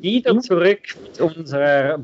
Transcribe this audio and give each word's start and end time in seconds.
Wieder 0.00 0.38
zurück 0.40 0.96
mit 1.02 1.20
unserer 1.20 2.00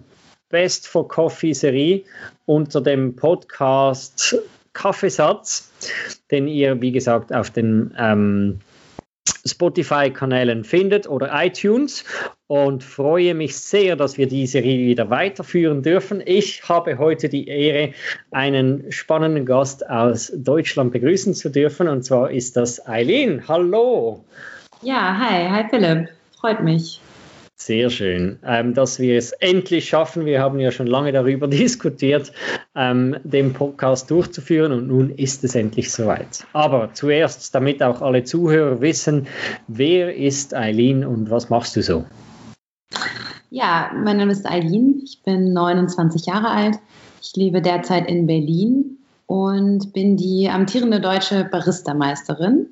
Best 0.48 0.88
for 0.88 1.06
Coffee 1.06 1.52
Serie 1.52 2.02
unter 2.46 2.80
dem 2.80 3.14
Podcast 3.14 4.36
Kaffeesatz, 4.72 5.70
den 6.30 6.48
ihr, 6.48 6.80
wie 6.80 6.92
gesagt, 6.92 7.32
auf 7.32 7.50
den 7.50 7.94
ähm, 7.98 8.60
Spotify-Kanälen 9.46 10.64
findet 10.64 11.08
oder 11.08 11.30
iTunes 11.32 12.04
und 12.48 12.82
freue 12.82 13.34
mich 13.34 13.56
sehr, 13.56 13.96
dass 13.96 14.18
wir 14.18 14.26
die 14.26 14.46
Serie 14.46 14.86
wieder 14.86 15.10
weiterführen 15.10 15.82
dürfen. 15.82 16.22
Ich 16.24 16.68
habe 16.68 16.98
heute 16.98 17.28
die 17.28 17.46
Ehre, 17.48 17.92
einen 18.30 18.90
spannenden 18.90 19.46
Gast 19.46 19.88
aus 19.88 20.32
Deutschland 20.34 20.92
begrüßen 20.92 21.34
zu 21.34 21.50
dürfen 21.50 21.88
und 21.88 22.02
zwar 22.02 22.30
ist 22.30 22.56
das 22.56 22.86
Eileen. 22.86 23.46
Hallo! 23.46 24.24
Ja, 24.80 25.16
hi, 25.18 25.48
hi 25.48 25.68
Philipp, 25.70 26.08
freut 26.40 26.62
mich. 26.62 27.01
Sehr 27.64 27.90
schön, 27.90 28.40
ähm, 28.44 28.74
dass 28.74 28.98
wir 28.98 29.16
es 29.16 29.30
endlich 29.30 29.88
schaffen. 29.88 30.24
Wir 30.24 30.40
haben 30.40 30.58
ja 30.58 30.72
schon 30.72 30.88
lange 30.88 31.12
darüber 31.12 31.46
diskutiert, 31.48 32.32
ähm, 32.74 33.14
den 33.22 33.52
Podcast 33.52 34.10
durchzuführen 34.10 34.72
und 34.72 34.88
nun 34.88 35.10
ist 35.10 35.44
es 35.44 35.54
endlich 35.54 35.92
soweit. 35.92 36.44
Aber 36.54 36.92
zuerst, 36.92 37.54
damit 37.54 37.80
auch 37.80 38.02
alle 38.02 38.24
Zuhörer 38.24 38.80
wissen, 38.80 39.28
wer 39.68 40.12
ist 40.16 40.56
Eileen 40.56 41.04
und 41.04 41.30
was 41.30 41.50
machst 41.50 41.76
du 41.76 41.82
so? 41.82 42.04
Ja, 43.50 43.92
mein 43.94 44.16
Name 44.16 44.32
ist 44.32 44.44
Eileen, 44.44 45.00
ich 45.04 45.22
bin 45.22 45.52
29 45.52 46.26
Jahre 46.26 46.48
alt. 46.48 46.80
Ich 47.22 47.36
lebe 47.36 47.62
derzeit 47.62 48.10
in 48.10 48.26
Berlin 48.26 48.98
und 49.26 49.92
bin 49.92 50.16
die 50.16 50.48
amtierende 50.50 51.00
deutsche 51.00 51.44
Barista-Meisterin 51.44 52.66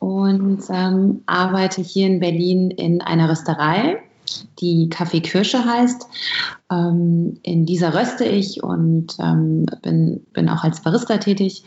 und 0.00 0.64
ähm, 0.68 1.22
arbeite 1.26 1.80
hier 1.80 2.08
in 2.08 2.18
Berlin 2.18 2.72
in 2.72 3.00
einer 3.02 3.30
Rösterei 3.30 4.02
die 4.60 4.88
Kaffee 4.88 5.20
Kirsche 5.20 5.64
heißt. 5.64 6.06
Ähm, 6.70 7.38
in 7.42 7.66
dieser 7.66 7.94
röste 7.94 8.24
ich 8.24 8.62
und 8.62 9.16
ähm, 9.20 9.66
bin, 9.82 10.26
bin 10.32 10.48
auch 10.48 10.64
als 10.64 10.80
Barista 10.82 11.18
tätig 11.18 11.64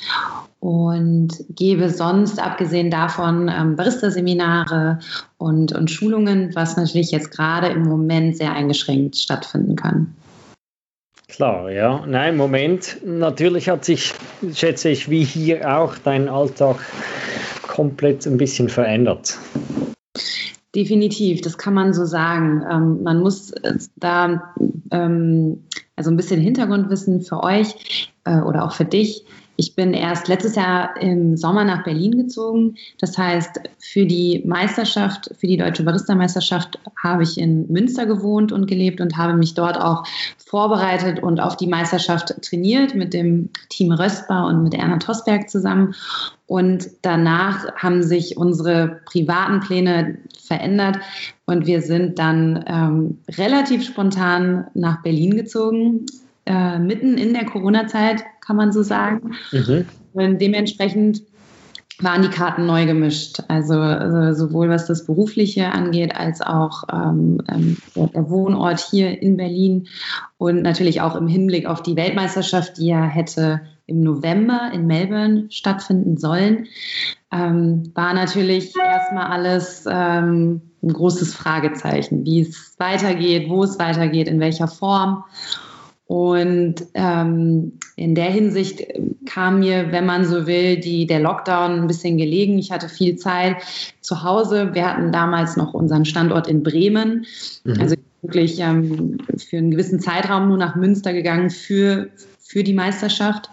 und 0.59 1.29
gebe 1.49 1.89
sonst, 1.89 2.41
abgesehen 2.41 2.91
davon, 2.91 3.49
ähm, 3.49 3.75
Barista-Seminare 3.75 4.99
und, 5.37 5.71
und 5.73 5.89
Schulungen, 5.89 6.53
was 6.53 6.75
natürlich 6.75 7.11
jetzt 7.11 7.31
gerade 7.31 7.67
im 7.67 7.83
Moment 7.83 8.37
sehr 8.37 8.53
eingeschränkt 8.53 9.15
stattfinden 9.15 9.75
kann. 9.75 10.15
Klar, 11.29 11.71
ja. 11.71 12.05
Nein, 12.05 12.33
im 12.33 12.37
Moment, 12.37 12.97
natürlich 13.05 13.69
hat 13.69 13.85
sich, 13.85 14.13
schätze 14.53 14.89
ich, 14.89 15.09
wie 15.09 15.23
hier 15.23 15.77
auch 15.77 15.97
dein 15.97 16.27
Alltag 16.27 16.77
komplett 17.67 18.25
ein 18.25 18.37
bisschen 18.37 18.67
verändert. 18.67 19.37
Definitiv, 20.75 21.41
das 21.41 21.57
kann 21.57 21.73
man 21.73 21.93
so 21.93 22.05
sagen. 22.05 22.63
Ähm, 22.69 23.03
man 23.03 23.21
muss 23.21 23.51
äh, 23.51 23.73
da 23.95 24.53
ähm, 24.91 25.63
also 25.95 26.11
ein 26.11 26.17
bisschen 26.17 26.39
Hintergrundwissen 26.39 27.21
für 27.21 27.43
euch 27.43 28.11
äh, 28.23 28.39
oder 28.39 28.65
auch 28.65 28.73
für 28.73 28.85
dich. 28.85 29.25
Ich 29.59 29.75
bin 29.75 29.93
erst 29.93 30.29
letztes 30.29 30.55
Jahr 30.55 30.95
im 31.01 31.35
Sommer 31.35 31.65
nach 31.65 31.83
Berlin 31.83 32.17
gezogen. 32.17 32.75
Das 32.97 33.17
heißt, 33.17 33.59
für 33.77 34.05
die 34.05 34.41
Meisterschaft, 34.45 35.31
für 35.37 35.47
die 35.47 35.57
Deutsche 35.57 35.83
Barista-Meisterschaft 35.83 36.79
habe 36.95 37.23
ich 37.23 37.37
in 37.37 37.69
Münster 37.69 38.05
gewohnt 38.05 38.53
und 38.53 38.67
gelebt 38.67 39.01
und 39.01 39.17
habe 39.17 39.33
mich 39.33 39.55
dort 39.55 39.77
auch 39.77 40.03
vorbereitet 40.37 41.21
und 41.21 41.41
auf 41.41 41.57
die 41.57 41.67
Meisterschaft 41.67 42.41
trainiert 42.41 42.95
mit 42.95 43.13
dem 43.13 43.49
Team 43.67 43.91
Röstbar 43.91 44.47
und 44.47 44.63
mit 44.63 44.75
Erna 44.75 44.97
Tosberg 44.97 45.49
zusammen. 45.49 45.93
Und 46.47 46.89
danach 47.01 47.75
haben 47.75 48.01
sich 48.01 48.37
unsere 48.37 49.01
privaten 49.05 49.59
Pläne 49.59 50.19
verändert 50.49 50.97
und 51.45 51.67
wir 51.67 51.81
sind 51.81 52.17
dann 52.17 52.65
ähm, 52.67 53.19
relativ 53.37 53.85
spontan 53.85 54.65
nach 54.73 55.03
Berlin 55.03 55.37
gezogen 55.37 56.07
äh, 56.47 56.79
mitten 56.79 57.19
in 57.19 57.33
der 57.33 57.45
Corona-Zeit, 57.45 58.23
kann 58.41 58.55
man 58.55 58.71
so 58.71 58.81
sagen. 58.81 59.35
Mhm. 59.51 59.85
Und 60.13 60.41
dementsprechend 60.41 61.21
waren 62.01 62.21
die 62.21 62.29
Karten 62.29 62.65
neu 62.65 62.85
gemischt. 62.85 63.41
Also, 63.47 63.73
also, 63.73 64.33
sowohl 64.33 64.69
was 64.69 64.87
das 64.87 65.05
Berufliche 65.05 65.71
angeht, 65.71 66.15
als 66.15 66.41
auch 66.41 66.83
ähm, 66.91 67.41
ähm, 67.49 67.77
der 67.95 68.29
Wohnort 68.29 68.79
hier 68.79 69.21
in 69.21 69.37
Berlin 69.37 69.87
und 70.37 70.61
natürlich 70.61 71.01
auch 71.01 71.15
im 71.15 71.27
Hinblick 71.27 71.65
auf 71.65 71.83
die 71.83 71.95
Weltmeisterschaft, 71.95 72.77
die 72.77 72.87
ja 72.87 73.03
hätte 73.03 73.61
im 73.85 74.01
November 74.01 74.71
in 74.73 74.87
Melbourne 74.87 75.47
stattfinden 75.49 76.17
sollen, 76.17 76.67
ähm, 77.31 77.91
war 77.95 78.13
natürlich 78.13 78.73
erstmal 78.75 79.27
alles 79.27 79.85
ähm, 79.89 80.61
ein 80.81 80.93
großes 80.93 81.33
Fragezeichen, 81.35 82.25
wie 82.25 82.41
es 82.41 82.75
weitergeht, 82.77 83.49
wo 83.49 83.63
es 83.63 83.77
weitergeht, 83.77 84.27
in 84.27 84.39
welcher 84.39 84.67
Form. 84.67 85.25
Und 86.09 86.87
ähm, 86.95 87.73
in 87.95 88.15
der 88.15 88.31
Hinsicht 88.31 88.83
kam 89.27 89.59
mir, 89.59 89.91
wenn 89.91 90.07
man 90.07 90.25
so 90.25 90.47
will, 90.47 90.79
die, 90.79 91.05
der 91.05 91.19
Lockdown 91.19 91.81
ein 91.81 91.85
bisschen 91.85 92.17
gelegen. 92.17 92.57
Ich 92.57 92.71
hatte 92.71 92.89
viel 92.89 93.17
Zeit 93.17 93.57
zu 94.01 94.23
Hause. 94.23 94.71
Wir 94.73 94.87
hatten 94.87 95.11
damals 95.11 95.55
noch 95.55 95.75
unseren 95.75 96.05
Standort 96.05 96.47
in 96.47 96.63
Bremen. 96.63 97.27
Mhm. 97.63 97.79
Also 97.79 97.95
wirklich 98.23 98.59
ähm, 98.59 99.19
für 99.37 99.57
einen 99.57 99.69
gewissen 99.69 99.99
Zeitraum 99.99 100.47
nur 100.47 100.57
nach 100.57 100.75
Münster 100.75 101.13
gegangen 101.13 101.51
für, 101.51 102.09
für 102.39 102.63
die 102.63 102.73
Meisterschaft. 102.73 103.51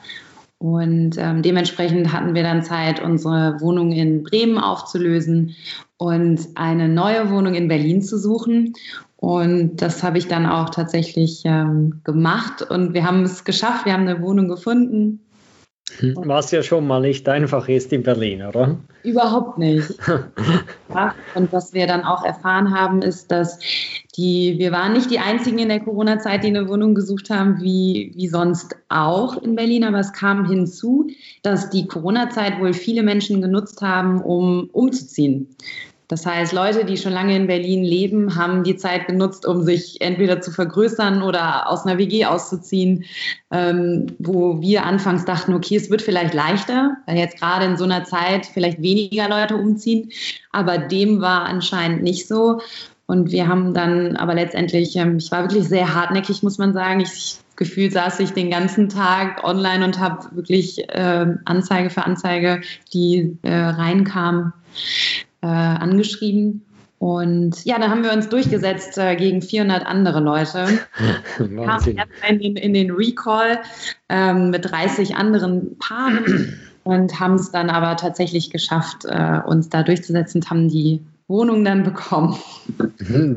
Und 0.56 1.16
ähm, 1.18 1.42
dementsprechend 1.42 2.10
hatten 2.10 2.34
wir 2.34 2.42
dann 2.42 2.62
Zeit, 2.62 3.02
unsere 3.02 3.60
Wohnung 3.60 3.92
in 3.92 4.22
Bremen 4.22 4.56
aufzulösen 4.56 5.54
und 5.98 6.40
eine 6.54 6.88
neue 6.88 7.28
Wohnung 7.28 7.54
in 7.54 7.68
Berlin 7.68 8.00
zu 8.00 8.18
suchen. 8.18 8.72
Und 9.16 9.77
das 9.77 10.03
habe 10.03 10.19
ich 10.19 10.28
dann 10.28 10.47
auch 10.47 10.71
tatsächlich 10.71 11.43
ähm, 11.44 12.00
gemacht 12.04 12.62
und 12.62 12.93
wir 12.93 13.04
haben 13.04 13.22
es 13.22 13.44
geschafft. 13.44 13.87
Wir 13.87 13.94
haben 13.94 14.06
eine 14.06 14.21
Wohnung 14.21 14.49
gefunden. 14.49 15.21
Was 16.16 16.50
ja 16.50 16.62
schon 16.62 16.87
mal 16.87 17.00
nicht 17.00 17.28
einfach 17.28 17.69
ist 17.69 17.93
in 17.93 18.03
Berlin, 18.03 18.43
oder? 18.43 18.77
Überhaupt 19.04 19.56
nicht. 19.56 19.94
ja, 20.94 21.15
und 21.34 21.53
was 21.53 21.72
wir 21.72 21.87
dann 21.87 22.03
auch 22.03 22.25
erfahren 22.25 22.77
haben, 22.77 23.03
ist, 23.03 23.31
dass 23.31 23.60
die, 24.16 24.56
wir 24.59 24.72
waren 24.72 24.94
nicht 24.94 25.10
die 25.10 25.21
einzigen 25.21 25.59
in 25.59 25.69
der 25.69 25.81
Corona-Zeit, 25.81 26.43
die 26.43 26.48
eine 26.48 26.69
Wohnung 26.69 26.94
gesucht 26.94 27.31
haben, 27.31 27.62
wie, 27.62 28.12
wie 28.16 28.27
sonst 28.27 28.77
auch 28.88 29.41
in 29.41 29.54
Berlin, 29.54 29.84
aber 29.84 30.00
es 30.00 30.12
kam 30.12 30.47
hinzu, 30.47 31.06
dass 31.43 31.71
die 31.71 31.87
Corona-Zeit 31.87 32.60
wohl 32.60 32.72
viele 32.72 33.04
Menschen 33.04 33.41
genutzt 33.41 33.81
haben, 33.81 34.21
um 34.21 34.69
umzuziehen. 34.72 35.54
Das 36.08 36.24
heißt, 36.24 36.52
Leute, 36.52 36.84
die 36.84 36.96
schon 36.96 37.12
lange 37.12 37.34
in 37.34 37.46
Berlin 37.46 37.82
leben, 37.82 38.36
haben 38.36 38.62
die 38.62 38.76
Zeit 38.76 39.08
genutzt, 39.08 39.44
um 39.44 39.62
sich 39.62 40.00
entweder 40.00 40.40
zu 40.40 40.52
vergrößern 40.52 41.22
oder 41.22 41.68
aus 41.68 41.84
einer 41.84 41.98
WG 41.98 42.26
auszuziehen, 42.26 43.04
ähm, 43.50 44.06
wo 44.18 44.60
wir 44.60 44.84
anfangs 44.84 45.24
dachten, 45.24 45.52
okay, 45.52 45.76
es 45.76 45.90
wird 45.90 46.02
vielleicht 46.02 46.34
leichter, 46.34 46.96
weil 47.06 47.18
jetzt 47.18 47.38
gerade 47.38 47.64
in 47.64 47.76
so 47.76 47.84
einer 47.84 48.04
Zeit 48.04 48.46
vielleicht 48.46 48.80
weniger 48.80 49.28
Leute 49.28 49.56
umziehen. 49.56 50.10
Aber 50.52 50.78
dem 50.78 51.20
war 51.20 51.46
anscheinend 51.46 52.02
nicht 52.02 52.28
so. 52.28 52.60
Und 53.06 53.30
wir 53.30 53.48
haben 53.48 53.74
dann 53.74 54.16
aber 54.16 54.34
letztendlich, 54.34 54.96
ähm, 54.96 55.16
ich 55.16 55.30
war 55.30 55.42
wirklich 55.42 55.68
sehr 55.68 55.94
hartnäckig, 55.94 56.42
muss 56.42 56.58
man 56.58 56.72
sagen. 56.72 57.00
Ich 57.00 57.38
gefühlt 57.56 57.92
saß 57.92 58.20
ich 58.20 58.32
den 58.32 58.50
ganzen 58.50 58.88
Tag 58.88 59.42
online 59.42 59.84
und 59.84 59.98
habe 59.98 60.36
wirklich 60.36 60.88
äh, 60.90 61.26
Anzeige 61.44 61.90
für 61.90 62.04
Anzeige, 62.04 62.60
die 62.92 63.38
äh, 63.42 63.54
reinkamen, 63.54 64.52
äh, 65.46 65.82
angeschrieben. 65.82 66.62
Und 66.98 67.64
ja, 67.64 67.78
da 67.78 67.90
haben 67.90 68.02
wir 68.02 68.12
uns 68.12 68.28
durchgesetzt 68.28 68.96
äh, 68.96 69.16
gegen 69.16 69.42
400 69.42 69.84
andere 69.86 70.20
Leute. 70.20 70.66
Kamen 71.36 71.96
in 72.28 72.38
den, 72.40 72.56
in 72.56 72.74
den 72.74 72.90
Recall 72.90 73.58
ähm, 74.08 74.50
mit 74.50 74.70
30 74.70 75.14
anderen 75.16 75.76
Paaren 75.78 76.58
und 76.84 77.20
haben 77.20 77.34
es 77.34 77.50
dann 77.50 77.68
aber 77.68 77.96
tatsächlich 77.96 78.50
geschafft, 78.50 79.04
äh, 79.04 79.40
uns 79.46 79.68
da 79.68 79.82
durchzusetzen 79.82 80.40
und 80.40 80.50
haben 80.50 80.68
die 80.68 81.02
Wohnung 81.28 81.64
dann 81.64 81.82
bekommen. 81.82 82.36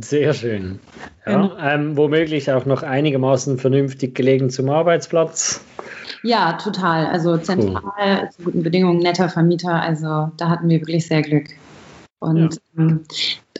Sehr 0.02 0.34
schön. 0.34 0.80
Ja, 1.26 1.42
genau. 1.42 1.58
ähm, 1.60 1.98
womöglich 1.98 2.52
auch 2.52 2.66
noch 2.66 2.84
einigermaßen 2.84 3.58
vernünftig 3.58 4.16
gelegen 4.16 4.50
zum 4.52 4.70
Arbeitsplatz. 4.70 5.66
Ja, 6.24 6.54
total. 6.54 7.08
Also 7.08 7.38
zentral, 7.38 7.82
cool. 7.98 8.30
zu 8.30 8.44
guten 8.44 8.64
Bedingungen, 8.64 9.00
netter 9.00 9.28
Vermieter. 9.30 9.82
Also 9.82 10.32
da 10.38 10.50
hatten 10.50 10.70
wir 10.70 10.80
wirklich 10.80 11.08
sehr 11.08 11.22
Glück. 11.22 11.46
Und 12.20 12.56
ja. 12.56 12.84
ähm, 12.84 13.02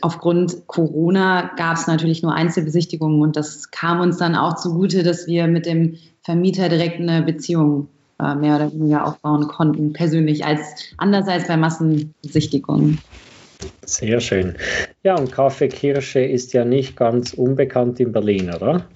aufgrund 0.02 0.66
Corona 0.66 1.52
gab 1.56 1.76
es 1.76 1.86
natürlich 1.86 2.22
nur 2.22 2.34
Einzelbesichtigungen 2.34 3.22
und 3.22 3.36
das 3.36 3.70
kam 3.70 4.00
uns 4.00 4.18
dann 4.18 4.34
auch 4.36 4.56
zugute, 4.56 5.02
dass 5.02 5.26
wir 5.26 5.46
mit 5.46 5.66
dem 5.66 5.96
Vermieter 6.22 6.68
direkt 6.68 7.00
eine 7.00 7.22
Beziehung 7.22 7.88
äh, 8.20 8.34
mehr 8.34 8.56
oder 8.56 8.72
weniger 8.72 9.06
aufbauen 9.06 9.48
konnten, 9.48 9.92
persönlich, 9.92 10.44
als 10.44 10.60
anders 10.98 11.26
als 11.26 11.48
bei 11.48 11.56
Massenbesichtigungen. 11.56 12.98
Sehr 13.86 14.20
schön. 14.20 14.54
Ja, 15.02 15.16
und 15.16 15.32
Kaffee 15.32 15.68
Kirsche 15.68 16.20
ist 16.20 16.52
ja 16.52 16.64
nicht 16.64 16.96
ganz 16.96 17.32
unbekannt 17.32 17.98
in 17.98 18.12
Berlin, 18.12 18.50
oder? 18.50 18.86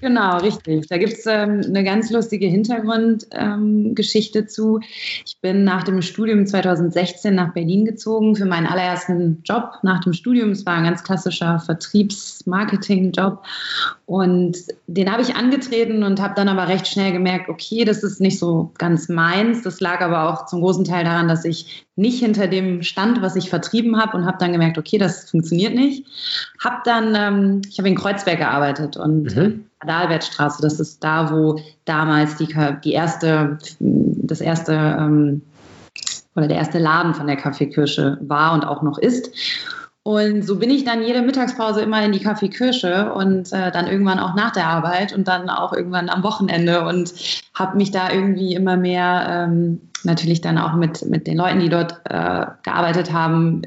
Genau, 0.00 0.36
richtig. 0.38 0.86
Da 0.86 0.96
gibt 0.96 1.14
es 1.14 1.26
ähm, 1.26 1.60
eine 1.66 1.82
ganz 1.82 2.10
lustige 2.10 2.46
Hintergrundgeschichte 2.46 4.38
ähm, 4.40 4.48
zu. 4.48 4.78
Ich 5.26 5.40
bin 5.40 5.64
nach 5.64 5.82
dem 5.82 6.02
Studium 6.02 6.46
2016 6.46 7.34
nach 7.34 7.52
Berlin 7.52 7.84
gezogen 7.84 8.36
für 8.36 8.44
meinen 8.44 8.68
allerersten 8.68 9.42
Job 9.42 9.72
nach 9.82 10.00
dem 10.04 10.12
Studium. 10.12 10.50
Es 10.50 10.64
war 10.64 10.74
ein 10.74 10.84
ganz 10.84 11.02
klassischer 11.02 11.58
Vertriebs-Marketing-Job. 11.58 13.42
Und 14.06 14.58
den 14.86 15.10
habe 15.10 15.22
ich 15.22 15.34
angetreten 15.34 16.04
und 16.04 16.20
habe 16.20 16.34
dann 16.36 16.48
aber 16.48 16.68
recht 16.68 16.86
schnell 16.86 17.10
gemerkt, 17.10 17.48
okay, 17.48 17.84
das 17.84 18.04
ist 18.04 18.20
nicht 18.20 18.38
so 18.38 18.70
ganz 18.78 19.08
meins. 19.08 19.62
Das 19.62 19.80
lag 19.80 20.00
aber 20.00 20.30
auch 20.30 20.46
zum 20.46 20.60
großen 20.60 20.84
Teil 20.84 21.04
daran, 21.04 21.26
dass 21.26 21.44
ich 21.44 21.86
nicht 21.96 22.20
hinter 22.20 22.46
dem 22.46 22.84
stand, 22.84 23.20
was 23.20 23.34
ich 23.34 23.50
vertrieben 23.50 24.00
habe 24.00 24.16
und 24.16 24.26
habe 24.26 24.38
dann 24.38 24.52
gemerkt, 24.52 24.78
okay, 24.78 24.98
das 24.98 25.28
funktioniert 25.28 25.74
nicht. 25.74 26.06
Hab 26.62 26.84
dann, 26.84 27.16
ähm, 27.16 27.62
ich 27.68 27.78
habe 27.78 27.88
in 27.88 27.96
Kreuzberg 27.96 28.38
gearbeitet 28.38 28.96
und 28.96 29.34
mhm. 29.34 29.67
Adalbertstraße, 29.80 30.60
das 30.62 30.80
ist 30.80 31.02
da, 31.04 31.30
wo 31.30 31.60
damals 31.84 32.36
die, 32.36 32.48
die 32.84 32.92
erste, 32.92 33.58
das 33.78 34.40
erste 34.40 34.72
ähm, 34.72 35.42
oder 36.34 36.48
der 36.48 36.56
erste 36.56 36.78
Laden 36.78 37.14
von 37.14 37.26
der 37.26 37.36
Kaffeekirsche 37.36 38.18
war 38.20 38.54
und 38.54 38.64
auch 38.64 38.82
noch 38.82 38.98
ist. 38.98 39.30
Und 40.08 40.40
so 40.40 40.56
bin 40.56 40.70
ich 40.70 40.84
dann 40.84 41.02
jede 41.02 41.20
Mittagspause 41.20 41.82
immer 41.82 42.02
in 42.02 42.12
die 42.12 42.20
Kaffeekirsche 42.20 43.12
und 43.12 43.52
äh, 43.52 43.70
dann 43.70 43.86
irgendwann 43.88 44.18
auch 44.18 44.34
nach 44.34 44.52
der 44.52 44.66
Arbeit 44.66 45.14
und 45.14 45.28
dann 45.28 45.50
auch 45.50 45.74
irgendwann 45.74 46.08
am 46.08 46.22
Wochenende 46.22 46.86
und 46.86 47.12
habe 47.52 47.76
mich 47.76 47.90
da 47.90 48.10
irgendwie 48.10 48.54
immer 48.54 48.78
mehr 48.78 49.26
ähm, 49.28 49.82
natürlich 50.04 50.40
dann 50.40 50.56
auch 50.56 50.72
mit, 50.72 51.04
mit 51.04 51.26
den 51.26 51.36
Leuten, 51.36 51.60
die 51.60 51.68
dort 51.68 52.00
äh, 52.04 52.46
gearbeitet 52.62 53.12
haben, 53.12 53.60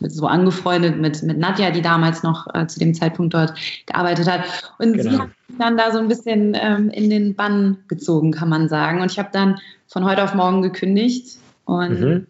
so 0.00 0.26
angefreundet 0.26 0.96
mit, 0.96 1.22
mit 1.22 1.36
Nadja, 1.36 1.70
die 1.70 1.82
damals 1.82 2.22
noch 2.22 2.46
äh, 2.54 2.66
zu 2.66 2.78
dem 2.78 2.94
Zeitpunkt 2.94 3.34
dort 3.34 3.52
gearbeitet 3.84 4.26
hat. 4.26 4.44
Und 4.78 4.94
genau. 4.94 5.02
sie 5.02 5.18
hat 5.18 5.28
mich 5.48 5.58
dann 5.58 5.76
da 5.76 5.92
so 5.92 5.98
ein 5.98 6.08
bisschen 6.08 6.56
ähm, 6.58 6.88
in 6.88 7.10
den 7.10 7.34
Bann 7.34 7.76
gezogen, 7.88 8.32
kann 8.32 8.48
man 8.48 8.70
sagen. 8.70 9.02
Und 9.02 9.12
ich 9.12 9.18
habe 9.18 9.28
dann 9.32 9.58
von 9.86 10.06
heute 10.06 10.24
auf 10.24 10.32
morgen 10.32 10.62
gekündigt 10.62 11.36
und 11.66 12.00
mhm 12.00 12.26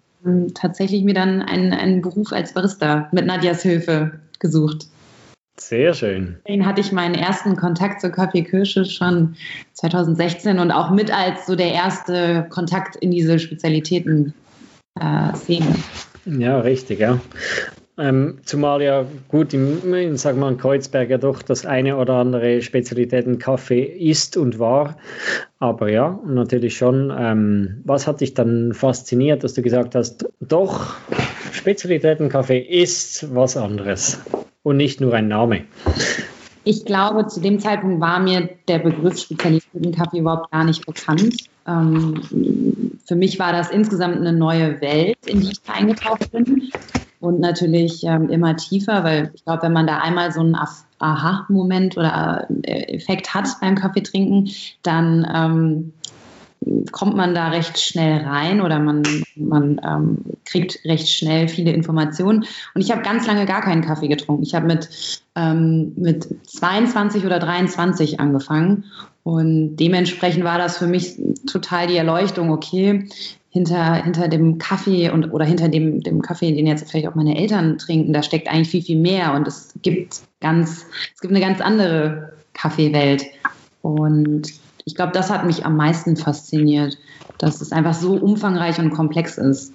tatsächlich 0.54 1.04
mir 1.04 1.14
dann 1.14 1.42
einen, 1.42 1.72
einen 1.72 2.02
Beruf 2.02 2.32
als 2.32 2.54
Barista 2.54 3.08
mit 3.12 3.26
Nadjas 3.26 3.62
Hilfe 3.62 4.20
gesucht. 4.38 4.86
Sehr 5.60 5.92
schön. 5.92 6.36
Den 6.46 6.64
hatte 6.64 6.80
ich 6.80 6.92
meinen 6.92 7.16
ersten 7.16 7.56
Kontakt 7.56 8.00
zur 8.00 8.10
Kaffeekirsche 8.10 8.84
schon 8.84 9.34
2016 9.72 10.56
und 10.58 10.70
auch 10.70 10.90
mit 10.90 11.12
als 11.12 11.46
so 11.46 11.56
der 11.56 11.72
erste 11.72 12.46
Kontakt 12.48 12.94
in 12.96 13.10
diese 13.10 13.40
Spezialitäten-Szene. 13.40 14.34
Äh, 14.96 16.38
ja, 16.38 16.60
richtig, 16.60 17.00
ja. 17.00 17.18
Ähm, 17.98 18.38
zumal 18.44 18.80
ja 18.80 19.04
gut 19.26 19.52
im, 19.52 19.92
in, 19.92 20.16
sag 20.16 20.36
mal, 20.36 20.52
in 20.52 20.58
Kreuzberg 20.58 21.10
ja 21.10 21.18
doch 21.18 21.42
das 21.42 21.66
eine 21.66 21.96
oder 21.96 22.14
andere 22.14 22.62
Spezialitäten 22.62 23.40
Kaffee 23.40 23.82
ist 23.82 24.36
und 24.36 24.60
war. 24.60 24.96
Aber 25.58 25.90
ja, 25.90 26.20
natürlich 26.24 26.76
schon. 26.76 27.12
Ähm, 27.18 27.82
was 27.84 28.06
hat 28.06 28.20
dich 28.20 28.34
dann 28.34 28.72
fasziniert, 28.72 29.42
dass 29.42 29.54
du 29.54 29.62
gesagt 29.62 29.96
hast, 29.96 30.28
doch, 30.40 30.94
Spezialitäten 31.50 32.28
Kaffee 32.28 32.60
ist 32.60 33.34
was 33.34 33.56
anderes 33.56 34.20
und 34.62 34.76
nicht 34.76 35.00
nur 35.00 35.14
ein 35.14 35.26
Name? 35.26 35.64
Ich 36.62 36.84
glaube, 36.84 37.26
zu 37.26 37.40
dem 37.40 37.58
Zeitpunkt 37.58 38.00
war 38.00 38.20
mir 38.20 38.48
der 38.68 38.78
Begriff 38.78 39.18
Spezialitätenkaffee 39.18 40.18
überhaupt 40.18 40.52
gar 40.52 40.62
nicht 40.62 40.86
bekannt. 40.86 41.36
Ähm, 41.66 42.14
für 43.04 43.16
mich 43.16 43.40
war 43.40 43.50
das 43.52 43.70
insgesamt 43.70 44.18
eine 44.18 44.32
neue 44.32 44.80
Welt, 44.80 45.16
in 45.26 45.40
die 45.40 45.50
ich 45.50 45.58
eingetaucht 45.66 46.30
bin 46.30 46.70
und 47.20 47.40
natürlich 47.40 48.04
ähm, 48.04 48.28
immer 48.30 48.56
tiefer, 48.56 49.04
weil 49.04 49.30
ich 49.34 49.44
glaube, 49.44 49.62
wenn 49.62 49.72
man 49.72 49.86
da 49.86 49.98
einmal 49.98 50.32
so 50.32 50.40
einen 50.40 50.56
Aha-Moment 50.98 51.96
oder 51.96 52.46
äh, 52.62 52.94
Effekt 52.94 53.34
hat 53.34 53.48
beim 53.60 53.74
Kaffeetrinken, 53.74 54.50
dann 54.82 55.26
ähm, 55.34 55.92
kommt 56.92 57.16
man 57.16 57.34
da 57.34 57.48
recht 57.48 57.78
schnell 57.78 58.22
rein 58.24 58.60
oder 58.60 58.78
man, 58.78 59.02
man 59.36 59.80
ähm, 59.84 60.18
kriegt 60.44 60.84
recht 60.84 61.08
schnell 61.08 61.48
viele 61.48 61.72
Informationen. 61.72 62.44
Und 62.74 62.80
ich 62.80 62.90
habe 62.90 63.02
ganz 63.02 63.26
lange 63.26 63.46
gar 63.46 63.62
keinen 63.62 63.82
Kaffee 63.82 64.08
getrunken. 64.08 64.42
Ich 64.42 64.54
habe 64.54 64.66
mit, 64.66 64.88
ähm, 65.34 65.92
mit 65.96 66.28
22 66.46 67.24
oder 67.24 67.38
23 67.38 68.20
angefangen. 68.20 68.84
Und 69.22 69.76
dementsprechend 69.76 70.44
war 70.44 70.58
das 70.58 70.78
für 70.78 70.86
mich 70.86 71.16
total 71.50 71.86
die 71.86 71.96
Erleuchtung, 71.96 72.50
okay, 72.50 73.08
hinter, 73.58 73.94
hinter 74.04 74.28
dem 74.28 74.58
Kaffee 74.58 75.10
und 75.10 75.32
oder 75.32 75.44
hinter 75.44 75.68
dem, 75.68 76.00
dem 76.00 76.22
Kaffee, 76.22 76.52
den 76.52 76.66
jetzt 76.66 76.88
vielleicht 76.88 77.08
auch 77.08 77.16
meine 77.16 77.36
Eltern 77.36 77.76
trinken, 77.76 78.12
da 78.12 78.22
steckt 78.22 78.48
eigentlich 78.48 78.68
viel, 78.68 78.82
viel 78.82 78.98
mehr 78.98 79.34
und 79.34 79.48
es 79.48 79.74
gibt 79.82 80.20
ganz, 80.40 80.86
es 81.12 81.20
gibt 81.20 81.34
eine 81.34 81.44
ganz 81.44 81.60
andere 81.60 82.34
Kaffeewelt. 82.52 83.24
Und 83.82 84.52
ich 84.84 84.94
glaube, 84.94 85.12
das 85.12 85.28
hat 85.30 85.44
mich 85.44 85.66
am 85.66 85.76
meisten 85.76 86.16
fasziniert, 86.16 86.98
dass 87.38 87.60
es 87.60 87.72
einfach 87.72 87.94
so 87.94 88.14
umfangreich 88.14 88.78
und 88.78 88.90
komplex 88.90 89.38
ist. 89.38 89.72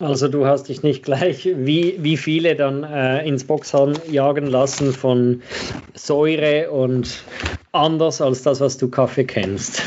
Also 0.00 0.28
du 0.28 0.46
hast 0.46 0.64
dich 0.64 0.82
nicht 0.82 1.04
gleich 1.04 1.44
wie, 1.44 1.96
wie 1.98 2.16
viele 2.16 2.56
dann 2.56 2.82
äh, 2.82 3.24
ins 3.28 3.44
Boxhorn 3.44 3.96
jagen 4.10 4.46
lassen 4.46 4.92
von 4.92 5.42
Säure 5.94 6.70
und 6.70 7.22
anders 7.70 8.20
als 8.20 8.42
das, 8.42 8.60
was 8.60 8.78
du 8.78 8.88
Kaffee 8.88 9.24
kennst. 9.24 9.82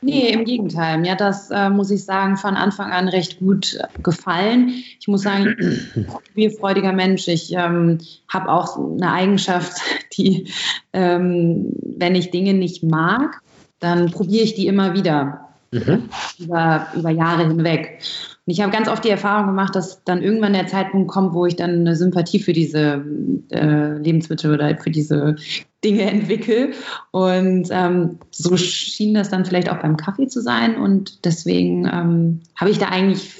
Nee, 0.00 0.30
im 0.30 0.44
Gegenteil. 0.44 0.98
Mir 0.98 1.12
hat 1.12 1.20
das, 1.20 1.50
äh, 1.50 1.70
muss 1.70 1.90
ich 1.90 2.04
sagen, 2.04 2.36
von 2.36 2.54
Anfang 2.54 2.92
an 2.92 3.08
recht 3.08 3.38
gut 3.38 3.78
gefallen. 4.02 4.82
Ich 5.00 5.08
muss 5.08 5.22
sagen, 5.22 5.56
ich 5.58 5.92
bin 5.94 6.06
ein 6.06 6.18
spielfreudiger 6.30 6.92
Mensch. 6.92 7.28
Ich 7.28 7.52
ähm, 7.52 7.98
habe 8.28 8.50
auch 8.50 8.78
eine 8.78 9.12
Eigenschaft, 9.12 9.80
die, 10.16 10.48
ähm, 10.92 11.72
wenn 11.82 12.14
ich 12.14 12.30
Dinge 12.30 12.54
nicht 12.54 12.82
mag, 12.82 13.40
dann 13.78 14.10
probiere 14.10 14.44
ich 14.44 14.54
die 14.54 14.66
immer 14.66 14.94
wieder. 14.94 15.48
Mhm. 15.72 16.08
Über, 16.38 16.86
über 16.94 17.10
Jahre 17.10 17.48
hinweg. 17.48 18.00
Und 18.46 18.52
ich 18.52 18.60
habe 18.60 18.72
ganz 18.72 18.88
oft 18.88 19.04
die 19.04 19.10
Erfahrung 19.10 19.46
gemacht, 19.46 19.74
dass 19.74 20.04
dann 20.04 20.22
irgendwann 20.22 20.52
der 20.52 20.68
Zeitpunkt 20.68 21.08
kommt, 21.08 21.34
wo 21.34 21.46
ich 21.46 21.56
dann 21.56 21.80
eine 21.80 21.96
Sympathie 21.96 22.38
für 22.38 22.52
diese 22.52 23.04
äh, 23.50 23.98
Lebensmittel 23.98 24.54
oder 24.54 24.78
für 24.78 24.90
diese 24.90 25.34
Dinge 25.82 26.02
entwickle. 26.02 26.70
Und 27.10 27.68
ähm, 27.72 28.20
so 28.30 28.56
schien 28.56 29.14
das 29.14 29.30
dann 29.30 29.44
vielleicht 29.44 29.68
auch 29.68 29.78
beim 29.78 29.96
Kaffee 29.96 30.28
zu 30.28 30.40
sein. 30.40 30.76
Und 30.76 31.24
deswegen 31.24 31.86
ähm, 31.86 32.40
habe 32.54 32.70
ich 32.70 32.78
da 32.78 32.86
eigentlich 32.86 33.32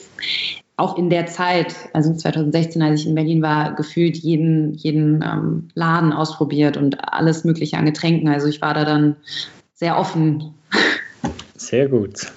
auch 0.76 0.99
in 0.99 1.08
der 1.08 1.26
Zeit, 1.26 1.75
also 1.93 2.12
2016, 2.12 2.82
als 2.82 3.00
ich 3.00 3.06
in 3.06 3.14
Berlin 3.14 3.43
war, 3.43 3.75
gefühlt 3.76 4.17
jeden, 4.17 4.75
jeden 4.75 5.23
ähm, 5.23 5.69
Laden 5.75 6.12
ausprobiert 6.12 6.76
und 6.76 7.12
alles 7.12 7.44
Mögliche 7.44 7.79
an 7.79 7.87
Getränken. 7.87 8.29
Also 8.29 8.49
ich 8.49 8.61
war 8.61 8.75
da 8.75 8.85
dann 8.85 9.17
sehr 9.73 9.99
offen. 9.99 10.53
Sehr 11.56 11.88
gut. 11.88 12.32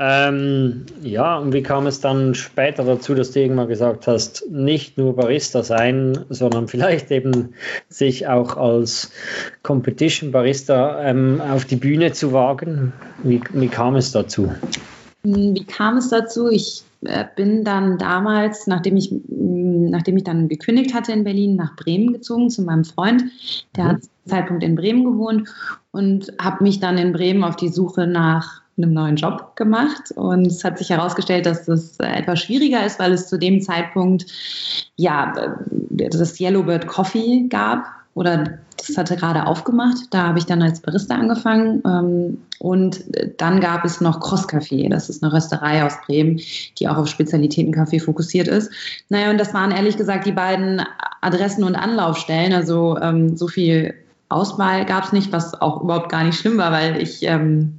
Ähm, 0.00 0.86
ja, 1.02 1.38
und 1.38 1.52
wie 1.52 1.62
kam 1.62 1.86
es 1.88 2.00
dann 2.00 2.34
später 2.36 2.84
dazu, 2.84 3.14
dass 3.14 3.32
du 3.32 3.40
irgendwann 3.40 3.66
gesagt 3.66 4.06
hast, 4.06 4.48
nicht 4.48 4.96
nur 4.96 5.16
Barista 5.16 5.64
sein, 5.64 6.24
sondern 6.28 6.68
vielleicht 6.68 7.10
eben 7.10 7.54
sich 7.88 8.28
auch 8.28 8.56
als 8.56 9.10
Competition 9.64 10.30
Barista 10.30 11.02
ähm, 11.02 11.40
auf 11.40 11.64
die 11.64 11.76
Bühne 11.76 12.12
zu 12.12 12.32
wagen? 12.32 12.92
Wie, 13.24 13.40
wie 13.52 13.68
kam 13.68 13.96
es 13.96 14.12
dazu? 14.12 14.52
Hm, 15.24 15.56
wie 15.56 15.64
kam 15.64 15.96
es 15.96 16.10
dazu? 16.10 16.48
Ich 16.48 16.84
äh, 17.04 17.24
bin 17.34 17.64
dann 17.64 17.98
damals, 17.98 18.68
nachdem 18.68 18.96
ich, 18.96 19.10
hm, 19.10 19.90
nachdem 19.90 20.16
ich 20.16 20.22
dann 20.22 20.48
gekündigt 20.48 20.94
hatte 20.94 21.10
in 21.10 21.24
Berlin, 21.24 21.56
nach 21.56 21.74
Bremen 21.74 22.12
gezogen 22.12 22.50
zu 22.50 22.62
meinem 22.62 22.84
Freund. 22.84 23.24
Der 23.74 23.84
mhm. 23.84 23.88
hat 23.88 24.00
Zeitpunkt 24.26 24.62
in 24.62 24.76
Bremen 24.76 25.04
gewohnt 25.04 25.48
und 25.90 26.32
habe 26.40 26.62
mich 26.62 26.78
dann 26.78 26.98
in 26.98 27.12
Bremen 27.12 27.42
auf 27.42 27.56
die 27.56 27.70
Suche 27.70 28.06
nach 28.06 28.62
einem 28.78 28.92
neuen 28.92 29.16
Job 29.16 29.56
gemacht 29.56 30.12
und 30.14 30.46
es 30.46 30.64
hat 30.64 30.78
sich 30.78 30.90
herausgestellt, 30.90 31.46
dass 31.46 31.66
das 31.66 31.98
etwas 31.98 32.40
schwieriger 32.40 32.84
ist, 32.84 32.98
weil 32.98 33.12
es 33.12 33.28
zu 33.28 33.38
dem 33.38 33.60
Zeitpunkt 33.60 34.26
ja 34.96 35.32
das 35.90 36.40
Yellowbird 36.40 36.86
Coffee 36.86 37.46
gab 37.48 37.84
oder 38.14 38.58
das 38.76 38.96
hatte 38.96 39.16
gerade 39.16 39.46
aufgemacht. 39.46 39.96
Da 40.10 40.28
habe 40.28 40.38
ich 40.38 40.46
dann 40.46 40.62
als 40.62 40.80
Barista 40.80 41.14
angefangen 41.14 41.82
ähm, 41.84 42.38
und 42.58 43.04
dann 43.36 43.60
gab 43.60 43.84
es 43.84 44.00
noch 44.00 44.20
Cross 44.20 44.48
Café. 44.48 44.88
Das 44.88 45.08
ist 45.08 45.22
eine 45.22 45.32
Rösterei 45.32 45.84
aus 45.84 45.94
Bremen, 46.06 46.40
die 46.78 46.88
auch 46.88 46.96
auf 46.96 47.08
Spezialitätenkaffee 47.08 48.00
fokussiert 48.00 48.48
ist. 48.48 48.72
Naja, 49.08 49.30
und 49.30 49.38
das 49.38 49.54
waren 49.54 49.70
ehrlich 49.70 49.96
gesagt 49.96 50.26
die 50.26 50.32
beiden 50.32 50.82
Adressen 51.20 51.64
und 51.64 51.76
Anlaufstellen. 51.76 52.52
Also 52.52 52.98
ähm, 53.00 53.36
so 53.36 53.48
viel 53.48 53.94
Auswahl 54.28 54.84
gab 54.84 55.04
es 55.04 55.12
nicht, 55.12 55.32
was 55.32 55.60
auch 55.60 55.82
überhaupt 55.82 56.10
gar 56.10 56.24
nicht 56.24 56.38
schlimm 56.38 56.58
war, 56.58 56.72
weil 56.72 57.00
ich 57.00 57.22
ähm, 57.22 57.74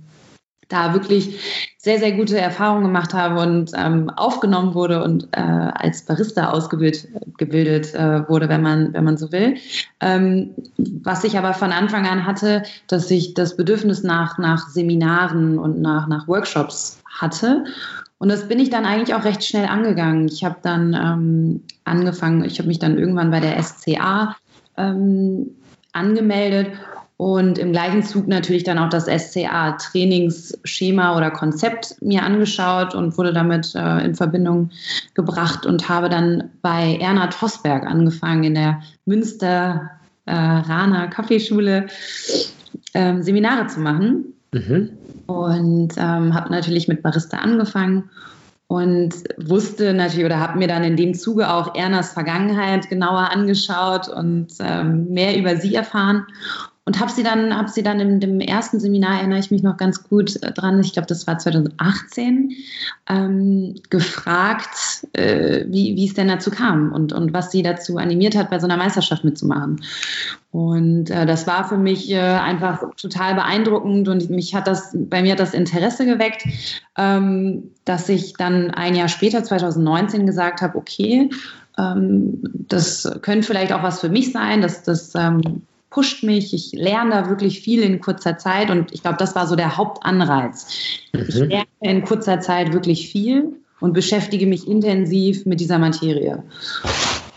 da 0.70 0.94
wirklich 0.94 1.40
sehr, 1.78 2.00
sehr 2.00 2.12
gute 2.14 2.40
Erfahrungen 2.40 2.84
gemacht 2.84 3.14
habe 3.14 3.42
und 3.42 3.72
ähm, 3.76 4.10
aufgenommen 4.10 4.76
wurde 4.76 5.04
und 5.04 5.28
äh, 5.32 5.40
als 5.40 6.04
Barista 6.06 6.52
ausgebildet 6.52 7.94
äh, 7.96 8.30
wurde, 8.30 8.50
wenn 8.50 8.62
man, 8.62 8.94
wenn 8.94 9.04
man 9.04 9.18
so 9.18 9.32
will. 9.32 9.56
Ähm, 10.00 10.52
was 10.78 11.24
ich 11.24 11.38
aber 11.38 11.54
von 11.54 11.72
Anfang 11.72 12.06
an 12.06 12.26
hatte, 12.26 12.64
dass 12.88 13.10
ich 13.10 13.34
das 13.34 13.58
Bedürfnis 13.58 14.04
nach, 14.04 14.38
nach 14.38 14.70
Seminaren 14.70 15.58
und 15.58 15.82
nach, 15.82 16.08
nach 16.08 16.28
Workshops 16.28 17.02
hatte. 17.20 17.66
Und 18.20 18.30
das 18.30 18.48
bin 18.48 18.60
ich 18.60 18.70
dann 18.70 18.86
eigentlich 18.86 19.16
auch 19.16 19.24
recht 19.24 19.44
schnell 19.44 19.66
angegangen. 19.66 20.28
Ich 20.28 20.44
habe 20.44 20.58
dann 20.62 20.94
ähm, 20.94 21.64
angefangen, 21.86 22.44
ich 22.44 22.60
habe 22.60 22.68
mich 22.68 22.80
dann 22.80 22.98
irgendwann 22.98 23.32
bei 23.32 23.40
der 23.40 23.62
SCA 23.64 24.36
ähm, 24.78 25.52
angemeldet 25.94 26.68
und 27.20 27.58
im 27.58 27.74
gleichen 27.74 28.02
Zug 28.02 28.30
natürlich 28.30 28.64
dann 28.64 28.78
auch 28.78 28.88
das 28.88 29.08
SCA-Trainingsschema 29.08 31.18
oder 31.18 31.32
Konzept 31.32 32.02
mir 32.02 32.24
angeschaut 32.24 32.96
und 32.96 33.18
wurde 33.18 33.34
damit 33.34 33.76
äh, 33.76 34.06
in 34.06 34.16
Verbindung 34.16 34.70
gebracht 35.16 35.66
und 35.66 35.90
habe 35.90 36.08
dann 36.08 36.52
bei 36.62 36.98
Erna 37.02 37.28
Tosberg 37.28 37.86
angefangen 37.86 38.46
in 38.46 38.56
der 38.56 38.82
Münster 39.04 39.92
äh, 40.28 40.34
Rana 40.34 41.08
Kaffeeschule 41.08 41.88
ähm, 42.94 43.22
Seminare 43.22 43.68
zu 43.68 43.82
machen. 43.82 44.34
Mhm. 44.54 44.92
Und 45.28 45.96
ähm, 45.98 46.34
habe 46.34 46.50
natürlich 46.52 46.88
mit 46.88 47.04
Barista 47.04 47.40
angefangen 47.40 48.10
und 48.68 49.14
wusste 49.38 49.94
natürlich 49.94 50.26
oder 50.26 50.40
habe 50.40 50.58
mir 50.58 50.70
dann 50.70 50.86
in 50.86 50.96
dem 50.96 51.14
Zuge 51.14 51.52
auch 51.52 51.76
Ernas 51.76 52.14
Vergangenheit 52.14 52.88
genauer 52.88 53.30
angeschaut 53.30 54.08
und 54.08 54.54
ähm, 54.62 55.10
mehr 55.10 55.38
über 55.38 55.58
sie 55.58 55.76
erfahren 55.76 56.26
und 56.90 57.00
habe 57.00 57.12
sie 57.12 57.22
dann, 57.22 57.56
habe 57.56 57.70
sie 57.70 57.84
dann 57.84 58.00
in 58.00 58.20
dem 58.20 58.40
ersten 58.40 58.80
Seminar, 58.80 59.20
erinnere 59.20 59.38
ich 59.38 59.52
mich 59.52 59.62
noch 59.62 59.78
ganz 59.78 60.10
gut 60.10 60.42
äh, 60.42 60.52
dran, 60.52 60.80
ich 60.80 60.92
glaube, 60.92 61.06
das 61.06 61.28
war 61.28 61.38
2018, 61.38 62.52
ähm, 63.08 63.76
gefragt, 63.92 65.06
äh, 65.14 65.66
wie, 65.68 65.96
wie 65.96 66.08
es 66.08 66.16
denn 66.16 66.30
dazu 66.30 66.50
kam 66.50 66.92
und, 66.92 67.14
und 67.14 67.32
was 67.32 67.52
sie 67.52 67.62
dazu 67.62 67.98
animiert 67.98 68.36
hat, 68.36 68.50
bei 68.50 68.58
so 68.58 68.66
einer 68.66 68.76
Meisterschaft 68.76 69.24
mitzumachen. 69.24 69.82
Und 70.50 71.12
äh, 71.12 71.28
das 71.28 71.46
war 71.46 71.70
für 71.70 71.78
mich 71.78 72.10
äh, 72.10 72.18
einfach 72.18 72.82
total 72.96 73.36
beeindruckend 73.36 74.08
und 74.08 74.32
mich 74.32 74.56
hat 74.56 74.66
das, 74.66 74.90
bei 74.96 75.22
mir 75.22 75.34
hat 75.34 75.40
das 75.40 75.54
Interesse 75.54 76.08
geweckt, 76.08 76.44
ähm, 76.98 77.70
dass 77.86 78.10
ich 78.10 78.34
dann 78.34 78.72
ein 78.72 78.96
Jahr 78.96 79.10
später, 79.10 79.44
2019, 79.44 80.26
gesagt 80.26 80.64
habe, 80.64 80.76
okay, 80.76 81.30
ähm, 81.78 82.42
das 82.68 83.08
könnte 83.22 83.46
vielleicht 83.46 83.74
auch 83.74 83.84
was 83.84 84.00
für 84.00 84.10
mich 84.10 84.32
sein, 84.32 84.64
dass 84.64 84.82
das 84.82 85.14
ähm, 85.14 85.62
pusht 85.90 86.24
mich, 86.24 86.54
ich 86.54 86.72
lerne 86.74 87.12
da 87.12 87.30
wirklich 87.30 87.62
viel 87.62 87.82
in 87.82 88.00
kurzer 88.00 88.38
Zeit 88.38 88.70
und 88.70 88.94
ich 88.94 89.02
glaube, 89.02 89.18
das 89.18 89.36
war 89.36 89.48
so 89.48 89.56
der 89.56 89.78
Hauptanreiz. 89.78 90.68
Mhm. 91.14 91.26
Ich 91.28 91.36
lerne 91.36 91.66
in 91.82 92.04
kurzer 92.04 92.40
Zeit 92.40 92.74
wirklich 92.74 93.10
viel 93.12 93.54
und 93.80 93.94
beschäftige 93.94 94.46
mich 94.46 94.68
intensiv 94.68 95.46
mit 95.46 95.60
dieser 95.60 95.80
Materie. 95.80 96.44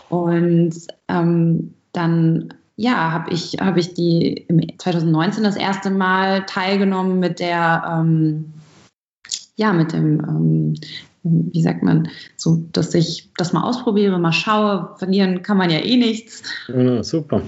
Und 0.09 0.73
ähm, 1.07 1.73
dann 1.93 2.53
ja, 2.75 3.11
habe 3.11 3.31
ich, 3.31 3.57
hab 3.59 3.77
ich 3.77 3.93
die 3.93 4.47
2019 4.77 5.43
das 5.43 5.55
erste 5.55 5.91
Mal 5.91 6.45
teilgenommen 6.45 7.19
mit 7.19 7.39
der, 7.39 7.83
ähm, 7.87 8.53
ja, 9.55 9.73
mit 9.73 9.93
dem, 9.93 10.19
ähm, 10.27 10.73
wie 11.23 11.61
sagt 11.61 11.83
man, 11.83 12.09
so, 12.35 12.63
dass 12.71 12.93
ich 12.93 13.29
das 13.37 13.53
mal 13.53 13.63
ausprobiere, 13.63 14.19
mal 14.19 14.33
schaue. 14.33 14.95
Verlieren 14.97 15.41
kann 15.41 15.57
man 15.57 15.69
ja 15.69 15.79
eh 15.79 15.95
nichts. 15.95 16.43
Ja, 16.67 17.03
super. 17.03 17.41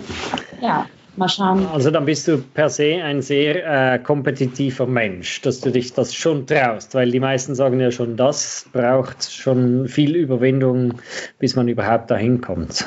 Ja, 0.62 0.88
mal 1.17 1.29
schauen. 1.29 1.65
Also 1.67 1.91
dann 1.91 2.05
bist 2.05 2.27
du 2.27 2.38
per 2.38 2.69
se 2.69 3.01
ein 3.03 3.22
sehr 3.22 3.93
äh, 3.93 4.00
kompetitiver 4.00 4.86
Mensch, 4.86 5.41
dass 5.41 5.62
du 5.62 5.72
dich 5.72 5.93
das 5.93 6.13
schon 6.13 6.45
traust, 6.48 6.93
weil 6.95 7.12
die 7.12 7.19
meisten 7.19 7.55
sagen 7.55 7.79
ja 7.79 7.91
schon, 7.91 8.17
das 8.17 8.65
braucht 8.72 9.31
schon 9.31 9.88
viel 9.88 10.15
Überwindung, 10.15 10.95
bis 11.39 11.55
man 11.55 11.67
überhaupt 11.67 12.12
dahin 12.12 12.41
kommt. 12.41 12.86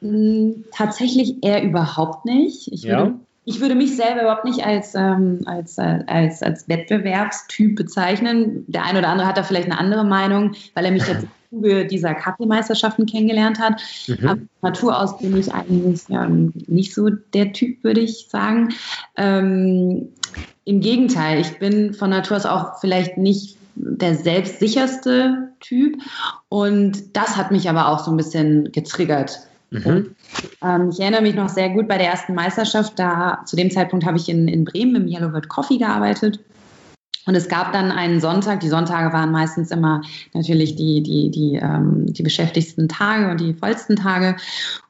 Hm, 0.00 0.64
tatsächlich 0.72 1.42
eher 1.42 1.62
überhaupt 1.62 2.24
nicht. 2.24 2.72
Ich 2.72 2.84
würde, 2.84 3.14
ich 3.50 3.60
würde 3.60 3.74
mich 3.74 3.96
selber 3.96 4.22
überhaupt 4.22 4.44
nicht 4.44 4.64
als, 4.64 4.94
ähm, 4.94 5.40
als, 5.44 5.76
äh, 5.76 6.04
als, 6.06 6.40
als 6.42 6.68
Wettbewerbstyp 6.68 7.74
bezeichnen. 7.74 8.64
Der 8.68 8.84
eine 8.84 9.00
oder 9.00 9.08
andere 9.08 9.26
hat 9.26 9.36
da 9.36 9.42
vielleicht 9.42 9.66
eine 9.66 9.78
andere 9.78 10.04
Meinung, 10.04 10.52
weil 10.74 10.84
er 10.84 10.92
mich 10.92 11.06
jetzt 11.06 11.26
Zuge 11.50 11.84
dieser 11.84 12.14
Kaffeemeisterschaften 12.14 13.06
kennengelernt 13.06 13.58
hat. 13.58 13.82
Mhm. 14.06 14.28
Aber 14.28 14.40
Natur 14.62 14.98
aus 14.98 15.18
bin 15.18 15.36
ich 15.36 15.52
eigentlich 15.52 16.02
ja, 16.08 16.28
nicht 16.28 16.94
so 16.94 17.10
der 17.10 17.52
Typ, 17.52 17.82
würde 17.82 18.00
ich 18.00 18.28
sagen. 18.30 18.68
Ähm, 19.16 20.10
Im 20.64 20.80
Gegenteil, 20.80 21.40
ich 21.40 21.58
bin 21.58 21.92
von 21.92 22.10
Natur 22.10 22.36
aus 22.36 22.46
auch 22.46 22.78
vielleicht 22.80 23.18
nicht 23.18 23.56
der 23.74 24.14
selbstsicherste 24.14 25.48
Typ. 25.58 26.00
Und 26.48 27.16
das 27.16 27.36
hat 27.36 27.50
mich 27.50 27.68
aber 27.68 27.88
auch 27.88 27.98
so 27.98 28.12
ein 28.12 28.16
bisschen 28.16 28.70
getriggert. 28.70 29.40
Mhm. 29.70 30.16
Ähm, 30.62 30.90
ich 30.90 31.00
erinnere 31.00 31.22
mich 31.22 31.34
noch 31.34 31.48
sehr 31.48 31.70
gut 31.70 31.88
bei 31.88 31.96
der 31.96 32.08
ersten 32.08 32.34
Meisterschaft. 32.34 32.98
Da 32.98 33.42
zu 33.46 33.56
dem 33.56 33.70
Zeitpunkt 33.70 34.04
habe 34.04 34.16
ich 34.16 34.28
in, 34.28 34.48
in 34.48 34.64
Bremen 34.64 34.96
im 34.96 35.08
Yellow 35.08 35.30
Bird 35.30 35.48
Coffee 35.48 35.78
gearbeitet. 35.78 36.40
Und 37.26 37.34
es 37.34 37.48
gab 37.48 37.72
dann 37.72 37.92
einen 37.92 38.20
Sonntag, 38.20 38.60
die 38.60 38.68
Sonntage 38.68 39.12
waren 39.12 39.30
meistens 39.30 39.70
immer 39.70 40.02
natürlich 40.32 40.74
die, 40.74 41.02
die, 41.02 41.30
die, 41.30 41.60
ähm, 41.62 42.12
die 42.12 42.22
beschäftigsten 42.22 42.88
Tage 42.88 43.30
und 43.30 43.40
die 43.40 43.54
vollsten 43.54 43.96
Tage. 43.96 44.36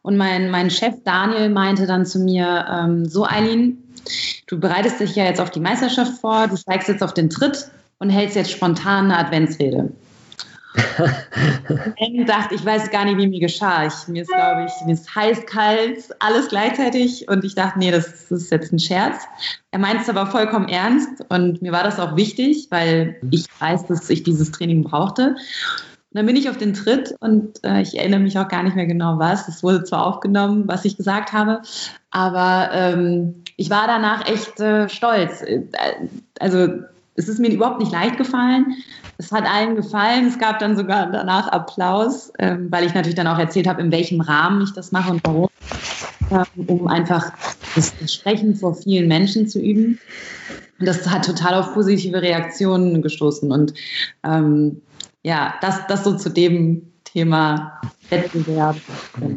Und 0.02 0.16
mein, 0.16 0.50
mein 0.50 0.70
Chef 0.70 0.94
Daniel 1.04 1.50
meinte 1.50 1.86
dann 1.86 2.06
zu 2.06 2.20
mir, 2.20 2.66
ähm, 2.70 3.04
so 3.04 3.26
Eileen, 3.26 3.78
du 4.46 4.58
bereitest 4.58 5.00
dich 5.00 5.16
ja 5.16 5.24
jetzt 5.24 5.40
auf 5.40 5.50
die 5.50 5.60
Meisterschaft 5.60 6.20
vor, 6.20 6.46
du 6.46 6.56
steigst 6.56 6.88
jetzt 6.88 7.02
auf 7.02 7.12
den 7.12 7.30
Tritt 7.30 7.70
und 7.98 8.10
hältst 8.10 8.36
jetzt 8.36 8.52
spontan 8.52 9.06
eine 9.06 9.18
Adventsrede 9.18 9.90
ich 11.96 12.26
dachte, 12.26 12.54
ich 12.54 12.64
weiß 12.64 12.90
gar 12.90 13.04
nicht, 13.04 13.18
wie 13.18 13.26
mir 13.26 13.40
geschah. 13.40 13.86
Ich, 13.86 14.08
mir 14.08 14.22
ist, 14.22 14.30
glaube 14.30 14.66
ich, 14.66 14.86
mir 14.86 14.94
ist 14.94 15.14
heiß, 15.14 15.46
kalt, 15.46 16.04
alles 16.20 16.48
gleichzeitig. 16.48 17.28
Und 17.28 17.44
ich 17.44 17.54
dachte, 17.54 17.78
nee, 17.78 17.90
das, 17.90 18.28
das 18.28 18.42
ist 18.42 18.52
jetzt 18.52 18.72
ein 18.72 18.78
Scherz. 18.78 19.24
Er 19.72 19.78
meint 19.78 20.00
es 20.00 20.08
aber 20.08 20.26
vollkommen 20.26 20.68
ernst. 20.68 21.24
Und 21.28 21.60
mir 21.62 21.72
war 21.72 21.82
das 21.82 21.98
auch 21.98 22.16
wichtig, 22.16 22.68
weil 22.70 23.16
ich 23.30 23.46
weiß, 23.58 23.86
dass 23.86 24.08
ich 24.10 24.22
dieses 24.22 24.50
Training 24.52 24.84
brauchte. 24.84 25.36
Und 26.12 26.18
dann 26.18 26.26
bin 26.26 26.36
ich 26.36 26.50
auf 26.50 26.56
den 26.56 26.74
Tritt 26.74 27.14
und 27.20 27.62
äh, 27.62 27.82
ich 27.82 27.96
erinnere 27.96 28.18
mich 28.18 28.36
auch 28.36 28.48
gar 28.48 28.64
nicht 28.64 28.74
mehr 28.74 28.86
genau 28.86 29.20
was. 29.20 29.46
Es 29.46 29.62
wurde 29.62 29.84
zwar 29.84 30.06
aufgenommen, 30.06 30.64
was 30.66 30.84
ich 30.84 30.96
gesagt 30.96 31.32
habe, 31.32 31.62
aber 32.10 32.70
ähm, 32.72 33.44
ich 33.56 33.70
war 33.70 33.86
danach 33.86 34.28
echt 34.28 34.58
äh, 34.58 34.88
stolz. 34.88 35.40
Äh, 35.42 35.62
also 36.40 36.80
es 37.20 37.28
ist 37.28 37.38
mir 37.38 37.50
überhaupt 37.50 37.78
nicht 37.78 37.92
leicht 37.92 38.16
gefallen. 38.16 38.74
Es 39.18 39.30
hat 39.30 39.44
allen 39.44 39.76
gefallen. 39.76 40.26
Es 40.26 40.38
gab 40.38 40.58
dann 40.58 40.76
sogar 40.76 41.10
danach 41.12 41.48
Applaus, 41.48 42.32
ähm, 42.38 42.68
weil 42.70 42.86
ich 42.86 42.94
natürlich 42.94 43.14
dann 43.14 43.26
auch 43.26 43.38
erzählt 43.38 43.68
habe, 43.68 43.82
in 43.82 43.92
welchem 43.92 44.20
Rahmen 44.20 44.62
ich 44.62 44.72
das 44.72 44.90
mache 44.90 45.12
und 45.12 45.20
warum, 45.24 45.48
ähm, 46.30 46.66
um 46.66 46.88
einfach 46.88 47.30
das 47.76 47.92
Sprechen 48.12 48.56
vor 48.56 48.74
vielen 48.74 49.06
Menschen 49.08 49.46
zu 49.46 49.60
üben. 49.60 50.00
Und 50.78 50.86
das 50.86 51.06
hat 51.08 51.26
total 51.26 51.54
auf 51.54 51.74
positive 51.74 52.22
Reaktionen 52.22 53.02
gestoßen. 53.02 53.52
Und 53.52 53.74
ähm, 54.24 54.80
ja, 55.22 55.54
das, 55.60 55.86
das 55.86 56.04
so 56.04 56.16
zu 56.16 56.30
dem 56.30 56.90
Thema 57.04 57.80
Wettbewerb. 58.08 58.76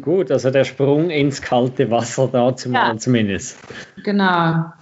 Gut, 0.00 0.30
also 0.30 0.50
der 0.50 0.64
Sprung 0.64 1.10
ins 1.10 1.42
kalte 1.42 1.90
Wasser 1.90 2.28
da 2.28 2.56
zu 2.56 2.70
machen 2.70 2.94
ja, 2.94 2.98
zumindest. 2.98 3.58
Genau. 4.02 4.72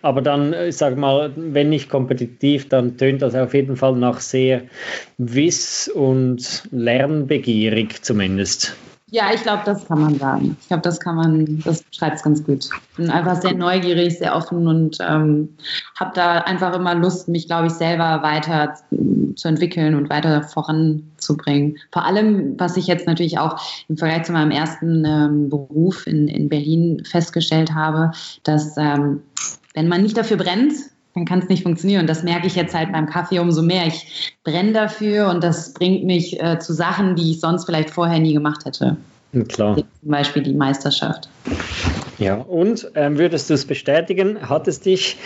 Aber 0.00 0.22
dann, 0.22 0.52
ich 0.52 0.76
sage 0.76 0.96
mal, 0.96 1.32
wenn 1.34 1.70
nicht 1.70 1.88
kompetitiv, 1.88 2.68
dann 2.68 2.96
tönt 2.96 3.22
das 3.22 3.34
auf 3.34 3.52
jeden 3.52 3.76
Fall 3.76 3.96
nach 3.96 4.20
sehr 4.20 4.62
wiss- 5.16 5.88
und 5.88 6.62
lernbegierig 6.70 8.02
zumindest. 8.02 8.76
Ja, 9.10 9.32
ich 9.32 9.42
glaube, 9.42 9.62
das 9.64 9.86
kann 9.86 10.02
man 10.02 10.18
sagen. 10.18 10.56
Ich 10.60 10.68
glaube, 10.68 10.82
das 10.82 11.00
kann 11.00 11.16
man, 11.16 11.62
das 11.64 11.82
beschreibt 11.82 12.16
es 12.16 12.22
ganz 12.22 12.44
gut. 12.44 12.66
Ich 12.66 12.96
bin 12.96 13.10
einfach 13.10 13.40
sehr 13.40 13.54
neugierig, 13.54 14.18
sehr 14.18 14.36
offen 14.36 14.66
und 14.66 14.98
ähm, 15.00 15.56
habe 15.98 16.10
da 16.14 16.38
einfach 16.40 16.74
immer 16.74 16.94
Lust, 16.94 17.26
mich, 17.26 17.46
glaube 17.46 17.68
ich, 17.68 17.72
selber 17.72 18.22
weiter 18.22 18.74
zu 19.34 19.48
entwickeln 19.48 19.94
und 19.94 20.10
weiter 20.10 20.42
voranzubringen. 20.42 21.78
Vor 21.90 22.04
allem, 22.04 22.58
was 22.58 22.76
ich 22.76 22.86
jetzt 22.86 23.06
natürlich 23.06 23.38
auch 23.38 23.58
im 23.88 23.96
Vergleich 23.96 24.24
zu 24.24 24.32
meinem 24.32 24.50
ersten 24.50 25.04
ähm, 25.06 25.48
Beruf 25.48 26.06
in, 26.06 26.28
in 26.28 26.50
Berlin 26.50 27.02
festgestellt 27.04 27.74
habe, 27.74 28.10
dass 28.42 28.76
ähm, 28.76 29.22
wenn 29.72 29.88
man 29.88 30.02
nicht 30.02 30.18
dafür 30.18 30.36
brennt, 30.36 30.72
dann 31.14 31.24
kann 31.24 31.40
es 31.40 31.48
nicht 31.48 31.62
funktionieren. 31.62 32.02
Und 32.02 32.06
das 32.06 32.22
merke 32.22 32.46
ich 32.46 32.54
jetzt 32.54 32.74
halt 32.74 32.92
beim 32.92 33.06
Kaffee 33.06 33.38
umso 33.38 33.62
mehr. 33.62 33.86
Ich 33.86 34.36
brenne 34.44 34.72
dafür 34.72 35.28
und 35.28 35.42
das 35.42 35.72
bringt 35.72 36.04
mich 36.04 36.40
äh, 36.40 36.58
zu 36.58 36.72
Sachen, 36.72 37.16
die 37.16 37.32
ich 37.32 37.40
sonst 37.40 37.64
vielleicht 37.64 37.90
vorher 37.90 38.18
nie 38.18 38.34
gemacht 38.34 38.64
hätte. 38.64 38.96
Klar. 39.48 39.76
Zum 39.76 40.10
Beispiel 40.10 40.42
die 40.42 40.54
Meisterschaft. 40.54 41.28
Ja, 42.18 42.36
und 42.36 42.90
ähm, 42.94 43.18
würdest 43.18 43.50
du 43.50 43.54
es 43.54 43.66
bestätigen? 43.66 44.40
Hat 44.48 44.66
es 44.66 44.80
dich 44.80 45.16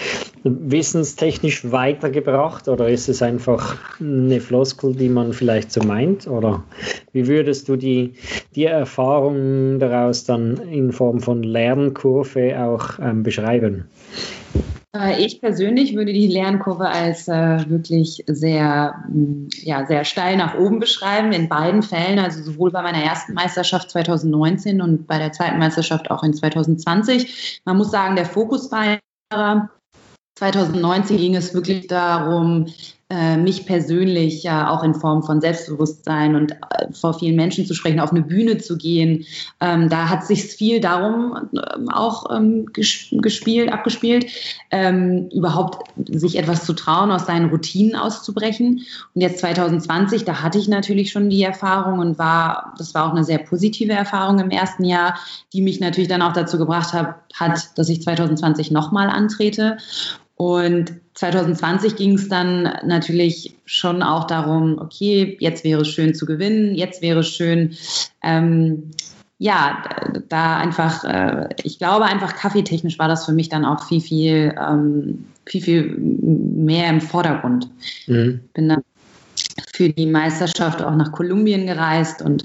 wissenstechnisch 0.42 1.70
weitergebracht 1.70 2.68
oder 2.68 2.88
ist 2.88 3.08
es 3.08 3.22
einfach 3.22 3.78
eine 4.00 4.40
Floskel, 4.40 4.94
die 4.94 5.08
man 5.08 5.32
vielleicht 5.32 5.70
so 5.70 5.82
meint? 5.82 6.26
Oder 6.26 6.64
wie 7.12 7.28
würdest 7.28 7.68
du 7.68 7.76
die, 7.76 8.14
die 8.56 8.64
Erfahrung 8.64 9.78
daraus 9.78 10.24
dann 10.24 10.56
in 10.68 10.92
Form 10.92 11.20
von 11.20 11.44
Lernkurve 11.44 12.60
auch 12.60 12.98
ähm, 13.00 13.22
beschreiben? 13.22 13.88
Äh, 14.94 15.24
ich 15.24 15.40
persönlich 15.40 15.96
würde 15.96 16.12
die 16.12 16.26
Lernkurve 16.26 16.88
als 16.88 17.28
äh, 17.28 17.68
wirklich 17.68 18.24
sehr, 18.26 19.04
mm, 19.08 19.48
ja, 19.62 19.86
sehr 19.86 20.04
steil 20.04 20.36
nach 20.36 20.54
oben 20.54 20.80
beschreiben, 20.80 21.32
in 21.32 21.48
beiden 21.48 21.82
Fällen, 21.82 22.18
also 22.18 22.42
sowohl 22.42 22.70
bei 22.70 22.82
meiner 22.82 23.02
ersten 23.02 23.34
Meisterschaft 23.34 23.90
2019 23.90 24.82
und 24.82 25.06
bei 25.06 25.18
der 25.18 25.32
zweiten 25.32 25.58
Meisterschaft 25.58 26.10
auch 26.10 26.22
in 26.22 26.34
2020. 26.34 27.62
Man 27.64 27.78
muss 27.78 27.90
sagen, 27.90 28.16
der 28.16 28.26
Fokus 28.26 28.70
war 28.70 28.98
2019 30.38 31.16
ging 31.16 31.36
es 31.36 31.54
wirklich 31.54 31.86
darum, 31.86 32.66
mich 33.36 33.66
persönlich 33.66 34.42
ja 34.42 34.70
auch 34.70 34.82
in 34.82 34.94
Form 34.94 35.22
von 35.22 35.40
Selbstbewusstsein 35.40 36.34
und 36.34 36.52
äh, 36.52 36.92
vor 36.92 37.14
vielen 37.14 37.36
Menschen 37.36 37.66
zu 37.66 37.74
sprechen, 37.74 38.00
auf 38.00 38.10
eine 38.10 38.22
Bühne 38.22 38.58
zu 38.58 38.76
gehen. 38.76 39.24
Ähm, 39.60 39.88
da 39.88 40.08
hat 40.08 40.26
sich 40.26 40.44
viel 40.44 40.80
darum 40.80 41.50
ähm, 41.52 41.88
auch 41.88 42.34
ähm, 42.34 42.66
gespielt, 42.72 43.72
abgespielt, 43.72 44.26
ähm, 44.70 45.28
überhaupt 45.32 45.90
sich 46.08 46.38
etwas 46.38 46.64
zu 46.64 46.72
trauen, 46.72 47.10
aus 47.10 47.26
seinen 47.26 47.50
Routinen 47.50 47.96
auszubrechen. 47.96 48.84
Und 49.14 49.20
jetzt 49.20 49.40
2020, 49.40 50.24
da 50.24 50.42
hatte 50.42 50.58
ich 50.58 50.68
natürlich 50.68 51.10
schon 51.10 51.28
die 51.28 51.42
Erfahrung 51.42 51.98
und 51.98 52.18
war, 52.18 52.74
das 52.78 52.94
war 52.94 53.06
auch 53.06 53.12
eine 53.12 53.24
sehr 53.24 53.38
positive 53.38 53.92
Erfahrung 53.92 54.38
im 54.38 54.50
ersten 54.50 54.84
Jahr, 54.84 55.18
die 55.52 55.62
mich 55.62 55.80
natürlich 55.80 56.08
dann 56.08 56.22
auch 56.22 56.32
dazu 56.32 56.58
gebracht 56.58 56.92
hat, 56.92 57.16
hat 57.34 57.76
dass 57.76 57.88
ich 57.88 58.02
2020 58.02 58.70
nochmal 58.70 59.08
antrete. 59.08 59.76
Und 60.42 60.94
2020 61.14 61.94
ging 61.94 62.14
es 62.14 62.28
dann 62.28 62.64
natürlich 62.84 63.54
schon 63.64 64.02
auch 64.02 64.26
darum, 64.26 64.76
okay, 64.80 65.36
jetzt 65.38 65.62
wäre 65.62 65.82
es 65.82 65.88
schön 65.88 66.16
zu 66.16 66.26
gewinnen, 66.26 66.74
jetzt 66.74 67.00
wäre 67.00 67.20
es 67.20 67.28
schön, 67.28 67.76
ähm, 68.24 68.90
ja, 69.38 69.84
da 70.28 70.56
einfach, 70.56 71.04
äh, 71.04 71.48
ich 71.62 71.78
glaube 71.78 72.06
einfach 72.06 72.34
kaffeetechnisch 72.34 72.98
war 72.98 73.06
das 73.06 73.24
für 73.24 73.32
mich 73.32 73.50
dann 73.50 73.64
auch 73.64 73.86
viel, 73.86 74.00
viel, 74.00 74.54
ähm, 74.60 75.26
viel, 75.46 75.62
viel 75.62 75.96
mehr 75.96 76.90
im 76.90 77.00
Vordergrund. 77.00 77.68
Mhm. 78.08 78.40
Bin 78.52 78.68
dann 78.68 78.82
für 79.72 79.90
die 79.90 80.06
Meisterschaft 80.06 80.82
auch 80.82 80.94
nach 80.96 81.12
Kolumbien 81.12 81.66
gereist 81.66 82.20
und 82.20 82.44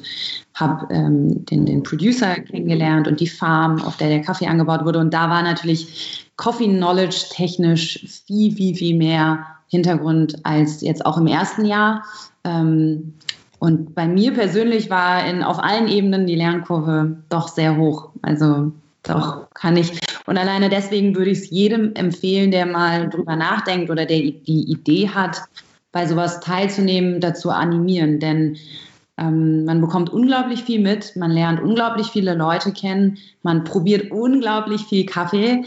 habe 0.54 0.94
ähm, 0.94 1.46
den, 1.46 1.66
den 1.66 1.82
Producer 1.82 2.36
kennengelernt 2.36 3.08
und 3.08 3.20
die 3.20 3.28
Farm, 3.28 3.82
auf 3.82 3.98
der 3.98 4.10
der 4.10 4.22
Kaffee 4.22 4.48
angebaut 4.48 4.86
wurde. 4.86 5.00
Und 5.00 5.14
da 5.14 5.32
war 5.32 5.42
natürlich 5.42 6.27
Coffee 6.38 6.68
Knowledge 6.68 7.26
technisch 7.32 8.24
viel, 8.26 8.54
viel, 8.54 8.76
viel 8.76 8.96
mehr 8.96 9.46
Hintergrund 9.68 10.38
als 10.44 10.82
jetzt 10.82 11.06
auch 11.06 11.18
im 11.18 11.28
ersten 11.28 11.66
Jahr. 11.66 12.04
Ähm, 12.44 13.14
und 13.60 13.96
bei 13.96 14.08
mir 14.08 14.34
persönlich 14.34 14.90
war 14.90 15.28
in, 15.28 15.44
auf 15.44 15.60
allen 15.60 15.88
Ebenen 15.88 16.28
die 16.28 16.36
Lernkurve 16.36 17.18
doch 17.30 17.48
sehr 17.48 17.76
hoch. 17.76 18.10
Also 18.22 18.72
doch 19.04 19.50
kann 19.54 19.78
ich. 19.78 20.00
Und 20.26 20.38
alleine 20.38 20.70
deswegen 20.70 21.16
würde 21.16 21.32
ich 21.32 21.40
es 21.40 21.50
jedem 21.50 21.96
empfehlen, 21.96 22.52
der 22.52 22.66
mal 22.66 23.10
drüber 23.10 23.36
nachdenkt 23.36 23.90
oder 23.90 24.06
der 24.06 24.20
die 24.20 24.72
Idee 24.72 25.10
hat, 25.10 25.42
bei 25.92 26.06
sowas 26.06 26.40
teilzunehmen, 26.42 27.20
dazu 27.20 27.50
animieren. 27.50 28.20
Denn 28.20 28.58
ähm, 29.18 29.66
man 29.66 29.82
bekommt 29.82 30.12
unglaublich 30.12 30.64
viel 30.64 30.80
mit, 30.80 31.16
man 31.16 31.32
lernt 31.32 31.60
unglaublich 31.62 32.08
viele 32.08 32.36
Leute 32.36 32.72
kennen, 32.72 33.18
man 33.42 33.64
probiert 33.64 34.12
unglaublich 34.12 34.82
viel 34.84 35.06
Kaffee 35.06 35.64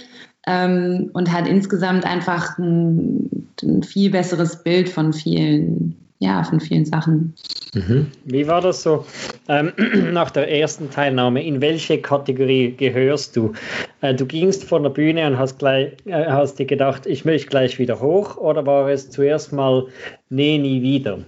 ähm, 0.51 1.11
und 1.13 1.33
hat 1.33 1.47
insgesamt 1.47 2.05
einfach 2.05 2.59
ein, 2.59 3.47
ein, 3.63 3.83
viel 3.83 4.11
besseres 4.11 4.63
Bild 4.65 4.89
von 4.89 5.13
vielen, 5.13 5.95
ja, 6.19 6.43
von 6.43 6.59
vielen 6.59 6.85
Sachen. 6.85 7.35
Mhm. 7.73 8.09
Wie 8.25 8.49
war 8.49 8.61
das 8.61 8.83
so 8.83 9.07
ähm, 9.49 9.73
nach 10.13 10.31
der 10.31 10.51
ersten 10.51 10.91
Teilnahme? 10.91 11.45
In 11.45 11.61
welche 11.61 12.03
Kategorie 12.03 12.75
gehörst 12.77 13.37
du? 13.37 13.53
Äh, 14.01 14.15
du 14.15 14.27
gingst 14.27 14.65
von 14.65 14.83
der 14.83 14.91
Bühne 14.91 15.25
und 15.29 15.39
hast, 15.39 15.61
gleich, 15.61 15.93
äh, 16.07 16.27
hast 16.27 16.59
dir 16.59 16.67
gedacht, 16.67 17.07
ich 17.07 17.25
möchte 17.25 17.49
gleich 17.49 17.79
wieder 17.79 18.01
hoch 18.01 18.37
oder 18.37 18.67
war 18.67 18.89
es 18.89 19.11
zuerst 19.11 19.53
mal, 19.53 19.87
nee, 20.31 20.59
nie 20.59 20.83
wieder? 20.83 21.19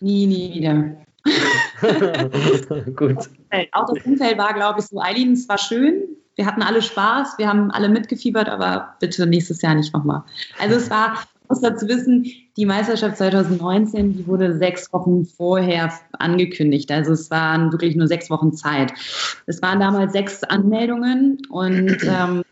Nie, 0.00 0.26
nie 0.26 0.54
wieder. 0.54 0.94
Gut. 2.96 3.30
Auch 3.72 3.86
das 3.94 4.04
Umfeld 4.04 4.36
war, 4.36 4.52
glaube 4.52 4.80
ich, 4.80 4.86
so, 4.86 5.00
Eileen, 5.00 5.32
es 5.32 5.48
war 5.48 5.58
schön, 5.58 6.02
wir 6.36 6.46
hatten 6.46 6.62
alle 6.62 6.82
Spaß, 6.82 7.38
wir 7.38 7.48
haben 7.48 7.70
alle 7.70 7.88
mitgefiebert, 7.88 8.48
aber 8.48 8.94
bitte 9.00 9.26
nächstes 9.26 9.62
Jahr 9.62 9.74
nicht 9.74 9.92
nochmal. 9.94 10.22
Also 10.60 10.76
es 10.76 10.90
war, 10.90 11.24
muss 11.48 11.60
dazu 11.60 11.88
wissen, 11.88 12.26
die 12.56 12.66
Meisterschaft 12.66 13.16
2019, 13.16 14.18
die 14.18 14.26
wurde 14.26 14.56
sechs 14.56 14.92
Wochen 14.92 15.24
vorher 15.24 15.92
angekündigt. 16.12 16.90
Also 16.92 17.12
es 17.12 17.30
waren 17.30 17.72
wirklich 17.72 17.96
nur 17.96 18.06
sechs 18.06 18.28
Wochen 18.28 18.52
Zeit. 18.52 18.92
Es 19.46 19.62
waren 19.62 19.80
damals 19.80 20.12
sechs 20.12 20.44
Anmeldungen 20.44 21.38
und 21.48 21.96
ähm, 22.06 22.42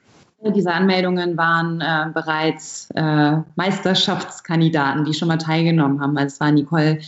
diese 0.55 0.73
Anmeldungen 0.73 1.37
waren 1.37 1.81
äh, 1.81 2.11
bereits 2.13 2.89
äh, 2.95 3.37
Meisterschaftskandidaten, 3.57 5.05
die 5.05 5.15
schon 5.15 5.29
mal 5.29 5.39
teilgenommen 5.39 6.01
haben. 6.01 6.17
Also 6.17 6.35
es 6.35 6.41
war 6.41 6.53
Nicole 6.53 7.01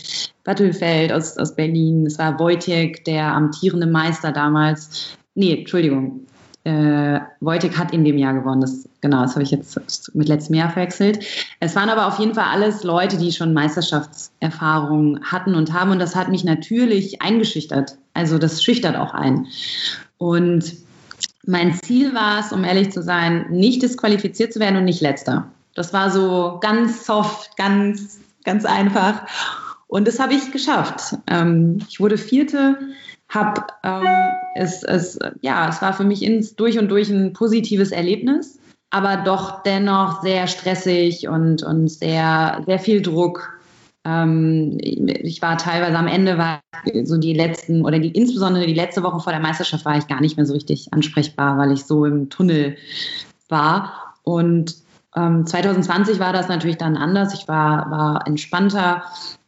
Battelfeld 0.44 1.12
aus, 1.12 1.36
aus 1.38 1.54
Berlin, 1.54 2.06
es 2.06 2.18
war 2.18 2.38
Wojtek, 2.38 3.04
der 3.04 3.34
amtierende 3.34 3.86
Meister 3.86 4.32
damals. 4.32 5.16
Nee, 5.34 5.60
Entschuldigung, 5.60 6.26
äh, 6.66 7.20
Wojtek 7.38 7.78
hat 7.78 7.92
in 7.92 8.04
dem 8.04 8.18
Jahr 8.18 8.34
gewonnen. 8.34 8.60
Das, 8.60 8.88
genau, 9.00 9.22
das 9.22 9.34
habe 9.34 9.44
ich 9.44 9.52
jetzt 9.52 10.12
mit 10.16 10.26
letztem 10.26 10.56
Jahr 10.56 10.70
verwechselt. 10.70 11.24
Es 11.60 11.76
waren 11.76 11.88
aber 11.88 12.08
auf 12.08 12.18
jeden 12.18 12.34
Fall 12.34 12.46
alles 12.52 12.82
Leute, 12.82 13.18
die 13.18 13.30
schon 13.30 13.54
Meisterschaftserfahrung 13.54 15.20
hatten 15.22 15.54
und 15.54 15.72
haben. 15.72 15.92
Und 15.92 16.00
das 16.00 16.16
hat 16.16 16.28
mich 16.28 16.42
natürlich 16.42 17.22
eingeschüchtert. 17.22 17.96
Also 18.14 18.38
das 18.38 18.64
schüchtert 18.64 18.96
auch 18.96 19.14
ein. 19.14 19.46
Und 20.18 20.74
mein 21.46 21.72
Ziel 21.72 22.12
war 22.14 22.40
es, 22.40 22.50
um 22.50 22.64
ehrlich 22.64 22.90
zu 22.90 23.00
sein, 23.00 23.46
nicht 23.50 23.82
disqualifiziert 23.82 24.52
zu 24.52 24.58
werden 24.58 24.76
und 24.76 24.86
nicht 24.86 25.00
letzter. 25.00 25.46
Das 25.76 25.92
war 25.92 26.10
so 26.10 26.58
ganz 26.60 27.06
soft, 27.06 27.56
ganz, 27.56 28.18
ganz 28.42 28.64
einfach. 28.64 29.22
Und 29.86 30.08
das 30.08 30.18
habe 30.18 30.34
ich 30.34 30.50
geschafft. 30.50 31.16
Ähm, 31.28 31.78
ich 31.88 32.00
wurde 32.00 32.18
Vierte 32.18 32.76
habe 33.28 33.64
ähm, 33.82 34.06
es, 34.54 34.82
es, 34.82 35.18
ja, 35.40 35.68
es 35.68 35.82
war 35.82 35.92
für 35.92 36.04
mich 36.04 36.22
ins, 36.22 36.54
durch 36.54 36.78
und 36.78 36.88
durch 36.88 37.10
ein 37.10 37.32
positives 37.32 37.90
Erlebnis, 37.90 38.58
aber 38.90 39.16
doch 39.18 39.62
dennoch 39.62 40.22
sehr 40.22 40.46
stressig 40.46 41.28
und, 41.28 41.62
und 41.62 41.88
sehr, 41.88 42.62
sehr 42.66 42.78
viel 42.78 43.02
Druck. 43.02 43.58
Ähm, 44.04 44.78
ich 44.80 45.42
war 45.42 45.58
teilweise 45.58 45.98
am 45.98 46.06
Ende, 46.06 46.38
war 46.38 46.60
so 47.02 47.18
die 47.18 47.34
letzten 47.34 47.84
oder 47.84 47.98
die, 47.98 48.10
insbesondere 48.10 48.66
die 48.66 48.74
letzte 48.74 49.02
Woche 49.02 49.20
vor 49.20 49.32
der 49.32 49.42
Meisterschaft 49.42 49.84
war 49.84 49.98
ich 49.98 50.06
gar 50.06 50.20
nicht 50.20 50.36
mehr 50.36 50.46
so 50.46 50.54
richtig 50.54 50.92
ansprechbar, 50.92 51.58
weil 51.58 51.72
ich 51.72 51.84
so 51.84 52.04
im 52.04 52.30
Tunnel 52.30 52.76
war. 53.48 54.14
Und 54.22 54.76
ähm, 55.16 55.46
2020 55.46 56.20
war 56.20 56.32
das 56.32 56.48
natürlich 56.48 56.78
dann 56.78 56.96
anders. 56.96 57.34
Ich 57.34 57.48
war, 57.48 57.90
war 57.90 58.26
entspannter, 58.26 59.02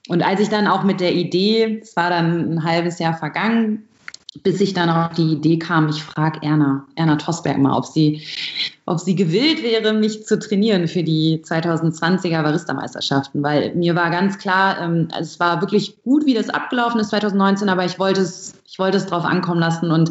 und 0.09 0.23
als 0.23 0.41
ich 0.41 0.49
dann 0.49 0.67
auch 0.67 0.85
mit 0.85 1.01
der 1.01 1.15
Idee, 1.15 1.81
es 1.83 1.95
war 1.95 2.11
dann 2.11 2.55
ein 2.55 2.65
halbes 2.65 2.99
Jahr 2.99 3.15
vergangen, 3.15 3.88
bis 4.43 4.61
ich 4.61 4.75
dann 4.75 4.91
auf 4.91 5.13
die 5.15 5.33
Idee 5.33 5.59
kam, 5.59 5.89
ich 5.89 6.03
frage 6.03 6.41
Erna, 6.43 6.85
Erna 6.95 7.17
Tosberg 7.17 7.59
mal, 7.59 7.77
ob 7.77 7.87
sie, 7.87 8.23
ob 8.87 9.01
sie 9.01 9.15
gewillt 9.15 9.63
wäre, 9.63 9.93
mich 9.93 10.27
zu 10.27 10.39
trainieren 10.39 10.89
für 10.89 11.03
die 11.03 11.43
2020er 11.45 12.43
Barista-Meisterschaften, 12.43 13.43
weil 13.43 13.75
mir 13.75 13.95
war 13.95 14.11
ganz 14.11 14.39
klar, 14.39 14.81
ähm, 14.81 15.09
es 15.19 15.41
war 15.41 15.61
wirklich 15.61 16.03
gut, 16.03 16.27
wie 16.27 16.35
das 16.35 16.51
abgelaufen 16.51 17.01
ist 17.01 17.11
2019, 17.11 17.69
aber 17.69 17.85
ich 17.85 17.99
wollte 17.99 18.21
es, 18.21 18.55
ich 18.67 18.79
wollte 18.79 18.99
es 18.99 19.07
drauf 19.07 19.25
ankommen 19.25 19.61
lassen 19.61 19.91
und 19.91 20.11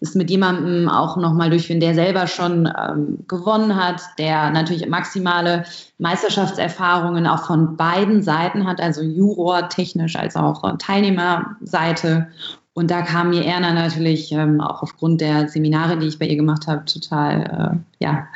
es 0.00 0.14
mit 0.14 0.30
jemandem 0.30 0.88
auch 0.88 1.16
nochmal 1.16 1.50
durchführen, 1.50 1.80
der 1.80 1.94
selber 1.94 2.26
schon 2.26 2.70
ähm, 2.78 3.18
gewonnen 3.28 3.76
hat, 3.76 4.02
der 4.18 4.50
natürlich 4.50 4.88
maximale 4.88 5.64
Meisterschaftserfahrungen 5.98 7.26
auch 7.26 7.46
von 7.46 7.76
beiden 7.76 8.22
Seiten 8.22 8.66
hat, 8.66 8.80
also 8.80 9.02
Juror 9.02 9.68
technisch 9.68 10.16
als 10.16 10.36
auch 10.36 10.76
Teilnehmerseite 10.78 12.28
und 12.74 12.90
da 12.90 13.02
kam 13.02 13.30
mir 13.30 13.44
Erna 13.44 13.72
natürlich 13.72 14.32
ähm, 14.32 14.60
auch 14.60 14.82
aufgrund 14.82 15.20
der 15.20 15.48
Seminare, 15.48 15.96
die 15.96 16.08
ich 16.08 16.18
bei 16.18 16.26
ihr 16.26 16.36
gemacht 16.36 16.66
habe, 16.66 16.84
total 16.84 17.80
äh, 17.80 18.04
ja, 18.04 18.26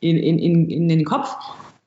in, 0.00 0.18
in, 0.18 0.68
in, 0.70 0.88
den 0.88 1.04
Kopf. 1.04 1.34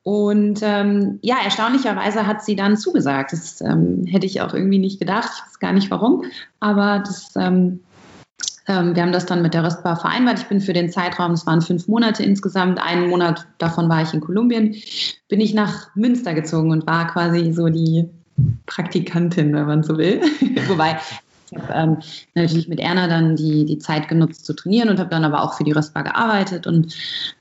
Und 0.02 0.58
ähm, 0.62 1.20
ja, 1.22 1.36
erstaunlicherweise 1.42 2.26
hat 2.26 2.44
sie 2.44 2.56
dann 2.56 2.76
zugesagt. 2.76 3.32
Das 3.32 3.60
ähm, 3.60 4.06
hätte 4.06 4.26
ich 4.26 4.40
auch 4.40 4.54
irgendwie 4.54 4.80
nicht 4.80 4.98
gedacht. 4.98 5.30
Ich 5.34 5.46
weiß 5.46 5.58
gar 5.60 5.72
nicht 5.72 5.90
warum. 5.92 6.24
Aber 6.58 6.98
das, 6.98 7.30
ähm, 7.36 7.78
ähm, 8.66 8.96
wir 8.96 9.02
haben 9.02 9.12
das 9.12 9.26
dann 9.26 9.42
mit 9.42 9.54
der 9.54 9.62
Röstbar 9.62 9.96
vereinbart. 9.96 10.40
Ich 10.40 10.46
bin 10.46 10.60
für 10.60 10.72
den 10.72 10.90
Zeitraum, 10.90 11.30
es 11.30 11.46
waren 11.46 11.62
fünf 11.62 11.86
Monate 11.86 12.24
insgesamt, 12.24 12.80
einen 12.80 13.08
Monat 13.08 13.46
davon 13.58 13.88
war 13.88 14.02
ich 14.02 14.12
in 14.12 14.20
Kolumbien, 14.20 14.74
bin 15.28 15.40
ich 15.40 15.54
nach 15.54 15.94
Münster 15.94 16.34
gezogen 16.34 16.72
und 16.72 16.86
war 16.88 17.06
quasi 17.06 17.52
so 17.52 17.68
die 17.68 18.08
Praktikantin, 18.66 19.54
wenn 19.54 19.66
man 19.66 19.82
so 19.84 19.96
will. 19.96 20.20
Wobei 20.68 20.98
ich 21.50 21.58
habe 21.58 21.72
ähm, 21.72 21.98
natürlich 22.34 22.68
mit 22.68 22.80
Erna 22.80 23.06
dann 23.06 23.36
die, 23.36 23.64
die 23.64 23.78
Zeit 23.78 24.08
genutzt 24.08 24.46
zu 24.46 24.54
trainieren 24.54 24.88
und 24.88 24.98
habe 24.98 25.10
dann 25.10 25.24
aber 25.24 25.42
auch 25.42 25.54
für 25.54 25.64
die 25.64 25.72
Röstbar 25.72 26.04
gearbeitet. 26.04 26.66
Und 26.66 26.94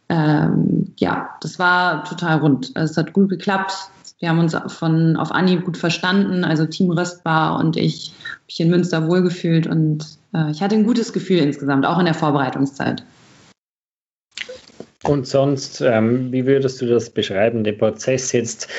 ähm, 0.09 0.93
ja, 0.97 1.29
das 1.41 1.59
war 1.59 2.03
total 2.03 2.39
rund. 2.39 2.71
Also 2.75 2.91
es 2.91 2.97
hat 2.97 3.13
gut 3.13 3.29
geklappt. 3.29 3.73
Wir 4.19 4.29
haben 4.29 4.39
uns 4.39 4.55
von 4.67 5.17
auf 5.17 5.31
Anhieb 5.31 5.65
gut 5.65 5.77
verstanden, 5.77 6.43
also 6.45 6.65
Team 6.65 6.91
Röstbar 6.91 7.59
und 7.59 7.75
ich 7.75 8.13
habe 8.13 8.43
mich 8.47 8.59
in 8.61 8.69
Münster 8.69 9.07
wohlgefühlt 9.07 9.67
und 9.67 10.05
äh, 10.33 10.49
ich 10.51 10.61
hatte 10.61 10.75
ein 10.75 10.85
gutes 10.85 11.11
Gefühl 11.11 11.39
insgesamt, 11.39 11.85
auch 11.85 11.99
in 11.99 12.05
der 12.05 12.13
Vorbereitungszeit. 12.13 13.03
Und 15.03 15.27
sonst, 15.27 15.81
ähm, 15.81 16.31
wie 16.31 16.45
würdest 16.45 16.81
du 16.81 16.85
das 16.85 17.09
beschreiben, 17.09 17.65
den 17.65 17.77
Prozess 17.77 18.31
jetzt 18.31 18.69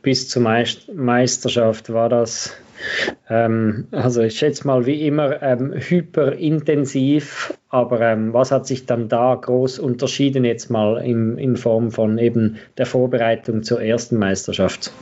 bis 0.00 0.30
zur 0.30 0.40
Meisterschaft? 0.40 1.92
War 1.92 2.08
das 2.08 2.54
ähm, 3.28 3.86
also 3.90 4.22
ich 4.22 4.38
schätze 4.38 4.66
mal 4.66 4.86
wie 4.86 5.06
immer 5.06 5.42
ähm, 5.42 5.72
hyperintensiv, 5.74 7.54
aber 7.68 8.00
ähm, 8.00 8.32
was 8.32 8.50
hat 8.50 8.66
sich 8.66 8.86
dann 8.86 9.08
da 9.08 9.34
groß 9.34 9.78
unterschieden 9.78 10.44
jetzt 10.44 10.70
mal 10.70 10.98
in, 10.98 11.38
in 11.38 11.56
Form 11.56 11.90
von 11.90 12.18
eben 12.18 12.56
der 12.78 12.86
Vorbereitung 12.86 13.62
zur 13.62 13.80
ersten 13.80 14.18
Meisterschaft? 14.18 14.92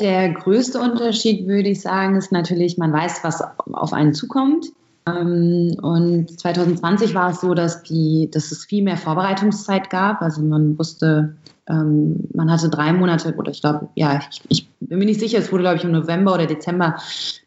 Der 0.00 0.30
größte 0.30 0.78
Unterschied, 0.80 1.46
würde 1.46 1.68
ich 1.68 1.82
sagen, 1.82 2.16
ist 2.16 2.32
natürlich, 2.32 2.78
man 2.78 2.92
weiß, 2.92 3.20
was 3.22 3.42
auf 3.72 3.92
einen 3.92 4.14
zukommt. 4.14 4.66
Ähm, 5.06 5.76
und 5.82 6.40
2020 6.40 7.14
war 7.14 7.30
es 7.30 7.40
so, 7.40 7.54
dass, 7.54 7.82
die, 7.82 8.30
dass 8.32 8.50
es 8.50 8.64
viel 8.64 8.82
mehr 8.82 8.96
Vorbereitungszeit 8.96 9.90
gab. 9.90 10.22
Also 10.22 10.42
man 10.42 10.78
wusste, 10.78 11.36
ähm, 11.68 12.28
man 12.34 12.50
hatte 12.50 12.68
drei 12.68 12.92
Monate, 12.92 13.34
oder 13.36 13.50
ich 13.50 13.60
glaube, 13.60 13.88
ja, 13.94 14.20
ich, 14.30 14.42
ich, 14.48 14.68
bin 14.80 14.98
mir 14.98 15.04
nicht 15.04 15.20
sicher, 15.20 15.38
es 15.38 15.52
wurde, 15.52 15.62
glaube 15.62 15.76
ich, 15.76 15.84
im 15.84 15.92
November 15.92 16.34
oder 16.34 16.46
Dezember 16.46 16.96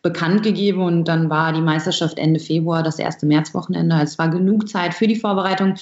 bekannt 0.02 0.44
gegeben 0.44 0.82
und 0.82 1.06
dann 1.06 1.30
war 1.30 1.52
die 1.52 1.62
Meisterschaft 1.62 2.20
Ende 2.20 2.40
Februar, 2.40 2.84
das 2.84 3.00
erste 3.00 3.26
Märzwochenende. 3.26 3.96
Also 3.96 4.14
es 4.14 4.20
war 4.20 4.30
genug 4.30 4.70
Zeit 4.70 4.94
für 4.94 5.08
die 5.08 5.16
Vorbereitung 5.16 5.76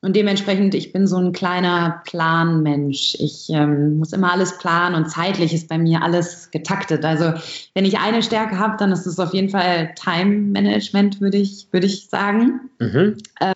und 0.00 0.16
dementsprechend, 0.16 0.74
ich 0.74 0.92
bin 0.92 1.06
so 1.06 1.16
ein 1.16 1.32
kleiner 1.32 2.02
Planmensch. 2.04 3.16
Ich 3.18 3.48
ähm, 3.50 3.98
muss 3.98 4.12
immer 4.12 4.32
alles 4.32 4.58
planen 4.58 4.94
und 4.94 5.10
zeitlich 5.10 5.52
ist 5.52 5.68
bei 5.68 5.78
mir 5.78 6.02
alles 6.02 6.50
getaktet. 6.50 7.04
Also 7.04 7.34
wenn 7.74 7.84
ich 7.84 7.98
eine 7.98 8.22
Stärke 8.22 8.58
habe, 8.58 8.76
dann 8.78 8.92
ist 8.92 9.06
es 9.06 9.18
auf 9.18 9.34
jeden 9.34 9.48
Fall 9.48 9.94
Time 9.94 10.30
Management, 10.52 11.20
würde 11.20 11.38
ich, 11.38 11.68
würde 11.72 11.86
ich 11.86 12.08
sagen. 12.08 12.70
Mhm. 12.78 13.16
Äh, 13.40 13.54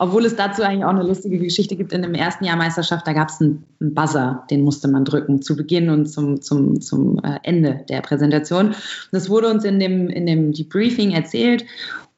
obwohl 0.00 0.24
es 0.24 0.34
dazu 0.34 0.62
eigentlich 0.62 0.86
auch 0.86 0.90
eine 0.90 1.02
lustige 1.02 1.38
Geschichte 1.38 1.76
gibt. 1.76 1.92
In 1.92 2.00
dem 2.00 2.14
ersten 2.14 2.46
Jahr 2.46 2.56
Meisterschaft, 2.56 3.06
da 3.06 3.12
gab 3.12 3.28
es 3.28 3.38
einen, 3.42 3.66
Buzzer, 3.80 4.44
den 4.50 4.62
musste 4.62 4.88
man 4.88 5.04
drücken 5.04 5.42
zu 5.42 5.54
Beginn 5.54 5.90
und 5.90 6.06
zum, 6.06 6.40
zum, 6.40 6.80
zum 6.80 7.18
äh, 7.22 7.38
Ende 7.42 7.84
der 7.90 8.00
Präsentation. 8.00 8.74
Das 9.12 9.28
wurde 9.28 9.48
uns 9.48 9.62
in 9.62 9.78
dem, 9.78 10.08
in 10.08 10.24
dem 10.24 10.52
Debriefing 10.52 11.10
erzählt. 11.10 11.66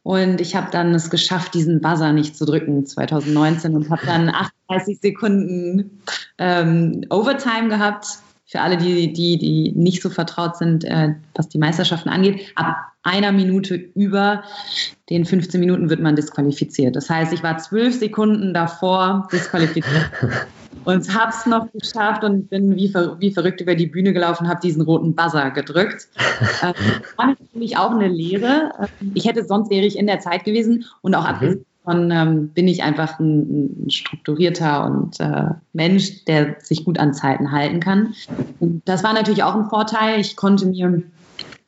Und 0.05 0.41
ich 0.41 0.55
habe 0.55 0.69
dann 0.71 0.95
es 0.95 1.11
geschafft, 1.11 1.55
diesen 1.55 1.81
Buzzer 1.81 2.13
nicht 2.13 2.37
zu 2.37 2.45
drücken 2.45 2.87
2019 2.87 3.75
und 3.75 3.91
habe 3.91 4.07
dann 4.07 4.29
38 4.29 5.01
Sekunden 5.01 6.03
ähm, 6.39 7.05
Overtime 7.11 7.69
gehabt 7.69 8.19
für 8.53 8.61
alle, 8.61 8.77
die, 8.77 9.15
die, 9.15 9.39
die 9.39 9.73
nicht 9.75 10.03
so 10.03 10.11
vertraut 10.11 10.59
sind, 10.59 10.85
äh, 10.85 11.15
was 11.35 11.49
die 11.49 11.57
Meisterschaften 11.57 12.11
angeht, 12.11 12.53
ab 12.55 12.77
einer 13.03 13.33
Minute 13.33 13.77
über 13.77 14.45
den 15.09 15.25
15 15.25 15.59
Minuten 15.59 15.89
wird 15.89 16.01
man 16.01 16.17
disqualifiziert. 16.17 16.95
Das 16.95 17.09
heißt, 17.09 17.33
ich 17.33 17.43
war 17.43 17.57
zwölf 17.57 17.99
Sekunden 17.99 18.53
davor 18.53 19.27
disqualifiziert 19.33 20.11
und 20.85 21.19
habe 21.19 21.31
es 21.31 21.47
noch 21.47 21.67
geschafft 21.73 22.25
und 22.25 22.51
bin 22.51 22.77
wie, 22.77 22.89
ver 22.89 23.17
wie 23.21 23.33
verrückt 23.33 23.63
über 23.63 23.75
die 23.75 23.87
Bühne 23.87 24.13
gelaufen, 24.13 24.47
habe 24.47 24.61
diesen 24.61 24.83
roten 24.83 25.15
Buzzer 25.15 25.51
gedrückt. 25.53 26.09
äh, 26.61 26.75
war 27.17 27.29
natürlich 27.29 27.79
auch 27.79 27.93
eine 27.93 28.09
Lehre. 28.09 28.71
Ähm, 28.79 29.13
ich 29.15 29.27
hätte 29.27 29.47
sonst 29.47 29.71
wäre 29.71 29.87
ich 29.87 29.97
in 29.97 30.07
der 30.07 30.21
Zeit 30.21 30.45
gewesen 30.45 30.85
und 31.01 31.15
auch 31.15 31.23
mhm. 31.23 31.29
abgesehen 31.29 31.67
davon 31.85 32.11
ähm, 32.11 32.49
bin 32.49 32.69
ich 32.69 32.83
einfach 32.83 33.19
ein, 33.19 33.87
ein 33.87 33.91
strukturierter 33.91 34.87
und 34.87 35.21
äh, 35.21 35.51
Mensch, 35.73 36.25
der 36.25 36.57
sich 36.61 36.85
gut 36.85 36.99
an 36.99 37.15
Zeiten 37.15 37.53
halten 37.53 37.81
kann. 37.81 38.15
Und 38.61 38.83
das 38.85 39.03
war 39.05 39.13
natürlich 39.13 39.43
auch 39.43 39.55
ein 39.55 39.69
Vorteil. 39.69 40.21
Ich 40.21 40.37
konnte 40.37 40.67
mir 40.67 41.03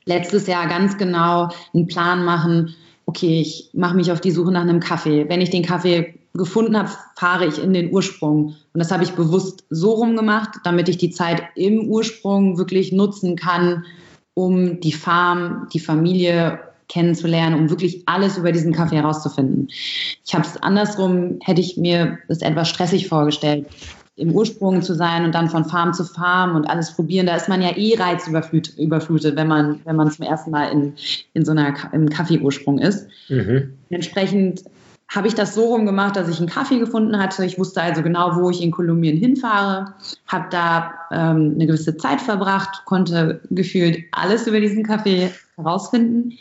letztes 0.04 0.46
Jahr 0.46 0.68
ganz 0.68 0.96
genau 0.98 1.48
einen 1.72 1.86
Plan 1.86 2.24
machen. 2.24 2.74
Okay, 3.06 3.40
ich 3.40 3.70
mache 3.74 3.96
mich 3.96 4.12
auf 4.12 4.20
die 4.20 4.30
Suche 4.30 4.52
nach 4.52 4.62
einem 4.62 4.80
Kaffee. 4.80 5.28
Wenn 5.28 5.40
ich 5.40 5.50
den 5.50 5.64
Kaffee 5.64 6.14
gefunden 6.32 6.76
habe, 6.76 6.90
fahre 7.16 7.46
ich 7.46 7.62
in 7.62 7.72
den 7.72 7.92
Ursprung. 7.92 8.54
Und 8.72 8.78
das 8.80 8.90
habe 8.90 9.04
ich 9.04 9.12
bewusst 9.12 9.64
so 9.70 9.92
rum 9.92 10.16
gemacht, 10.16 10.60
damit 10.64 10.88
ich 10.88 10.98
die 10.98 11.10
Zeit 11.10 11.42
im 11.54 11.88
Ursprung 11.88 12.58
wirklich 12.58 12.92
nutzen 12.92 13.36
kann, 13.36 13.84
um 14.34 14.80
die 14.80 14.92
Farm, 14.92 15.68
die 15.72 15.80
Familie 15.80 16.58
kennenzulernen, 16.88 17.58
um 17.58 17.70
wirklich 17.70 18.02
alles 18.06 18.36
über 18.38 18.52
diesen 18.52 18.72
Kaffee 18.72 18.96
herauszufinden. 18.96 19.68
Ich 20.24 20.34
habe 20.34 20.44
es 20.44 20.62
andersrum, 20.62 21.38
hätte 21.42 21.60
ich 21.60 21.76
mir 21.76 22.18
das 22.28 22.42
etwas 22.42 22.68
stressig 22.68 23.08
vorgestellt, 23.08 23.66
im 24.16 24.30
Ursprung 24.30 24.82
zu 24.82 24.94
sein 24.94 25.24
und 25.24 25.34
dann 25.34 25.48
von 25.48 25.64
Farm 25.64 25.92
zu 25.92 26.04
Farm 26.04 26.54
und 26.54 26.66
alles 26.66 26.92
probieren. 26.92 27.26
Da 27.26 27.34
ist 27.34 27.48
man 27.48 27.60
ja 27.60 27.76
eh 27.76 27.96
reizüberflutet, 27.96 28.78
überflutet, 28.78 29.34
wenn 29.34 29.48
man, 29.48 29.80
wenn 29.84 29.96
man 29.96 30.10
zum 30.10 30.24
ersten 30.24 30.52
Mal 30.52 30.70
in, 30.70 30.94
in 31.32 31.44
so 31.44 31.50
einer, 31.50 31.74
im 31.92 32.08
Kaffeeursprung 32.08 32.78
ist. 32.78 33.08
Mhm. 33.28 33.72
Entsprechend 33.90 34.62
habe 35.08 35.28
ich 35.28 35.34
das 35.34 35.54
so 35.54 35.66
rum 35.66 35.86
gemacht, 35.86 36.16
dass 36.16 36.28
ich 36.28 36.38
einen 36.38 36.48
Kaffee 36.48 36.78
gefunden 36.78 37.18
hatte. 37.18 37.44
Ich 37.44 37.58
wusste 37.58 37.82
also 37.82 38.02
genau, 38.02 38.36
wo 38.36 38.50
ich 38.50 38.62
in 38.62 38.70
Kolumbien 38.70 39.16
hinfahre, 39.16 39.94
habe 40.26 40.46
da 40.50 40.92
ähm, 41.10 41.52
eine 41.54 41.66
gewisse 41.66 41.96
Zeit 41.96 42.20
verbracht, 42.20 42.82
konnte 42.84 43.40
gefühlt 43.50 44.02
alles 44.12 44.46
über 44.46 44.60
diesen 44.60 44.84
Kaffee 44.84 45.30
herausfinden. 45.56 46.32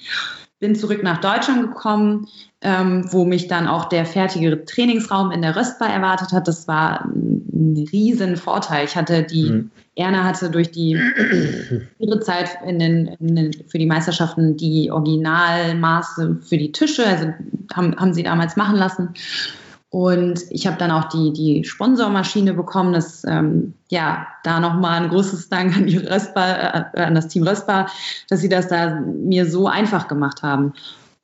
Bin 0.64 0.76
zurück 0.76 1.04
nach 1.04 1.20
Deutschland 1.20 1.62
gekommen, 1.64 2.30
ähm, 2.62 3.06
wo 3.12 3.26
mich 3.26 3.50
dann 3.50 3.68
auch 3.68 3.90
der 3.90 4.06
fertige 4.06 4.64
Trainingsraum 4.64 5.30
in 5.32 5.42
der 5.42 5.58
Röstbar 5.58 5.90
erwartet 5.90 6.32
hat. 6.32 6.48
Das 6.48 6.70
war 6.70 7.04
ein 7.04 7.86
riesen 7.92 8.38
Vorteil. 8.38 8.86
Ich 8.86 8.96
hatte 8.96 9.24
die, 9.24 9.50
mhm. 9.50 9.72
Erna 9.98 10.24
hatte 10.24 10.50
durch 10.50 10.72
die 10.72 10.98
ihre 12.00 12.20
Zeit 12.22 12.52
in 12.66 12.80
den, 12.80 13.08
in 13.20 13.36
den, 13.36 13.52
für 13.68 13.78
die 13.78 13.86
Meisterschaften 13.86 14.56
die 14.56 14.90
Originalmaße 14.90 16.38
für 16.42 16.58
die 16.58 16.72
Tische, 16.72 17.06
also 17.06 17.34
haben, 17.74 17.98
haben 17.98 18.14
sie 18.14 18.24
damals 18.24 18.56
machen 18.56 18.78
lassen. 18.78 19.10
Und 19.94 20.46
ich 20.50 20.66
habe 20.66 20.78
dann 20.78 20.90
auch 20.90 21.04
die, 21.10 21.32
die 21.34 21.64
Sponsormaschine 21.64 22.56
bekommen. 22.56 22.94
Das, 22.94 23.24
ähm, 23.28 23.76
ja, 23.92 24.26
da 24.44 24.60
nochmal 24.60 25.04
ein 25.04 25.10
großes 25.10 25.50
Dank 25.50 25.78
an 25.78 25.86
die 25.86 25.98
Röstbar, 25.98 26.96
äh, 26.96 27.02
an 27.04 27.14
das 27.14 27.28
Team 27.28 27.44
Röstbar, 27.44 27.92
dass 28.28 28.42
sie 28.42 28.50
das 28.50 28.70
da 28.70 29.00
mir 29.02 29.48
so 29.48 29.68
einfach 29.68 30.08
gemacht 30.08 30.42
haben. 30.42 30.74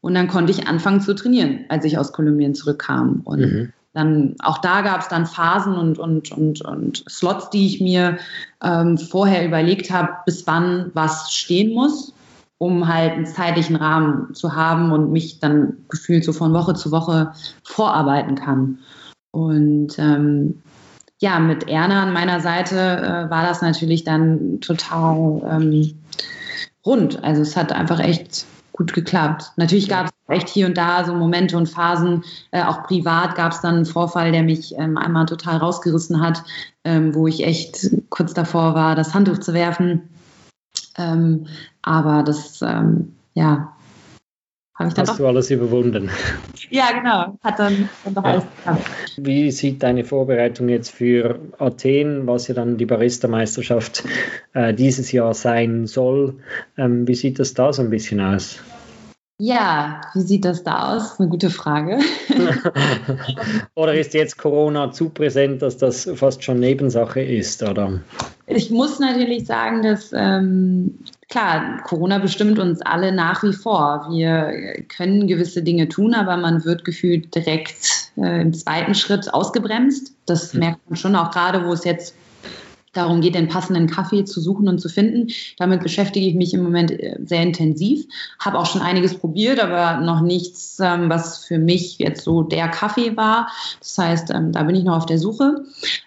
Und 0.01 0.13
dann 0.13 0.27
konnte 0.27 0.51
ich 0.51 0.67
anfangen 0.67 1.01
zu 1.01 1.15
trainieren, 1.15 1.65
als 1.69 1.83
ich 1.83 1.97
aus 1.97 2.13
Kolumbien 2.13 2.53
zurückkam. 2.53 3.21
Und 3.23 3.39
mhm. 3.39 3.73
dann 3.95 4.35
auch 4.43 4.59
da 4.59 4.81
gab 4.81 5.01
es 5.01 5.07
dann 5.07 5.25
Phasen 5.25 5.73
und, 5.73 5.97
und, 5.97 6.31
und, 6.31 6.61
und 6.61 7.03
Slots, 7.09 7.49
die 7.49 7.65
ich 7.65 7.81
mir 7.81 8.19
ähm, 8.63 8.99
vorher 8.99 9.47
überlegt 9.47 9.89
habe, 9.89 10.09
bis 10.27 10.45
wann 10.45 10.91
was 10.93 11.33
stehen 11.33 11.73
muss 11.73 12.13
um 12.59 12.87
halt 12.87 13.13
einen 13.13 13.25
zeitlichen 13.25 13.77
Rahmen 13.77 14.35
zu 14.35 14.55
haben 14.55 14.91
und 14.91 15.11
mich 15.11 15.39
dann 15.39 15.77
gefühlt 15.87 16.23
so 16.23 16.33
von 16.33 16.53
Woche 16.53 16.75
zu 16.75 16.91
Woche 16.91 17.31
vorarbeiten 17.63 18.35
kann. 18.35 18.79
Und 19.31 19.97
ähm, 19.97 20.61
ja, 21.19 21.39
mit 21.39 21.67
Erna 21.67 22.03
an 22.03 22.13
meiner 22.13 22.41
Seite 22.41 22.75
äh, 22.77 23.29
war 23.29 23.43
das 23.43 23.61
natürlich 23.61 24.03
dann 24.03 24.59
total 24.61 25.41
ähm, 25.49 25.95
rund. 26.85 27.23
Also 27.23 27.41
es 27.41 27.55
hat 27.55 27.71
einfach 27.71 27.99
echt 27.99 28.45
gut 28.73 28.93
geklappt. 28.93 29.51
Natürlich 29.55 29.87
gab 29.87 30.07
es 30.07 30.11
echt 30.27 30.49
hier 30.49 30.65
und 30.65 30.77
da 30.77 31.05
so 31.05 31.13
Momente 31.13 31.57
und 31.57 31.67
Phasen, 31.67 32.23
äh, 32.51 32.63
auch 32.63 32.83
privat 32.83 33.35
gab 33.35 33.53
es 33.53 33.61
dann 33.61 33.75
einen 33.75 33.85
Vorfall, 33.85 34.31
der 34.31 34.43
mich 34.43 34.73
ähm, 34.77 34.97
einmal 34.97 35.25
total 35.25 35.57
rausgerissen 35.57 36.21
hat, 36.21 36.43
ähm, 36.83 37.15
wo 37.15 37.27
ich 37.27 37.45
echt 37.45 37.89
kurz 38.09 38.33
davor 38.33 38.75
war, 38.75 38.95
das 38.95 39.13
Handtuch 39.13 39.39
zu 39.39 39.53
werfen. 39.53 40.09
Ähm, 40.99 41.47
aber 41.81 42.23
das, 42.23 42.61
ähm, 42.61 43.15
ja, 43.33 43.73
habe 44.79 44.87
ich 44.87 44.95
dann 44.95 45.07
Hast 45.07 45.13
doch, 45.13 45.17
du 45.17 45.27
alles 45.27 45.51
überwunden? 45.51 46.09
Ja, 46.71 46.91
genau. 46.91 47.37
Hat 47.41 47.57
dann, 47.57 47.89
dann 48.03 48.13
doch 48.13 48.23
ja. 48.23 48.29
alles 48.31 48.43
geklappt. 48.55 48.85
Wie 49.17 49.49
sieht 49.51 49.81
deine 49.81 50.03
Vorbereitung 50.03 50.69
jetzt 50.69 50.91
für 50.91 51.39
Athen, 51.57 52.27
was 52.27 52.47
ja 52.47 52.53
dann 52.53 52.77
die 52.77 52.85
Barista-Meisterschaft 52.85 54.03
äh, 54.53 54.73
dieses 54.73 55.11
Jahr 55.11 55.33
sein 55.33 55.87
soll? 55.87 56.35
Ähm, 56.77 57.07
wie 57.07 57.15
sieht 57.15 57.39
das 57.39 57.55
da 57.55 57.73
so 57.73 57.81
ein 57.81 57.89
bisschen 57.89 58.21
aus? 58.21 58.59
Ja, 58.59 58.78
wie 59.39 60.21
sieht 60.21 60.43
das 60.43 60.63
da 60.63 60.95
aus? 60.95 61.19
Eine 61.19 61.29
gute 61.29 61.49
Frage. 61.49 61.99
oder 63.75 63.93
ist 63.93 64.13
jetzt 64.13 64.37
Corona 64.37 64.91
zu 64.91 65.09
präsent, 65.09 65.61
dass 65.61 65.77
das 65.77 66.09
fast 66.15 66.43
schon 66.43 66.59
Nebensache 66.59 67.21
ist, 67.21 67.63
oder? 67.63 68.01
Ich 68.47 68.69
muss 68.69 68.99
natürlich 68.99 69.45
sagen, 69.45 69.81
dass 69.81 70.11
ähm, 70.13 70.99
klar, 71.29 71.81
Corona 71.83 72.17
bestimmt 72.17 72.59
uns 72.59 72.81
alle 72.81 73.13
nach 73.13 73.41
wie 73.43 73.53
vor. 73.53 74.07
Wir 74.11 74.83
können 74.89 75.27
gewisse 75.27 75.63
Dinge 75.63 75.87
tun, 75.87 76.13
aber 76.13 76.35
man 76.35 76.65
wird 76.65 76.83
gefühlt 76.83 77.33
direkt 77.33 78.11
äh, 78.17 78.41
im 78.41 78.53
zweiten 78.53 78.93
Schritt 78.93 79.33
ausgebremst. 79.33 80.13
Das 80.25 80.53
mhm. 80.53 80.59
merkt 80.59 80.89
man 80.89 80.97
schon 80.97 81.15
auch 81.15 81.31
gerade, 81.31 81.65
wo 81.65 81.71
es 81.71 81.85
jetzt 81.85 82.13
darum 82.93 83.21
geht, 83.21 83.35
den 83.35 83.47
passenden 83.47 83.87
Kaffee 83.87 84.25
zu 84.25 84.41
suchen 84.41 84.67
und 84.67 84.79
zu 84.79 84.89
finden. 84.89 85.27
Damit 85.57 85.81
beschäftige 85.81 86.27
ich 86.27 86.35
mich 86.35 86.53
im 86.53 86.63
Moment 86.63 86.91
äh, 86.91 87.17
sehr 87.23 87.43
intensiv. 87.43 88.05
Habe 88.39 88.59
auch 88.59 88.65
schon 88.65 88.81
einiges 88.81 89.17
probiert, 89.17 89.59
aber 89.59 90.01
noch 90.01 90.21
nichts, 90.21 90.79
ähm, 90.79 91.09
was 91.09 91.45
für 91.45 91.59
mich 91.59 91.99
jetzt 91.99 92.23
so 92.23 92.43
der 92.43 92.67
Kaffee 92.67 93.15
war. 93.15 93.47
Das 93.79 93.97
heißt, 93.97 94.31
ähm, 94.31 94.51
da 94.51 94.63
bin 94.63 94.75
ich 94.75 94.83
noch 94.83 94.97
auf 94.97 95.05
der 95.05 95.19
Suche. 95.19 95.63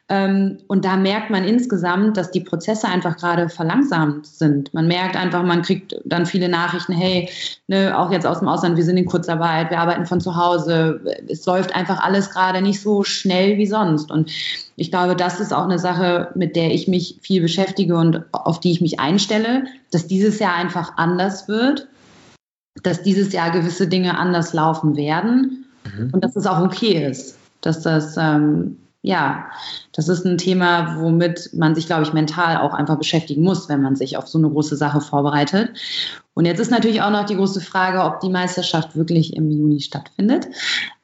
Ähm, 0.09 0.59
und 0.66 0.85
da 0.85 0.97
merkt 0.97 1.31
man 1.31 1.45
insgesamt, 1.45 2.18
dass 2.18 2.31
die 2.31 2.40
Prozesse 2.40 2.87
einfach 2.87 3.16
gerade 3.16 3.49
verlangsamt 3.49 4.27
sind. 4.27 4.75
Man 4.75 4.87
merkt 4.87 5.16
einfach, 5.16 5.42
man 5.42 5.62
kriegt 5.62 5.97
dann 6.05 6.27
viele 6.27 6.51
Nachrichten, 6.51 6.92
hey, 6.92 7.31
ne, 7.66 7.99
auch 7.99 8.11
jetzt 8.12 8.27
aus 8.27 8.40
dem 8.40 8.49
Ausland, 8.49 8.77
wir 8.77 8.85
sind 8.85 8.99
in 8.99 9.07
Kurzarbeit, 9.07 9.71
wir 9.71 9.79
arbeiten 9.79 10.05
von 10.05 10.21
zu 10.21 10.37
Hause. 10.37 11.01
Es 11.29 11.47
läuft 11.47 11.75
einfach 11.75 12.05
alles 12.05 12.29
gerade 12.31 12.61
nicht 12.61 12.83
so 12.83 13.05
schnell 13.05 13.57
wie 13.57 13.66
sonst. 13.66 14.11
Und 14.11 14.31
ich 14.77 14.90
glaube, 14.90 15.16
das 15.16 15.40
ist 15.40 15.55
auch 15.55 15.64
eine 15.64 15.79
Sache, 15.79 16.31
mit 16.35 16.57
der 16.57 16.71
ich 16.72 16.88
mich 16.88 17.18
viel 17.22 17.40
beschäftige 17.40 17.96
und 17.96 18.24
auf 18.32 18.61
die 18.61 18.72
ich 18.72 18.80
mich 18.80 19.00
einstelle, 19.00 19.64
dass 19.90 20.06
dieses 20.06 20.38
Jahr 20.38 20.54
einfach 20.54 20.96
anders 20.96 21.48
wird, 21.48 21.88
dass 22.82 23.02
dieses 23.02 23.32
Jahr 23.32 23.50
gewisse 23.50 23.87
Dinge 23.87 24.18
anders 24.18 24.52
laufen 24.52 24.96
werden 24.96 25.66
mhm. 25.85 26.11
und 26.12 26.24
dass 26.24 26.37
es 26.37 26.46
auch 26.46 26.61
okay 26.61 27.06
ist, 27.06 27.38
dass 27.61 27.82
das 27.82 28.16
ähm, 28.16 28.78
ja, 29.04 29.50
das 29.92 30.08
ist 30.08 30.24
ein 30.24 30.38
Thema, 30.38 30.96
womit 31.00 31.50
man 31.54 31.74
sich, 31.74 31.87
glaube 31.87 32.04
ich, 32.04 32.12
mental 32.12 32.58
auch 32.58 32.72
einfach 32.72 32.96
beschäftigen 32.96 33.42
muss, 33.42 33.68
wenn 33.68 33.82
man 33.82 33.96
sich 33.96 34.16
auf 34.16 34.28
so 34.28 34.38
eine 34.38 34.48
große 34.48 34.76
Sache 34.76 35.00
vorbereitet. 35.00 35.70
Und 36.35 36.44
jetzt 36.44 36.61
ist 36.61 36.70
natürlich 36.70 37.02
auch 37.02 37.11
noch 37.11 37.26
die 37.26 37.35
große 37.35 37.61
Frage, 37.61 38.04
ob 38.04 38.20
die 38.20 38.30
Meisterschaft 38.30 38.94
wirklich 38.94 39.35
im 39.37 39.50
Juni 39.50 39.80
stattfindet. 39.80 40.46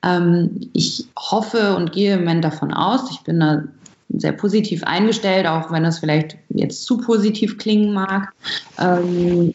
Ähm, 0.04 0.70
ich 0.72 1.08
hoffe 1.18 1.74
und 1.76 1.90
gehe 1.90 2.14
im 2.14 2.20
Moment 2.20 2.44
davon 2.44 2.72
aus, 2.72 3.10
ich 3.10 3.22
bin 3.22 3.40
da 3.40 3.64
sehr 4.08 4.32
positiv 4.32 4.82
eingestellt, 4.84 5.46
auch 5.46 5.70
wenn 5.70 5.84
das 5.84 5.98
vielleicht 5.98 6.36
jetzt 6.48 6.84
zu 6.84 6.98
positiv 6.98 7.58
klingen 7.58 7.92
mag. 7.92 8.32
Ähm, 8.78 9.54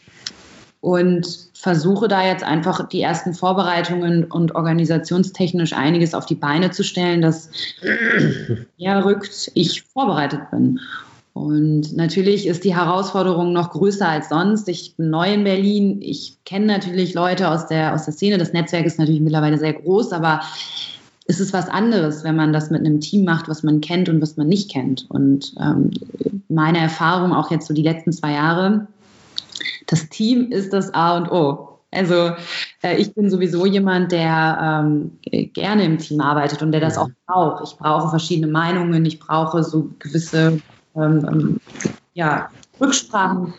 und 0.80 1.48
versuche 1.54 2.08
da 2.08 2.26
jetzt 2.26 2.44
einfach 2.44 2.86
die 2.88 3.00
ersten 3.00 3.32
Vorbereitungen 3.32 4.24
und 4.24 4.54
organisationstechnisch 4.54 5.72
einiges 5.72 6.12
auf 6.12 6.26
die 6.26 6.34
Beine 6.34 6.72
zu 6.72 6.84
stellen, 6.84 7.22
dass 7.22 7.48
ja 8.76 8.98
rückt, 8.98 9.50
ich 9.54 9.82
vorbereitet 9.82 10.50
bin. 10.50 10.78
Und 11.32 11.96
natürlich 11.96 12.46
ist 12.46 12.64
die 12.64 12.76
Herausforderung 12.76 13.54
noch 13.54 13.70
größer 13.70 14.06
als 14.06 14.28
sonst. 14.28 14.68
Ich 14.68 14.94
bin 14.96 15.08
neu 15.08 15.32
in 15.32 15.44
Berlin. 15.44 16.02
Ich 16.02 16.36
kenne 16.44 16.66
natürlich 16.66 17.14
Leute 17.14 17.48
aus 17.48 17.66
der, 17.66 17.94
aus 17.94 18.04
der 18.04 18.12
Szene. 18.12 18.36
Das 18.36 18.52
Netzwerk 18.52 18.84
ist 18.84 18.98
natürlich 18.98 19.22
mittlerweile 19.22 19.56
sehr 19.58 19.72
groß, 19.72 20.12
aber 20.12 20.42
es 21.26 21.40
ist 21.40 21.52
was 21.52 21.68
anderes, 21.68 22.22
wenn 22.24 22.36
man 22.36 22.52
das 22.52 22.70
mit 22.70 22.80
einem 22.80 23.00
Team 23.00 23.24
macht, 23.24 23.48
was 23.48 23.62
man 23.62 23.80
kennt 23.80 24.08
und 24.08 24.20
was 24.20 24.36
man 24.36 24.46
nicht 24.46 24.70
kennt. 24.70 25.06
Und 25.08 25.54
ähm, 25.58 25.90
meine 26.48 26.78
Erfahrung 26.78 27.32
auch 27.32 27.50
jetzt 27.50 27.66
so 27.66 27.74
die 27.74 27.82
letzten 27.82 28.12
zwei 28.12 28.32
Jahre, 28.32 28.86
das 29.86 30.08
Team 30.08 30.50
ist 30.50 30.72
das 30.72 30.92
A 30.92 31.16
und 31.16 31.30
O. 31.30 31.78
Also 31.90 32.32
äh, 32.82 32.96
ich 32.96 33.14
bin 33.14 33.30
sowieso 33.30 33.64
jemand, 33.64 34.12
der 34.12 34.82
ähm, 34.84 35.12
gerne 35.52 35.84
im 35.84 35.98
Team 35.98 36.20
arbeitet 36.20 36.62
und 36.62 36.72
der 36.72 36.80
das 36.80 36.98
auch 36.98 37.08
braucht. 37.26 37.62
Ich 37.68 37.78
brauche 37.78 38.10
verschiedene 38.10 38.50
Meinungen, 38.50 39.04
ich 39.06 39.18
brauche 39.18 39.62
so 39.62 39.90
gewisse 39.98 40.60
ähm, 40.96 41.26
ähm 41.30 41.60
ja, 42.14 42.48
Rücksprachen. 42.80 43.54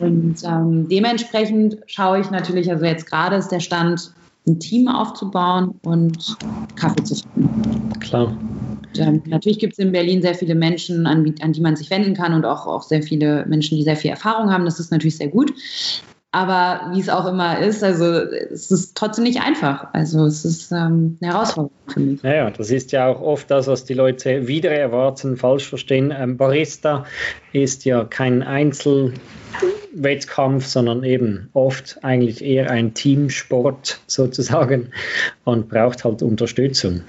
Und 0.00 0.36
ähm, 0.44 0.88
dementsprechend 0.88 1.78
schaue 1.86 2.20
ich 2.20 2.30
natürlich, 2.30 2.70
also 2.70 2.84
jetzt 2.84 3.10
gerade 3.10 3.36
ist 3.36 3.48
der 3.48 3.60
Stand, 3.60 4.12
ein 4.48 4.58
Team 4.58 4.88
aufzubauen 4.88 5.74
und 5.82 6.36
Kaffee 6.76 7.04
zu 7.04 7.14
finden. 7.14 7.92
Klar. 8.00 8.36
Ähm, 8.96 9.22
natürlich 9.26 9.58
gibt 9.58 9.74
es 9.74 9.78
in 9.78 9.92
Berlin 9.92 10.22
sehr 10.22 10.34
viele 10.34 10.54
Menschen, 10.54 11.06
an, 11.06 11.34
an, 11.40 11.52
die 11.52 11.60
man 11.60 11.76
sich 11.76 11.90
wenden 11.90 12.14
kann 12.14 12.34
und 12.34 12.44
auch, 12.44 12.66
auch 12.66 12.82
sehr 12.82 13.02
viele 13.02 13.44
Menschen, 13.46 13.76
die 13.76 13.84
sehr 13.84 13.96
viel 13.96 14.10
Erfahrung 14.10 14.50
haben. 14.50 14.64
Das 14.64 14.80
ist 14.80 14.90
natürlich 14.90 15.16
sehr 15.16 15.28
gut. 15.28 15.52
Aber 16.30 16.90
wie 16.92 17.00
es 17.00 17.08
auch 17.08 17.26
immer 17.26 17.58
ist, 17.58 17.82
also 17.82 18.04
es 18.04 18.70
ist 18.70 18.94
trotzdem 18.94 19.24
nicht 19.24 19.40
einfach. 19.40 19.86
Also 19.94 20.26
es 20.26 20.44
ist 20.44 20.70
ähm, 20.72 21.16
eine 21.22 21.32
Herausforderung 21.32 21.72
für 21.86 22.00
mich. 22.00 22.22
Naja, 22.22 22.50
das 22.50 22.70
ist 22.70 22.92
ja 22.92 23.08
auch 23.08 23.22
oft 23.22 23.50
das, 23.50 23.66
was 23.66 23.86
die 23.86 23.94
Leute 23.94 24.46
wieder 24.46 24.70
erwarten, 24.70 25.38
falsch 25.38 25.66
verstehen. 25.66 26.12
Ähm, 26.16 26.36
Barista 26.36 27.06
ist 27.52 27.86
ja 27.86 28.04
kein 28.04 28.42
Einzelwettkampf, 29.92 30.66
sondern 30.66 31.04
eben 31.04 31.50
oft 31.52 31.98
eigentlich 32.02 32.42
eher 32.44 32.70
ein 32.70 32.94
Teamsport 32.94 34.00
sozusagen 34.06 34.90
und 35.44 35.68
braucht 35.68 36.04
halt 36.04 36.22
Unterstützung. 36.22 37.02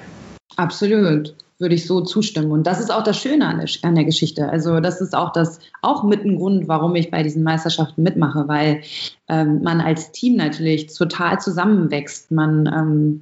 Absolut 0.55 1.35
würde 1.59 1.75
ich 1.75 1.85
so 1.85 1.99
zustimmen. 1.99 2.51
Und 2.51 2.65
das 2.65 2.79
ist 2.79 2.89
auch 2.89 3.03
das 3.03 3.19
Schöne 3.19 3.45
an 3.45 3.57
der, 3.57 3.67
an 3.81 3.95
der, 3.95 4.05
Geschichte. 4.05 4.47
Also 4.47 4.79
das 4.79 5.01
ist 5.01 5.13
auch 5.13 5.33
das 5.33 5.59
auch 5.81 6.03
mit 6.03 6.23
ein 6.23 6.37
Grund, 6.37 6.69
warum 6.69 6.95
ich 6.95 7.11
bei 7.11 7.21
diesen 7.21 7.43
Meisterschaften 7.43 8.01
mitmache, 8.01 8.47
weil 8.47 8.81
ähm, 9.27 9.61
man 9.61 9.81
als 9.81 10.13
Team 10.13 10.37
natürlich 10.37 10.87
total 10.87 11.39
zusammenwächst. 11.41 12.31
Man 12.31 12.65
ähm, 12.65 13.21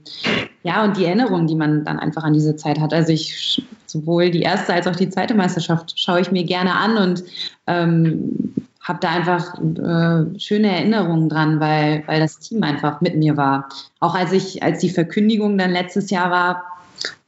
ja 0.62 0.84
und 0.84 0.98
die 0.98 1.06
Erinnerungen, 1.06 1.48
die 1.48 1.56
man 1.56 1.84
dann 1.84 1.98
einfach 1.98 2.24
an 2.24 2.34
diese 2.34 2.56
Zeit 2.56 2.80
hat. 2.80 2.94
Also 2.94 3.12
ich 3.12 3.66
sowohl 3.88 4.30
die 4.30 4.42
erste 4.42 4.72
als 4.72 4.86
auch 4.86 4.96
die 4.96 5.10
zweite 5.10 5.34
Meisterschaft 5.34 6.00
schaue 6.00 6.22
ich 6.22 6.32
mir 6.32 6.44
gerne 6.44 6.76
an 6.76 6.98
und 6.98 7.24
ähm, 7.66 8.54
habe 8.88 9.00
da 9.02 9.10
einfach 9.10 9.56
äh, 9.60 10.40
schöne 10.40 10.72
Erinnerungen 10.72 11.28
dran, 11.30 11.60
weil, 11.60 12.04
weil 12.08 12.20
das 12.20 12.40
Team 12.40 12.64
einfach 12.64 13.02
mit 13.02 13.18
mir 13.18 13.36
war. 13.36 13.68
Auch 14.00 14.16
als 14.16 14.32
ich, 14.32 14.64
als 14.64 14.80
die 14.80 14.90
Verkündigung 14.90 15.58
dann 15.58 15.72
letztes 15.72 16.10
Jahr 16.10 16.32
war, 16.32 16.64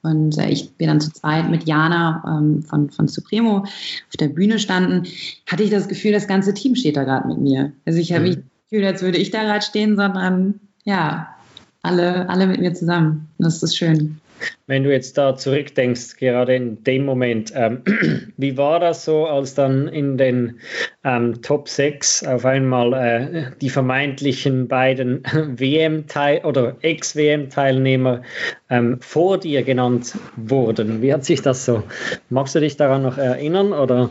und 0.01 0.37
äh, 0.37 0.49
ich 0.49 0.73
bin 0.75 0.87
dann 0.87 1.01
zu 1.01 1.11
zweit 1.11 1.49
mit 1.49 1.67
Jana 1.67 2.23
ähm, 2.25 2.63
von, 2.63 2.89
von 2.89 3.07
Supremo 3.07 3.57
auf 3.59 4.17
der 4.17 4.29
Bühne 4.29 4.57
standen, 4.59 5.07
hatte 5.47 5.63
ich 5.63 5.69
das 5.69 5.89
Gefühl, 5.89 6.13
das 6.13 6.27
ganze 6.27 6.53
Team 6.53 6.75
steht 6.75 6.95
da 6.95 7.03
gerade 7.03 7.27
mit 7.27 7.39
mir. 7.39 7.73
Also 7.85 7.99
ich 7.99 8.13
habe 8.13 8.21
mhm. 8.21 8.27
nicht 8.27 8.37
das 8.39 8.69
Gefühl, 8.69 8.85
als 8.85 9.01
würde 9.01 9.17
ich 9.17 9.31
da 9.31 9.43
gerade 9.43 9.61
stehen, 9.61 9.97
sondern 9.97 10.61
ja, 10.85 11.35
alle, 11.81 12.29
alle 12.29 12.47
mit 12.47 12.61
mir 12.61 12.73
zusammen. 12.73 13.27
Das 13.37 13.61
ist 13.61 13.75
schön. 13.75 14.21
Wenn 14.67 14.83
du 14.83 14.91
jetzt 14.91 15.17
da 15.17 15.35
zurückdenkst, 15.35 16.17
gerade 16.17 16.55
in 16.55 16.83
dem 16.83 17.05
Moment, 17.05 17.51
ähm, 17.55 17.83
wie 18.37 18.57
war 18.57 18.79
das 18.79 19.05
so, 19.05 19.25
als 19.25 19.55
dann 19.55 19.87
in 19.87 20.17
den 20.17 20.59
ähm, 21.03 21.41
Top 21.41 21.67
6 21.67 22.25
auf 22.27 22.45
einmal 22.45 22.93
äh, 22.93 23.51
die 23.61 23.69
vermeintlichen 23.69 24.67
beiden 24.67 25.23
WM-Teil 25.33 26.45
oder 26.45 26.75
Ex-WM-Teilnehmer 26.81 28.21
ähm, 28.69 28.99
vor 29.01 29.37
dir 29.39 29.63
genannt 29.63 30.15
wurden? 30.35 31.01
Wie 31.01 31.13
hat 31.13 31.25
sich 31.25 31.41
das 31.41 31.65
so? 31.65 31.83
Magst 32.29 32.55
du 32.55 32.59
dich 32.59 32.77
daran 32.77 33.03
noch 33.03 33.17
erinnern? 33.17 33.73
Oder? 33.73 34.09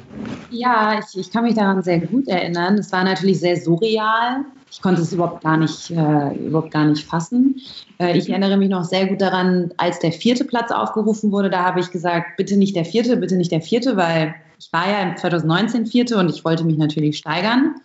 Ja, 0.50 0.98
ich, 0.98 1.18
ich 1.18 1.30
kann 1.30 1.44
mich 1.44 1.54
daran 1.54 1.82
sehr 1.82 2.00
gut 2.00 2.28
erinnern. 2.28 2.78
Es 2.78 2.92
war 2.92 3.04
natürlich 3.04 3.40
sehr 3.40 3.56
surreal. 3.56 4.44
Ich 4.70 4.82
konnte 4.82 5.02
es 5.02 5.12
überhaupt 5.12 5.42
gar 5.42 5.56
nicht, 5.56 5.90
äh, 5.90 6.34
überhaupt 6.34 6.70
gar 6.70 6.84
nicht 6.84 7.04
fassen. 7.04 7.60
Äh, 7.98 8.16
ich 8.16 8.28
erinnere 8.28 8.56
mich 8.56 8.68
noch 8.68 8.84
sehr 8.84 9.06
gut 9.06 9.20
daran, 9.20 9.72
als 9.76 9.98
der 9.98 10.12
vierte 10.12 10.44
Platz 10.44 10.70
aufgerufen 10.70 11.32
wurde, 11.32 11.50
da 11.50 11.64
habe 11.64 11.80
ich 11.80 11.90
gesagt, 11.90 12.36
bitte 12.36 12.56
nicht 12.56 12.76
der 12.76 12.84
vierte, 12.84 13.16
bitte 13.16 13.36
nicht 13.36 13.52
der 13.52 13.62
vierte, 13.62 13.96
weil 13.96 14.34
ich 14.58 14.72
war 14.72 14.90
ja 14.90 15.14
2019 15.14 15.86
vierte 15.86 16.16
und 16.16 16.28
ich 16.28 16.44
wollte 16.44 16.64
mich 16.64 16.76
natürlich 16.76 17.18
steigern. 17.18 17.76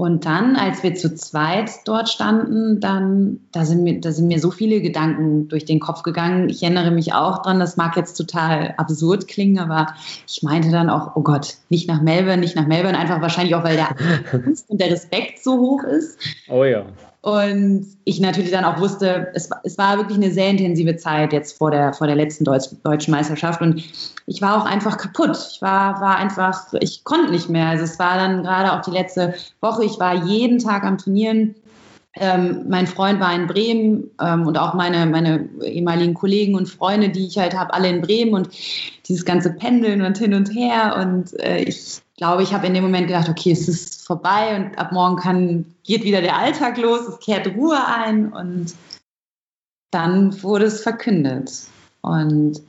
Und 0.00 0.26
dann, 0.26 0.54
als 0.54 0.84
wir 0.84 0.94
zu 0.94 1.12
zweit 1.16 1.70
dort 1.84 2.08
standen, 2.08 2.78
dann, 2.78 3.40
da 3.50 3.64
sind, 3.64 3.82
mir, 3.82 4.00
da 4.00 4.12
sind 4.12 4.28
mir 4.28 4.38
so 4.38 4.52
viele 4.52 4.80
Gedanken 4.80 5.48
durch 5.48 5.64
den 5.64 5.80
Kopf 5.80 6.04
gegangen. 6.04 6.48
Ich 6.48 6.62
erinnere 6.62 6.92
mich 6.92 7.14
auch 7.14 7.42
dran, 7.42 7.58
das 7.58 7.76
mag 7.76 7.96
jetzt 7.96 8.14
total 8.14 8.74
absurd 8.76 9.26
klingen, 9.26 9.58
aber 9.58 9.94
ich 10.28 10.44
meinte 10.44 10.70
dann 10.70 10.88
auch, 10.88 11.16
oh 11.16 11.22
Gott, 11.22 11.56
nicht 11.68 11.88
nach 11.88 12.00
Melbourne, 12.00 12.38
nicht 12.38 12.54
nach 12.54 12.68
Melbourne, 12.68 12.96
einfach 12.96 13.20
wahrscheinlich 13.20 13.56
auch, 13.56 13.64
weil 13.64 13.74
der 13.74 13.88
Angst 14.32 14.70
und 14.70 14.80
der 14.80 14.92
Respekt 14.92 15.42
so 15.42 15.58
hoch 15.58 15.82
ist. 15.82 16.16
Oh 16.48 16.62
ja. 16.62 16.86
Und 17.28 17.86
ich 18.04 18.20
natürlich 18.20 18.50
dann 18.52 18.64
auch 18.64 18.80
wusste, 18.80 19.28
es, 19.34 19.50
es 19.62 19.76
war 19.76 19.98
wirklich 19.98 20.16
eine 20.16 20.30
sehr 20.30 20.48
intensive 20.48 20.96
Zeit 20.96 21.32
jetzt 21.34 21.58
vor 21.58 21.70
der, 21.70 21.92
vor 21.92 22.06
der 22.06 22.16
letzten 22.16 22.44
Deutsch, 22.44 22.68
deutschen 22.84 23.10
Meisterschaft. 23.10 23.60
Und 23.60 23.82
ich 24.26 24.40
war 24.40 24.56
auch 24.56 24.64
einfach 24.64 24.96
kaputt. 24.96 25.36
Ich 25.52 25.60
war, 25.60 26.00
war 26.00 26.16
einfach, 26.16 26.72
ich 26.80 27.04
konnte 27.04 27.30
nicht 27.30 27.50
mehr. 27.50 27.66
Also 27.66 27.84
es 27.84 27.98
war 27.98 28.16
dann 28.16 28.44
gerade 28.44 28.72
auch 28.72 28.80
die 28.80 28.92
letzte 28.92 29.34
Woche. 29.60 29.84
Ich 29.84 30.00
war 30.00 30.24
jeden 30.24 30.58
Tag 30.58 30.84
am 30.84 30.96
Trainieren. 30.96 31.54
Ähm, 32.20 32.64
mein 32.68 32.86
Freund 32.86 33.20
war 33.20 33.34
in 33.34 33.46
Bremen 33.46 34.10
ähm, 34.20 34.46
und 34.46 34.58
auch 34.58 34.74
meine, 34.74 35.06
meine 35.06 35.48
ehemaligen 35.62 36.14
Kollegen 36.14 36.54
und 36.54 36.68
Freunde, 36.68 37.10
die 37.10 37.26
ich 37.26 37.38
halt 37.38 37.54
habe, 37.56 37.72
alle 37.74 37.88
in 37.88 38.00
Bremen 38.00 38.34
und 38.34 38.48
dieses 39.08 39.24
ganze 39.24 39.52
Pendeln 39.52 40.02
und 40.02 40.18
hin 40.18 40.34
und 40.34 40.54
her. 40.54 40.96
Und 41.00 41.38
äh, 41.40 41.62
ich 41.62 42.00
glaube, 42.16 42.42
ich 42.42 42.52
habe 42.52 42.66
in 42.66 42.74
dem 42.74 42.84
Moment 42.84 43.06
gedacht, 43.06 43.28
okay, 43.28 43.52
es 43.52 43.68
ist 43.68 44.06
vorbei 44.06 44.56
und 44.56 44.78
ab 44.78 44.92
morgen 44.92 45.16
kann, 45.16 45.66
geht 45.84 46.04
wieder 46.04 46.20
der 46.20 46.36
Alltag 46.36 46.76
los, 46.78 47.06
es 47.08 47.20
kehrt 47.20 47.46
Ruhe 47.56 47.78
ein 47.86 48.32
und 48.32 48.74
dann 49.90 50.42
wurde 50.42 50.66
es 50.66 50.82
verkündet. 50.82 51.50
Und 52.02 52.60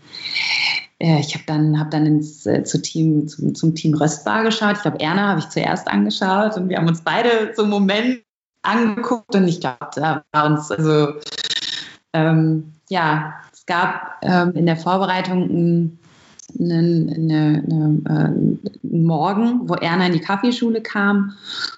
äh, 1.00 1.20
ich 1.20 1.34
habe 1.34 1.44
dann, 1.48 1.80
hab 1.80 1.92
dann 1.92 2.06
ins, 2.06 2.46
äh, 2.46 2.64
zu 2.64 2.82
Team, 2.82 3.28
zum, 3.28 3.56
zum 3.56 3.76
Team 3.76 3.94
Röstbar 3.94 4.44
geschaut. 4.44 4.78
Ich 4.78 4.82
glaube, 4.82 5.00
Erna 5.00 5.30
habe 5.30 5.40
ich 5.40 5.50
zuerst 5.50 5.88
angeschaut 5.88 6.56
und 6.58 6.70
wir 6.70 6.78
haben 6.78 6.88
uns 6.88 7.02
beide 7.02 7.54
so 7.56 7.64
einen 7.64 7.72
Moment 7.72 8.22
angeguckt 8.62 9.36
und 9.36 9.48
ich 9.48 9.60
glaube, 9.60 9.89
da 9.95 10.24
war 10.32 10.45
uns, 10.45 10.72
also 10.72 11.13
ähm, 12.13 12.74
ja, 12.89 13.36
es 13.54 13.65
gab 13.65 14.17
ähm, 14.22 14.54
in 14.56 14.65
der 14.65 14.78
Vorbereitung 14.78 15.43
ein 15.43 16.00
eine, 16.60 17.14
eine, 17.16 17.64
eine, 17.66 18.58
äh, 18.84 18.88
Morgen, 18.88 19.70
wo 19.70 19.76
Erna 19.76 20.08
in 20.08 20.14
die 20.14 20.20
Kaffeeschule 20.20 20.82
kam. 20.82 21.34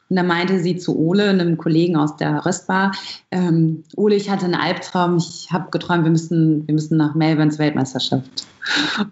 Und 0.10 0.16
da 0.16 0.24
meinte 0.24 0.60
sie 0.60 0.78
zu 0.78 0.98
Ole, 0.98 1.30
einem 1.30 1.58
Kollegen 1.58 1.96
aus 1.96 2.18
der 2.18 2.46
Röstbar, 2.46 2.92
ähm, 3.32 3.84
Ole, 3.96 4.16
ich 4.16 4.30
hatte 4.30 4.46
einen 4.46 4.56
Albtraum, 4.56 5.18
ich 5.18 5.50
habe 5.52 5.70
geträumt, 5.72 6.04
wir 6.04 6.12
müssen, 6.12 6.68
wir 6.68 6.74
müssen 6.74 6.98
nach 6.98 7.16
Melbournes 7.16 7.60
Weltmeisterschaft. 7.60 8.46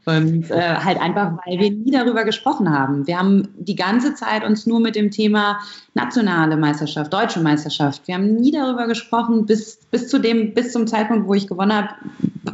Und 0.05 0.51
äh, 0.51 0.75
halt 0.75 1.01
einfach, 1.01 1.33
weil 1.45 1.59
wir 1.59 1.71
nie 1.71 1.91
darüber 1.91 2.23
gesprochen 2.23 2.69
haben. 2.69 3.07
Wir 3.07 3.17
haben 3.17 3.47
die 3.57 3.75
ganze 3.75 4.13
Zeit 4.13 4.43
uns 4.43 4.65
nur 4.65 4.79
mit 4.79 4.95
dem 4.95 5.09
Thema 5.09 5.59
nationale 5.93 6.55
Meisterschaft, 6.55 7.11
deutsche 7.11 7.39
Meisterschaft, 7.39 8.07
wir 8.07 8.15
haben 8.15 8.35
nie 8.35 8.51
darüber 8.51 8.87
gesprochen, 8.87 9.45
bis, 9.45 9.79
bis, 9.89 10.07
zu 10.07 10.19
dem, 10.19 10.53
bis 10.53 10.71
zum 10.71 10.85
Zeitpunkt, 10.85 11.27
wo 11.27 11.33
ich 11.33 11.47
gewonnen 11.47 11.73
habe, 11.73 11.89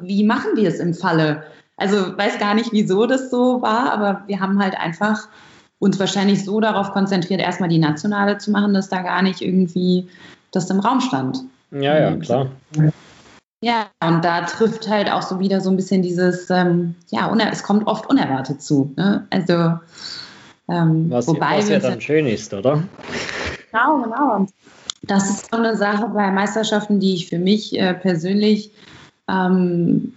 wie 0.04 0.24
machen 0.24 0.52
wir 0.56 0.70
es 0.70 0.80
im 0.80 0.94
Falle 0.94 1.44
also 1.78 2.18
weiß 2.18 2.40
gar 2.40 2.54
nicht, 2.54 2.72
wieso 2.72 3.06
das 3.06 3.30
so 3.30 3.62
war, 3.62 3.92
aber 3.92 4.24
wir 4.28 4.40
haben 4.40 4.62
halt 4.62 4.78
einfach 4.80 5.28
uns 5.80 6.00
wahrscheinlich 6.00 6.46
so 6.46 6.60
darauf 6.60 6.92
konzentriert, 6.92 7.42
erstmal 7.42 7.70
die 7.70 7.80
nationale 7.80 8.38
zu 8.38 8.52
machen, 8.52 8.74
dass 8.74 8.90
da 8.90 9.02
gar 9.02 9.22
nicht 9.22 9.42
irgendwie 9.42 10.08
das 10.52 10.70
im 10.70 10.80
Raum 10.80 11.02
stand. 11.02 11.44
Ja, 11.72 12.00
ja, 12.00 12.16
klar. 12.16 12.48
Ja, 13.62 13.88
und 14.02 14.24
da 14.24 14.42
trifft 14.42 14.88
halt 14.88 15.12
auch 15.12 15.22
so 15.22 15.40
wieder 15.40 15.60
so 15.60 15.70
ein 15.70 15.76
bisschen 15.76 16.02
dieses, 16.02 16.50
ähm, 16.50 16.96
ja, 17.10 17.34
es 17.52 17.64
kommt 17.64 17.88
oft 17.88 18.08
unerwartet 18.08 18.62
zu. 18.62 18.94
Ne? 18.96 19.26
Also, 19.30 19.80
ähm, 20.70 21.10
was, 21.10 21.28
wobei 21.28 21.58
was 21.58 21.70
ja 21.70 21.80
dann 21.80 22.00
schön 22.00 22.28
ist, 22.28 22.54
oder? 22.54 22.84
Genau, 23.72 24.02
genau. 24.04 24.36
Und 24.36 24.52
das 25.04 25.30
ist 25.30 25.52
so 25.52 25.58
eine 25.58 25.76
Sache 25.76 26.08
bei 26.08 26.32
Meisterschaften, 26.32 27.00
die 27.00 27.16
ich 27.16 27.28
für 27.28 27.40
mich 27.40 27.78
äh, 27.78 27.94
persönlich 27.94 28.72
ähm, 29.30 30.14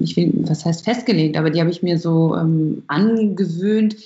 ich 0.00 0.16
will, 0.16 0.32
was 0.46 0.64
heißt 0.64 0.84
festgelegt, 0.84 1.36
aber 1.36 1.50
die 1.50 1.60
habe 1.60 1.70
ich 1.70 1.82
mir 1.82 1.98
so 1.98 2.36
ähm, 2.36 2.82
angewöhnt. 2.86 3.96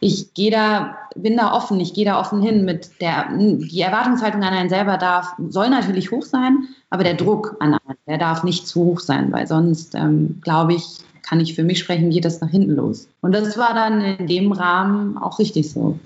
Ich 0.00 0.34
gehe 0.34 0.50
da, 0.50 0.96
bin 1.16 1.36
da 1.36 1.52
offen, 1.52 1.80
ich 1.80 1.94
gehe 1.94 2.04
da 2.04 2.20
offen 2.20 2.42
hin 2.42 2.64
mit 2.64 3.00
der, 3.00 3.28
die 3.36 3.80
Erwartungshaltung 3.80 4.42
an 4.42 4.52
einen 4.52 4.68
selber 4.68 4.98
darf, 4.98 5.32
soll 5.48 5.70
natürlich 5.70 6.10
hoch 6.10 6.24
sein, 6.24 6.68
aber 6.90 7.04
der 7.04 7.14
Druck 7.14 7.56
an 7.60 7.74
einen, 7.74 7.98
der 8.06 8.18
darf 8.18 8.44
nicht 8.44 8.66
zu 8.66 8.84
hoch 8.84 9.00
sein, 9.00 9.32
weil 9.32 9.46
sonst, 9.46 9.94
ähm, 9.94 10.40
glaube 10.42 10.74
ich, 10.74 10.98
kann 11.22 11.40
ich 11.40 11.54
für 11.54 11.64
mich 11.64 11.80
sprechen, 11.80 12.10
geht 12.10 12.24
das 12.24 12.40
nach 12.40 12.50
hinten 12.50 12.76
los. 12.76 13.08
Und 13.20 13.32
das 13.32 13.58
war 13.58 13.74
dann 13.74 14.00
in 14.00 14.26
dem 14.26 14.52
Rahmen 14.52 15.18
auch 15.18 15.38
richtig 15.38 15.70
so. 15.70 15.98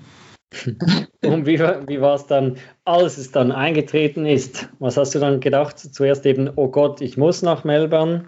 Und 1.23 1.45
wie, 1.45 1.59
wie 1.59 2.01
war 2.01 2.15
es 2.15 2.25
dann, 2.27 2.57
als 2.85 3.17
es 3.17 3.31
dann 3.31 3.51
eingetreten 3.51 4.25
ist? 4.25 4.67
Was 4.79 4.97
hast 4.97 5.15
du 5.15 5.19
dann 5.19 5.39
gedacht? 5.39 5.79
Zuerst 5.79 6.25
eben, 6.25 6.49
oh 6.55 6.67
Gott, 6.67 7.01
ich 7.01 7.17
muss 7.17 7.41
nach 7.41 7.63
Melbourne? 7.63 8.25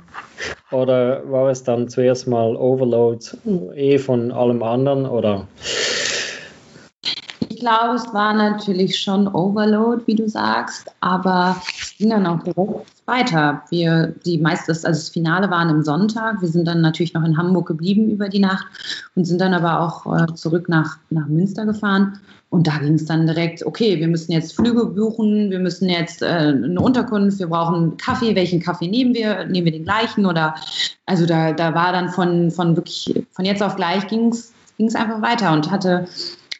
Oder 0.71 1.29
war 1.29 1.49
es 1.49 1.63
dann 1.63 1.89
zuerst 1.89 2.27
mal 2.27 2.55
Overload 2.55 3.25
eh 3.75 3.97
von 3.97 4.31
allem 4.31 4.63
anderen? 4.63 5.05
Oder? 5.05 5.47
Ich 7.49 7.59
glaube, 7.59 7.95
es 7.95 8.13
war 8.13 8.33
natürlich 8.33 8.99
schon 8.99 9.27
Overload, 9.27 10.03
wie 10.05 10.15
du 10.15 10.27
sagst, 10.27 10.87
aber 11.01 11.55
es 11.81 11.97
ging 11.97 12.09
dann 12.09 12.25
auch 12.27 12.39
weiter. 13.05 13.63
Wir, 13.69 14.13
die 14.25 14.37
meistes, 14.37 14.85
also 14.85 14.99
das 14.99 15.09
Finale 15.09 15.49
war 15.49 15.59
am 15.59 15.83
Sonntag. 15.83 16.41
Wir 16.41 16.49
sind 16.49 16.65
dann 16.65 16.81
natürlich 16.81 17.13
noch 17.13 17.23
in 17.23 17.37
Hamburg 17.37 17.67
geblieben 17.67 18.09
über 18.09 18.29
die 18.29 18.39
Nacht 18.39 18.65
und 19.15 19.25
sind 19.25 19.39
dann 19.41 19.53
aber 19.53 19.81
auch 19.81 20.05
äh, 20.15 20.33
zurück 20.33 20.69
nach, 20.69 20.97
nach 21.09 21.27
Münster 21.27 21.65
gefahren. 21.65 22.19
Und 22.49 22.67
da 22.67 22.77
ging 22.77 22.93
es 22.93 23.05
dann 23.05 23.25
direkt, 23.25 23.65
okay, 23.65 23.99
wir 23.99 24.07
müssen 24.07 24.31
jetzt 24.31 24.55
Flüge 24.55 24.85
buchen, 24.85 25.49
wir 25.49 25.59
müssen 25.59 25.89
jetzt 25.89 26.21
äh, 26.21 26.25
eine 26.25 26.79
Unterkunft, 26.79 27.39
wir 27.39 27.47
brauchen 27.47 27.97
Kaffee, 27.97 28.35
welchen 28.35 28.59
Kaffee 28.59 28.87
nehmen 28.87 29.13
wir? 29.13 29.45
Nehmen 29.45 29.65
wir 29.65 29.71
den 29.71 29.85
gleichen? 29.85 30.25
Oder 30.25 30.55
also 31.05 31.25
da, 31.25 31.51
da 31.51 31.73
war 31.73 31.91
dann 31.91 32.09
von, 32.09 32.51
von 32.51 32.75
wirklich, 32.75 33.23
von 33.31 33.45
jetzt 33.45 33.63
auf 33.63 33.75
gleich 33.75 34.07
ging 34.07 34.29
es 34.29 34.95
einfach 34.95 35.21
weiter 35.21 35.51
und 35.53 35.71
hatte 35.71 36.05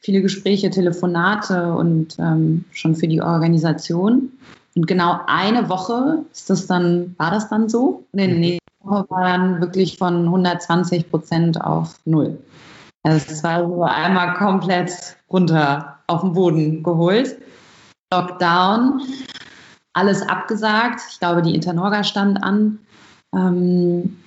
viele 0.01 0.21
Gespräche, 0.21 0.69
Telefonate 0.69 1.73
und 1.73 2.17
ähm, 2.19 2.65
schon 2.71 2.95
für 2.95 3.07
die 3.07 3.21
Organisation. 3.21 4.31
Und 4.75 4.87
genau 4.87 5.19
eine 5.27 5.69
Woche 5.69 6.23
ist 6.31 6.49
das 6.49 6.67
dann, 6.67 7.15
war 7.17 7.31
das 7.31 7.49
dann 7.49 7.69
so. 7.69 8.03
Der 8.13 8.27
nächsten 8.27 8.62
Woche 8.83 9.05
war 9.09 9.23
dann 9.23 9.61
wirklich 9.61 9.97
von 9.97 10.25
120 10.25 11.09
Prozent 11.09 11.61
auf 11.61 11.95
null. 12.05 12.37
Also 13.03 13.31
es 13.31 13.43
war 13.43 13.67
so 13.67 13.83
einmal 13.83 14.33
komplett 14.35 15.17
runter 15.29 15.99
auf 16.07 16.21
den 16.21 16.33
Boden 16.33 16.83
geholt. 16.83 17.37
Lockdown, 18.13 19.01
alles 19.93 20.21
abgesagt. 20.21 21.01
Ich 21.11 21.19
glaube, 21.19 21.41
die 21.41 21.55
Internorga 21.55 22.03
stand 22.03 22.41
an. 22.43 22.79
Ähm, 23.33 24.17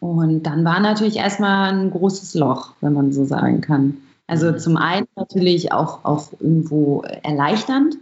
und 0.00 0.42
dann 0.42 0.64
war 0.64 0.80
natürlich 0.80 1.16
erstmal 1.16 1.72
ein 1.72 1.90
großes 1.90 2.34
Loch, 2.34 2.74
wenn 2.80 2.92
man 2.92 3.12
so 3.12 3.24
sagen 3.24 3.60
kann. 3.60 3.96
Also 4.26 4.52
zum 4.52 4.76
einen 4.76 5.06
natürlich 5.16 5.72
auch, 5.72 6.04
auch 6.04 6.32
irgendwo 6.40 7.02
erleichternd, 7.22 7.96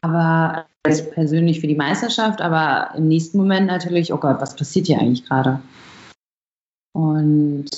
aber 0.00 0.64
persönlich 1.14 1.60
für 1.60 1.66
die 1.66 1.74
Meisterschaft, 1.74 2.40
aber 2.40 2.90
im 2.96 3.08
nächsten 3.08 3.38
Moment 3.38 3.66
natürlich, 3.66 4.12
oh 4.12 4.18
Gott, 4.18 4.40
was 4.40 4.56
passiert 4.56 4.86
hier 4.86 4.98
eigentlich 4.98 5.24
gerade? 5.24 5.60
Und 6.92 7.68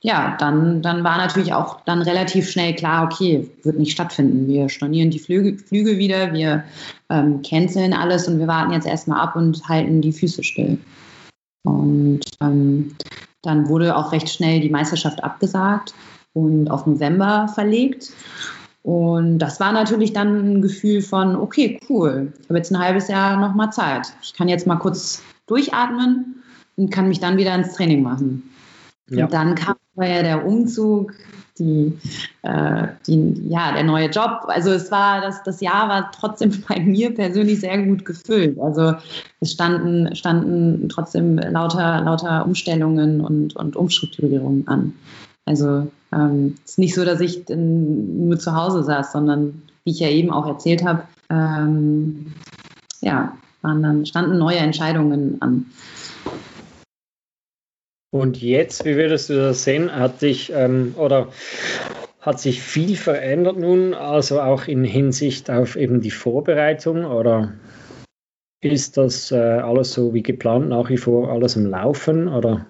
ja, 0.00 0.36
dann, 0.38 0.82
dann 0.82 1.02
war 1.04 1.18
natürlich 1.18 1.52
auch 1.52 1.80
dann 1.84 2.02
relativ 2.02 2.50
schnell 2.50 2.74
klar, 2.74 3.04
okay, 3.04 3.50
wird 3.62 3.78
nicht 3.78 3.92
stattfinden. 3.92 4.46
Wir 4.46 4.68
stornieren 4.68 5.10
die 5.10 5.18
Flüge, 5.18 5.58
Flüge 5.58 5.98
wieder, 5.98 6.32
wir 6.32 6.64
ähm, 7.10 7.42
canceln 7.42 7.92
alles 7.92 8.28
und 8.28 8.38
wir 8.38 8.46
warten 8.46 8.72
jetzt 8.72 8.86
erstmal 8.86 9.20
ab 9.20 9.36
und 9.36 9.68
halten 9.68 10.00
die 10.00 10.12
Füße 10.12 10.44
still. 10.44 10.78
Und 11.64 12.20
ähm, 12.40 12.94
dann 13.42 13.68
wurde 13.68 13.96
auch 13.96 14.12
recht 14.12 14.28
schnell 14.28 14.60
die 14.60 14.70
Meisterschaft 14.70 15.24
abgesagt 15.24 15.94
und 16.34 16.70
auf 16.70 16.86
November 16.86 17.48
verlegt. 17.54 18.12
Und 18.86 19.40
das 19.40 19.58
war 19.58 19.72
natürlich 19.72 20.12
dann 20.12 20.58
ein 20.58 20.62
Gefühl 20.62 21.02
von, 21.02 21.34
okay, 21.34 21.80
cool, 21.90 22.32
ich 22.40 22.48
habe 22.48 22.58
jetzt 22.58 22.70
ein 22.70 22.78
halbes 22.78 23.08
Jahr 23.08 23.36
nochmal 23.36 23.72
Zeit. 23.72 24.06
Ich 24.22 24.32
kann 24.32 24.48
jetzt 24.48 24.64
mal 24.64 24.76
kurz 24.76 25.24
durchatmen 25.48 26.44
und 26.76 26.92
kann 26.92 27.08
mich 27.08 27.18
dann 27.18 27.36
wieder 27.36 27.52
ins 27.52 27.74
Training 27.74 28.04
machen. 28.04 28.48
Ja. 29.10 29.24
Und 29.24 29.32
dann 29.32 29.56
kam 29.56 29.74
ja 29.96 30.22
der 30.22 30.46
Umzug, 30.46 31.14
die, 31.58 31.98
äh, 32.42 32.86
die, 33.08 33.48
ja, 33.48 33.72
der 33.72 33.82
neue 33.82 34.08
Job. 34.08 34.42
Also 34.46 34.70
es 34.70 34.88
war, 34.92 35.20
das, 35.20 35.42
das 35.42 35.60
Jahr 35.60 35.88
war 35.88 36.12
trotzdem 36.12 36.52
bei 36.68 36.78
mir 36.78 37.12
persönlich 37.12 37.58
sehr 37.58 37.82
gut 37.82 38.04
gefüllt. 38.04 38.56
Also 38.60 38.94
es 39.40 39.50
standen, 39.50 40.14
standen 40.14 40.88
trotzdem 40.88 41.38
lauter, 41.38 42.02
lauter 42.02 42.46
Umstellungen 42.46 43.20
und, 43.20 43.56
und 43.56 43.74
Umstrukturierungen 43.74 44.68
an. 44.68 44.92
Also 45.46 45.86
ähm, 46.12 46.56
es 46.64 46.72
ist 46.72 46.78
nicht 46.78 46.94
so, 46.94 47.04
dass 47.04 47.20
ich 47.20 47.48
nur 47.48 48.38
zu 48.38 48.54
Hause 48.54 48.82
saß, 48.82 49.12
sondern 49.12 49.62
wie 49.84 49.92
ich 49.92 50.00
ja 50.00 50.08
eben 50.08 50.30
auch 50.30 50.46
erzählt 50.46 50.84
habe, 50.84 51.04
ähm, 51.30 52.34
ja, 53.00 53.36
waren 53.62 53.82
dann, 53.82 54.06
standen 54.06 54.38
neue 54.38 54.58
Entscheidungen 54.58 55.40
an. 55.40 55.66
Und 58.10 58.40
jetzt, 58.40 58.84
wie 58.84 58.96
würdest 58.96 59.30
du 59.30 59.34
das 59.34 59.64
sehen? 59.64 59.94
Hat 59.94 60.20
sich 60.20 60.52
ähm, 60.52 60.94
oder 60.96 61.28
hat 62.20 62.40
sich 62.40 62.60
viel 62.60 62.96
verändert 62.96 63.56
nun, 63.56 63.94
also 63.94 64.40
auch 64.40 64.66
in 64.66 64.82
Hinsicht 64.84 65.48
auf 65.50 65.76
eben 65.76 66.00
die 66.00 66.10
Vorbereitung 66.10 67.04
oder 67.04 67.52
ist 68.60 68.96
das 68.96 69.30
äh, 69.30 69.36
alles 69.36 69.92
so 69.92 70.12
wie 70.12 70.22
geplant, 70.22 70.68
nach 70.70 70.88
wie 70.88 70.96
vor 70.96 71.30
alles 71.30 71.54
im 71.54 71.66
Laufen 71.66 72.26
oder? 72.26 72.66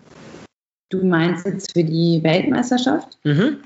Du 0.88 1.04
meinst 1.04 1.46
jetzt 1.46 1.72
für 1.72 1.82
die 1.82 2.22
Weltmeisterschaft? 2.22 3.18
Mhm. 3.24 3.56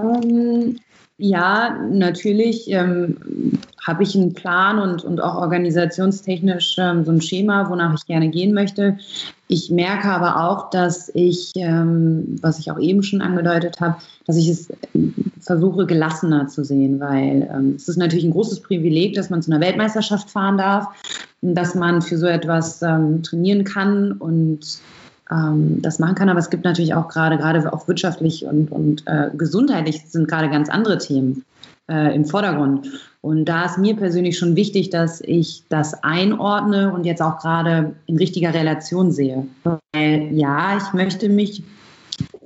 Ähm, 0.00 0.78
ja, 1.18 1.78
natürlich 1.90 2.70
ähm, 2.70 3.18
habe 3.82 4.02
ich 4.02 4.16
einen 4.16 4.32
Plan 4.32 4.78
und, 4.78 5.04
und 5.04 5.20
auch 5.20 5.36
organisationstechnisch 5.36 6.76
ähm, 6.78 7.04
so 7.04 7.12
ein 7.12 7.20
Schema, 7.20 7.68
wonach 7.68 7.94
ich 7.94 8.06
gerne 8.06 8.30
gehen 8.30 8.54
möchte. 8.54 8.96
Ich 9.48 9.70
merke 9.70 10.08
aber 10.08 10.48
auch, 10.48 10.70
dass 10.70 11.10
ich, 11.14 11.52
ähm, 11.56 12.36
was 12.40 12.58
ich 12.58 12.70
auch 12.70 12.80
eben 12.80 13.02
schon 13.02 13.20
angedeutet 13.20 13.80
habe, 13.80 13.96
dass 14.26 14.36
ich 14.36 14.48
es 14.48 14.68
versuche, 15.40 15.84
gelassener 15.84 16.48
zu 16.48 16.64
sehen, 16.64 16.98
weil 17.00 17.48
ähm, 17.54 17.74
es 17.76 17.86
ist 17.86 17.98
natürlich 17.98 18.24
ein 18.24 18.32
großes 18.32 18.60
Privileg, 18.60 19.14
dass 19.14 19.28
man 19.28 19.42
zu 19.42 19.52
einer 19.52 19.60
Weltmeisterschaft 19.60 20.30
fahren 20.30 20.56
darf, 20.56 20.86
dass 21.42 21.74
man 21.74 22.00
für 22.00 22.16
so 22.16 22.26
etwas 22.26 22.80
ähm, 22.80 23.22
trainieren 23.22 23.64
kann 23.64 24.12
und 24.12 24.80
ähm, 25.30 25.80
das 25.82 25.98
machen 25.98 26.14
kann. 26.14 26.28
Aber 26.28 26.38
es 26.38 26.50
gibt 26.50 26.64
natürlich 26.64 26.94
auch 26.94 27.08
gerade, 27.08 27.36
gerade 27.36 27.72
auch 27.72 27.88
wirtschaftlich 27.88 28.44
und, 28.44 28.70
und 28.70 29.06
äh, 29.06 29.30
gesundheitlich 29.36 30.02
sind 30.06 30.28
gerade 30.28 30.50
ganz 30.50 30.68
andere 30.68 30.98
Themen 30.98 31.44
äh, 31.90 32.14
im 32.14 32.24
Vordergrund. 32.24 32.88
Und 33.20 33.46
da 33.46 33.64
ist 33.64 33.78
mir 33.78 33.96
persönlich 33.96 34.38
schon 34.38 34.54
wichtig, 34.54 34.90
dass 34.90 35.22
ich 35.22 35.62
das 35.70 36.04
einordne 36.04 36.92
und 36.92 37.04
jetzt 37.04 37.22
auch 37.22 37.38
gerade 37.38 37.94
in 38.06 38.18
richtiger 38.18 38.52
Relation 38.52 39.12
sehe. 39.12 39.46
Weil 39.92 40.28
ja, 40.32 40.76
ich 40.76 40.92
möchte 40.92 41.28
mich 41.28 41.62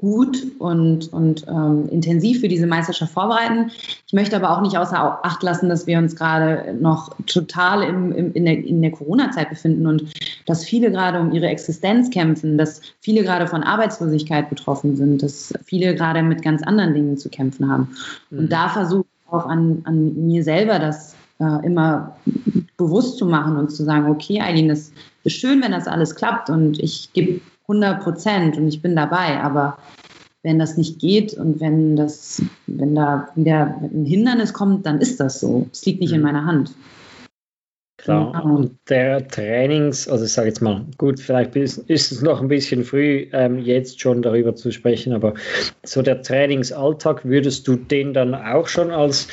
gut 0.00 0.38
und, 0.58 1.12
und 1.12 1.46
ähm, 1.48 1.88
intensiv 1.90 2.40
für 2.40 2.48
diese 2.48 2.66
Meisterschaft 2.66 3.12
vorbereiten. 3.12 3.70
Ich 4.06 4.12
möchte 4.12 4.37
aber 4.37 4.50
auch 4.50 4.62
nicht 4.62 4.78
außer 4.78 5.24
Acht 5.24 5.42
lassen, 5.42 5.68
dass 5.68 5.87
wir 5.87 5.98
uns 5.98 6.16
gerade 6.16 6.74
noch 6.80 7.14
total 7.26 7.82
im, 7.82 8.12
im, 8.12 8.32
in 8.32 8.44
der, 8.44 8.64
in 8.64 8.82
der 8.82 8.90
Corona-Zeit 8.90 9.50
befinden 9.50 9.87
und 9.87 10.04
dass 10.46 10.64
viele 10.64 10.90
gerade 10.90 11.20
um 11.20 11.32
ihre 11.32 11.46
Existenz 11.46 12.11
kämpfen, 12.11 12.58
dass 12.58 12.80
viele 13.00 13.22
gerade 13.22 13.46
von 13.46 13.62
Arbeitslosigkeit 13.62 14.48
betroffen 14.48 14.96
sind, 14.96 15.22
dass 15.22 15.52
viele 15.64 15.94
gerade 15.94 16.22
mit 16.22 16.42
ganz 16.42 16.62
anderen 16.62 16.94
Dingen 16.94 17.16
zu 17.16 17.28
kämpfen 17.28 17.70
haben. 17.70 17.88
Mhm. 18.30 18.38
Und 18.38 18.52
da 18.52 18.68
versuche 18.68 19.04
ich 19.04 19.32
auch 19.32 19.46
an, 19.46 19.82
an 19.84 20.26
mir 20.26 20.42
selber 20.44 20.78
das 20.78 21.14
äh, 21.40 21.66
immer 21.66 22.16
bewusst 22.76 23.18
zu 23.18 23.26
machen 23.26 23.56
und 23.56 23.70
zu 23.70 23.84
sagen, 23.84 24.11
okay, 24.11 24.40
Eileen, 24.40 24.68
das 24.68 24.92
ist 25.24 25.34
schön, 25.34 25.62
wenn 25.62 25.72
das 25.72 25.87
alles 25.87 26.14
klappt 26.14 26.48
und 26.50 26.78
ich 26.78 27.12
gebe 27.12 27.40
100 27.68 28.02
Prozent 28.02 28.57
und 28.57 28.68
ich 28.68 28.83
bin 28.83 28.96
dabei. 28.96 29.40
Aber 29.40 29.78
wenn 30.42 30.59
das 30.59 30.76
nicht 30.76 30.98
geht 30.98 31.35
und 31.35 31.61
wenn 31.61 31.96
das, 31.96 32.42
wenn 32.66 32.94
da 32.94 33.28
wieder 33.35 33.76
ein 33.83 34.04
Hindernis 34.04 34.52
kommt, 34.52 34.87
dann 34.87 35.01
ist 35.01 35.20
das 35.20 35.40
so. 35.40 35.68
Es 35.72 35.84
liegt 35.84 36.01
nicht 36.01 36.12
in 36.12 36.18
mhm. 36.18 36.26
meiner 36.26 36.47
Hand. 36.47 36.74
Klar, 37.99 38.32
genau. 38.32 38.55
und 38.55 38.78
der 38.88 39.26
Trainings, 39.26 40.09
also 40.09 40.24
ich 40.24 40.32
sage 40.32 40.47
jetzt 40.49 40.62
mal, 40.62 40.86
gut, 40.99 41.18
vielleicht 41.18 41.57
ist, 41.57 41.78
ist, 41.90 42.12
es 42.12 42.22
noch 42.22 42.40
ein 42.40 42.47
bisschen 42.47 42.84
früh, 42.84 43.26
ähm, 43.32 43.59
jetzt 43.59 44.01
schon 44.01 44.22
darüber 44.22 44.55
zu 44.55 44.70
sprechen, 44.70 45.12
aber 45.12 45.34
so 45.82 46.01
der 46.01 46.22
Trainingsalltag, 46.22 47.24
würdest 47.24 47.66
du 47.66 47.74
den 47.74 48.14
dann 48.14 48.36
auch 48.36 48.68
schon 48.68 48.92
als 48.92 49.26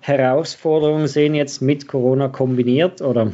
Herausforderung 0.00 1.08
sehen, 1.08 1.34
jetzt 1.34 1.60
mit 1.60 1.88
Corona 1.88 2.28
kombiniert, 2.28 3.02
oder? 3.02 3.32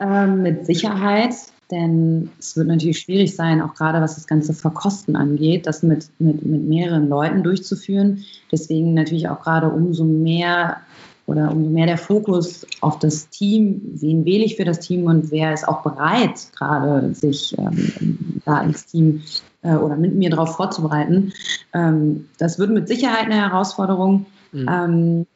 Ähm, 0.00 0.42
mit 0.42 0.66
Sicherheit, 0.66 1.32
denn 1.70 2.30
es 2.38 2.56
wird 2.56 2.68
natürlich 2.68 3.00
schwierig 3.00 3.34
sein, 3.34 3.60
auch 3.60 3.74
gerade 3.74 4.00
was 4.00 4.14
das 4.14 4.26
ganze 4.26 4.54
Verkosten 4.54 5.16
angeht, 5.16 5.66
das 5.66 5.82
mit, 5.82 6.08
mit, 6.18 6.44
mit 6.44 6.62
mehreren 6.62 7.08
Leuten 7.08 7.42
durchzuführen. 7.42 8.24
Deswegen 8.52 8.94
natürlich 8.94 9.28
auch 9.28 9.40
gerade 9.42 9.68
umso 9.68 10.04
mehr 10.04 10.78
oder 11.26 11.50
umso 11.50 11.70
mehr 11.70 11.86
der 11.86 11.98
Fokus 11.98 12.64
auf 12.80 12.98
das 12.98 13.28
Team, 13.30 13.80
wen 13.94 14.24
wähle 14.24 14.44
ich 14.44 14.56
für 14.56 14.64
das 14.64 14.78
Team 14.78 15.06
und 15.06 15.30
wer 15.32 15.52
ist 15.52 15.66
auch 15.66 15.82
bereit, 15.82 16.52
gerade 16.56 17.12
sich 17.14 17.56
ähm, 17.58 18.40
da 18.44 18.60
ins 18.62 18.86
Team 18.86 19.22
äh, 19.62 19.74
oder 19.74 19.96
mit 19.96 20.14
mir 20.14 20.30
darauf 20.30 20.54
vorzubereiten. 20.54 21.32
Ähm, 21.74 22.26
das 22.38 22.58
wird 22.58 22.70
mit 22.70 22.86
Sicherheit 22.86 23.24
eine 23.24 23.34
Herausforderung. 23.34 24.26
Mhm. 24.52 24.68
Ähm, 24.70 25.26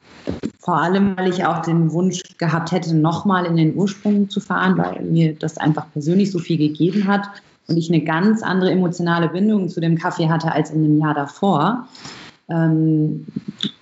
vor 0.59 0.81
allem, 0.81 1.16
weil 1.16 1.31
ich 1.31 1.45
auch 1.45 1.62
den 1.62 1.93
Wunsch 1.93 2.22
gehabt 2.39 2.72
hätte, 2.72 2.95
nochmal 2.95 3.47
in 3.47 3.57
den 3.57 3.74
Ursprung 3.76 4.28
zu 4.28 4.41
fahren, 4.41 4.76
weil 4.78 5.03
mir 5.03 5.35
das 5.35 5.59
einfach 5.59 5.87
persönlich 5.93 6.31
so 6.31 6.39
viel 6.39 6.59
gegeben 6.59 7.07
hat 7.07 7.28
und 7.66 7.76
ich 7.76 7.89
eine 7.89 8.03
ganz 8.03 8.43
andere 8.43 8.70
emotionale 8.70 9.28
Bindung 9.28 9.68
zu 9.68 9.81
dem 9.81 9.97
Kaffee 9.97 10.28
hatte 10.28 10.53
als 10.53 10.70
in 10.70 10.83
dem 10.83 10.99
Jahr 10.99 11.14
davor. 11.14 11.89
Ähm, 12.49 13.26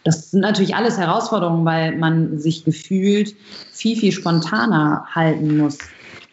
das 0.05 0.31
sind 0.31 0.41
natürlich 0.41 0.75
alles 0.75 0.99
Herausforderungen, 0.99 1.65
weil 1.65 1.97
man 1.97 2.39
sich 2.39 2.65
gefühlt 2.65 3.35
viel, 3.73 3.97
viel 3.97 4.13
spontaner 4.13 5.05
halten 5.15 5.59
muss 5.59 5.79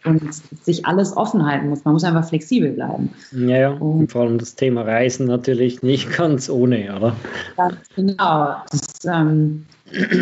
und 0.04 0.22
sich 0.62 0.86
alles 0.86 1.16
offen 1.16 1.44
halten 1.44 1.68
muss. 1.68 1.84
Man 1.84 1.94
muss 1.94 2.04
einfach 2.04 2.28
flexibel 2.28 2.72
bleiben. 2.72 3.10
Ja, 3.32 3.56
ja. 3.56 3.70
Und 3.70 4.12
vor 4.12 4.22
allem 4.22 4.38
das 4.38 4.54
Thema 4.54 4.82
Reisen 4.82 5.26
natürlich 5.26 5.82
nicht 5.82 6.10
ganz 6.16 6.48
ohne, 6.48 6.94
oder? 6.96 7.16
Ganz 7.56 7.76
genau. 7.94 8.56
Das, 8.70 9.04
ähm, 9.04 9.66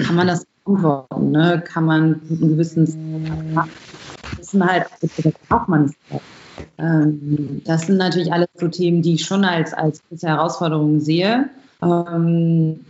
kann 0.04 0.14
man 0.14 0.26
das 0.26 0.46
antworten? 0.64 1.30
Ne? 1.30 1.62
Kann 1.66 1.84
man 1.84 2.20
guten 2.28 2.48
Gewissens 2.48 2.96
wissen 4.36 4.66
halt, 4.66 4.86
auch 5.50 5.68
man 5.68 5.94
ähm, 6.78 7.62
Das 7.64 7.86
sind 7.86 7.96
natürlich 7.96 8.32
alles 8.32 8.48
so 8.54 8.68
Themen, 8.68 9.02
die 9.02 9.14
ich 9.14 9.24
schon 9.24 9.44
als, 9.44 9.72
als 9.72 10.02
große 10.08 10.26
Herausforderung 10.26 11.00
sehe. 11.00 11.48
Ähm, 11.82 12.80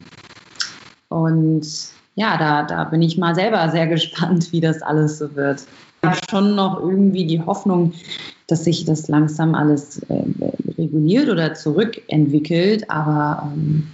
und 1.09 1.67
ja, 2.17 2.37
da, 2.39 2.63
da 2.63 2.85
bin 2.85 3.03
ich 3.03 3.19
mal 3.19 3.35
selber 3.35 3.69
sehr 3.71 3.87
gespannt, 3.89 4.53
wie 4.53 4.61
das 4.61 4.83
alles 4.83 5.19
so 5.19 5.35
wird. 5.35 5.65
Ich 6.03 6.09
habe 6.09 6.19
schon 6.31 6.55
noch 6.55 6.81
irgendwie 6.81 7.27
die 7.27 7.41
Hoffnung, 7.41 7.95
dass 8.47 8.65
sich 8.65 8.85
das 8.85 9.09
langsam 9.09 9.55
alles 9.55 10.03
äh, 10.11 10.25
reguliert 10.77 11.31
oder 11.31 11.55
zurückentwickelt, 11.55 12.91
aber 12.91 13.51
ähm, 13.55 13.89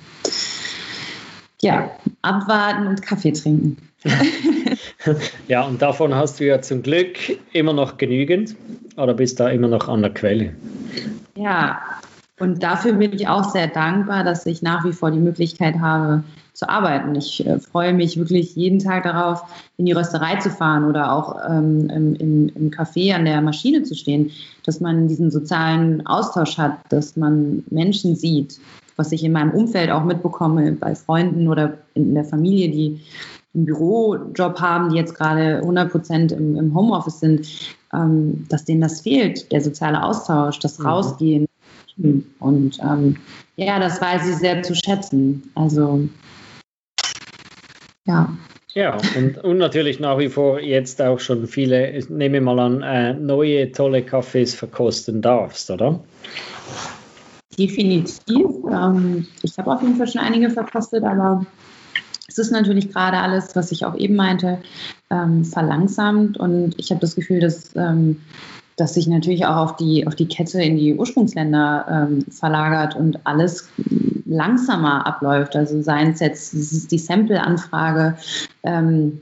ja, 1.62 1.90
abwarten 2.22 2.86
und 2.86 3.02
Kaffee 3.02 3.32
trinken. 3.32 3.76
ja, 5.48 5.62
und 5.66 5.82
davon 5.82 6.14
hast 6.14 6.40
du 6.40 6.46
ja 6.46 6.60
zum 6.62 6.82
Glück 6.82 7.16
immer 7.52 7.72
noch 7.72 7.98
genügend 7.98 8.56
oder 8.96 9.14
bist 9.14 9.40
da 9.40 9.48
immer 9.48 9.68
noch 9.68 9.88
an 9.88 10.02
der 10.02 10.12
Quelle? 10.12 10.54
Ja, 11.36 11.80
und 12.38 12.62
dafür 12.62 12.94
bin 12.94 13.12
ich 13.12 13.28
auch 13.28 13.50
sehr 13.50 13.68
dankbar, 13.68 14.24
dass 14.24 14.46
ich 14.46 14.62
nach 14.62 14.84
wie 14.84 14.92
vor 14.92 15.10
die 15.10 15.18
Möglichkeit 15.18 15.78
habe, 15.78 16.24
zu 16.60 16.68
arbeiten. 16.68 17.14
Ich 17.14 17.46
äh, 17.46 17.58
freue 17.58 17.94
mich 17.94 18.18
wirklich 18.18 18.54
jeden 18.54 18.80
Tag 18.80 19.04
darauf, 19.04 19.42
in 19.78 19.86
die 19.86 19.92
Rösterei 19.92 20.36
zu 20.36 20.50
fahren 20.50 20.84
oder 20.84 21.12
auch 21.12 21.36
ähm, 21.48 21.88
im, 21.88 22.48
im, 22.54 22.70
Café 22.70 23.14
an 23.14 23.24
der 23.24 23.40
Maschine 23.40 23.82
zu 23.82 23.94
stehen, 23.94 24.30
dass 24.64 24.78
man 24.78 25.08
diesen 25.08 25.30
sozialen 25.30 26.06
Austausch 26.06 26.58
hat, 26.58 26.76
dass 26.90 27.16
man 27.16 27.64
Menschen 27.70 28.14
sieht, 28.14 28.60
was 29.00 29.12
ich 29.12 29.24
in 29.24 29.32
meinem 29.32 29.52
Umfeld 29.52 29.90
auch 29.90 30.04
mitbekomme, 30.04 30.72
bei 30.72 30.94
Freunden 30.94 31.48
oder 31.48 31.78
in 31.94 32.14
der 32.14 32.24
Familie, 32.24 32.68
die 32.68 33.00
einen 33.54 33.64
Bürojob 33.64 34.60
haben, 34.60 34.90
die 34.90 34.96
jetzt 34.96 35.14
gerade 35.14 35.56
100 35.56 35.90
Prozent 35.90 36.32
im, 36.32 36.54
im, 36.56 36.74
Homeoffice 36.74 37.18
sind, 37.18 37.48
ähm, 37.94 38.46
dass 38.50 38.66
denen 38.66 38.82
das 38.82 39.00
fehlt, 39.00 39.50
der 39.52 39.62
soziale 39.62 40.04
Austausch, 40.04 40.58
das 40.58 40.78
mhm. 40.78 40.86
Rausgehen. 40.86 41.46
Und 42.38 42.78
ähm, 42.80 43.16
ja, 43.56 43.78
das 43.78 44.00
weiß 44.02 44.28
ich 44.28 44.36
sehr 44.36 44.62
zu 44.62 44.74
schätzen. 44.74 45.50
Also 45.54 46.06
ja. 48.06 48.28
Ja, 48.74 48.98
und, 49.16 49.38
und 49.38 49.58
natürlich 49.58 49.98
nach 49.98 50.18
wie 50.18 50.28
vor 50.28 50.60
jetzt 50.60 51.00
auch 51.00 51.18
schon 51.18 51.46
viele, 51.48 51.90
ich 51.90 52.08
nehme 52.10 52.40
mal 52.40 52.58
an, 52.60 52.82
äh, 52.82 53.14
neue 53.14 53.72
tolle 53.72 54.02
Kaffees 54.02 54.54
verkosten 54.54 55.22
darfst, 55.22 55.70
oder? 55.70 56.00
Definitiv. 57.60 58.46
Ähm, 58.72 59.26
ich 59.42 59.58
habe 59.58 59.70
auf 59.70 59.82
jeden 59.82 59.96
Fall 59.96 60.08
schon 60.08 60.22
einige 60.22 60.48
verkostet, 60.48 61.04
aber 61.04 61.44
es 62.26 62.38
ist 62.38 62.52
natürlich 62.52 62.90
gerade 62.90 63.18
alles, 63.18 63.54
was 63.54 63.70
ich 63.70 63.84
auch 63.84 63.96
eben 63.96 64.16
meinte, 64.16 64.58
ähm, 65.10 65.44
verlangsamt 65.44 66.38
und 66.38 66.74
ich 66.78 66.90
habe 66.90 67.02
das 67.02 67.16
Gefühl, 67.16 67.40
dass 67.40 67.76
ähm, 67.76 68.16
dass 68.76 68.94
sich 68.94 69.06
natürlich 69.06 69.44
auch 69.44 69.56
auf 69.56 69.76
die, 69.76 70.06
auf 70.06 70.14
die 70.14 70.26
Kette 70.26 70.62
in 70.62 70.78
die 70.78 70.94
Ursprungsländer 70.94 72.08
ähm, 72.08 72.24
verlagert 72.30 72.96
und 72.96 73.18
alles 73.26 73.68
langsamer 74.24 75.06
abläuft. 75.06 75.54
Also 75.54 75.82
seien 75.82 76.12
es 76.12 76.20
jetzt 76.20 76.90
die 76.90 76.98
Sample-Anfrage 76.98 78.16
ähm, 78.62 79.20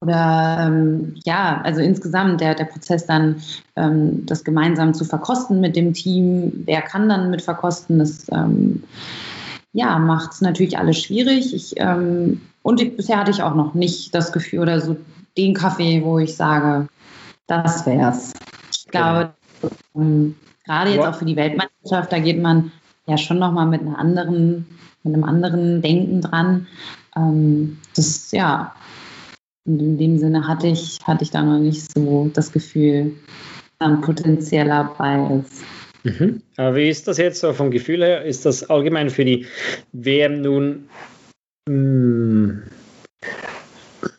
oder 0.00 0.66
ähm, 0.66 1.14
ja, 1.24 1.60
also 1.62 1.80
insgesamt 1.80 2.40
der, 2.40 2.54
der 2.54 2.64
Prozess 2.64 3.04
dann, 3.06 3.42
ähm, 3.76 4.24
das 4.24 4.44
gemeinsam 4.44 4.94
zu 4.94 5.04
verkosten 5.04 5.60
mit 5.60 5.76
dem 5.76 5.92
Team. 5.92 6.62
Wer 6.64 6.80
kann 6.82 7.08
dann 7.08 7.30
mit 7.30 7.42
verkosten? 7.42 7.98
Das 7.98 8.26
ähm, 8.32 8.82
ja, 9.72 9.98
macht 9.98 10.32
es 10.32 10.40
natürlich 10.40 10.78
alles 10.78 11.02
schwierig. 11.02 11.54
Ich, 11.54 11.74
ähm, 11.76 12.40
und 12.62 12.80
ich, 12.80 12.96
bisher 12.96 13.18
hatte 13.18 13.30
ich 13.30 13.42
auch 13.42 13.54
noch 13.54 13.74
nicht 13.74 14.14
das 14.14 14.32
Gefühl 14.32 14.60
oder 14.60 14.80
so 14.80 14.96
den 15.36 15.54
Kaffee, 15.54 16.02
wo 16.02 16.18
ich 16.18 16.34
sage, 16.34 16.88
das 17.46 17.84
wär's. 17.84 18.32
Ich 18.72 18.86
glaube, 18.88 19.32
ähm, 19.94 20.34
gerade 20.64 20.90
jetzt 20.94 21.06
auch 21.06 21.14
für 21.14 21.24
die 21.26 21.36
Weltmeisterschaft, 21.36 22.10
da 22.10 22.18
geht 22.18 22.40
man 22.40 22.72
ja 23.06 23.18
schon 23.18 23.38
nochmal 23.38 23.66
mit 23.66 23.82
einer 23.82 23.98
anderen, 23.98 24.66
mit 25.02 25.14
einem 25.14 25.24
anderen 25.24 25.82
Denken 25.82 26.22
dran. 26.22 26.66
Ähm, 27.16 27.78
das, 27.94 28.32
ja, 28.32 28.72
in 29.66 29.98
dem 29.98 30.18
Sinne 30.18 30.46
hatte 30.46 30.68
ich, 30.68 30.98
hatte 31.04 31.24
ich 31.24 31.30
da 31.30 31.42
noch 31.42 31.58
nicht 31.58 31.92
so 31.92 32.30
das 32.34 32.52
Gefühl, 32.52 33.12
ein 33.78 34.00
potenzieller 34.00 34.94
Bias. 34.98 35.62
Mhm. 36.02 36.42
Aber 36.56 36.76
wie 36.76 36.88
ist 36.88 37.08
das 37.08 37.18
jetzt 37.18 37.40
so 37.40 37.52
vom 37.52 37.70
Gefühl 37.70 38.02
her? 38.02 38.24
Ist 38.24 38.46
das 38.46 38.68
allgemein 38.68 39.10
für 39.10 39.24
die 39.24 39.46
WM 39.92 40.40
nun 40.40 40.88
mh, 41.68 41.72
hm, 41.72 42.62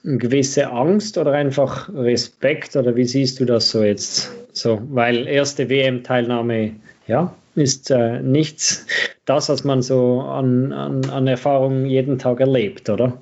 eine 0.04 0.18
gewisse 0.18 0.70
Angst 0.70 1.18
oder 1.18 1.34
einfach 1.34 1.90
Respekt 1.94 2.76
oder 2.76 2.96
wie 2.96 3.06
siehst 3.06 3.40
du 3.40 3.46
das 3.46 3.70
so 3.72 3.84
jetzt? 3.84 4.32
So, 4.54 4.82
weil 4.90 5.28
erste 5.28 5.70
WM-Teilnahme, 5.70 6.76
ja, 7.08 7.34
ist 7.56 7.92
äh, 7.92 8.22
nichts 8.22 8.86
das, 9.26 9.50
was 9.50 9.64
man 9.64 9.82
so 9.82 10.22
an, 10.22 10.72
an, 10.72 11.10
an 11.10 11.28
Erfahrungen 11.28 11.86
jeden 11.86 12.20
Tag 12.20 12.40
erlebt, 12.40 12.90
oder? 12.90 13.18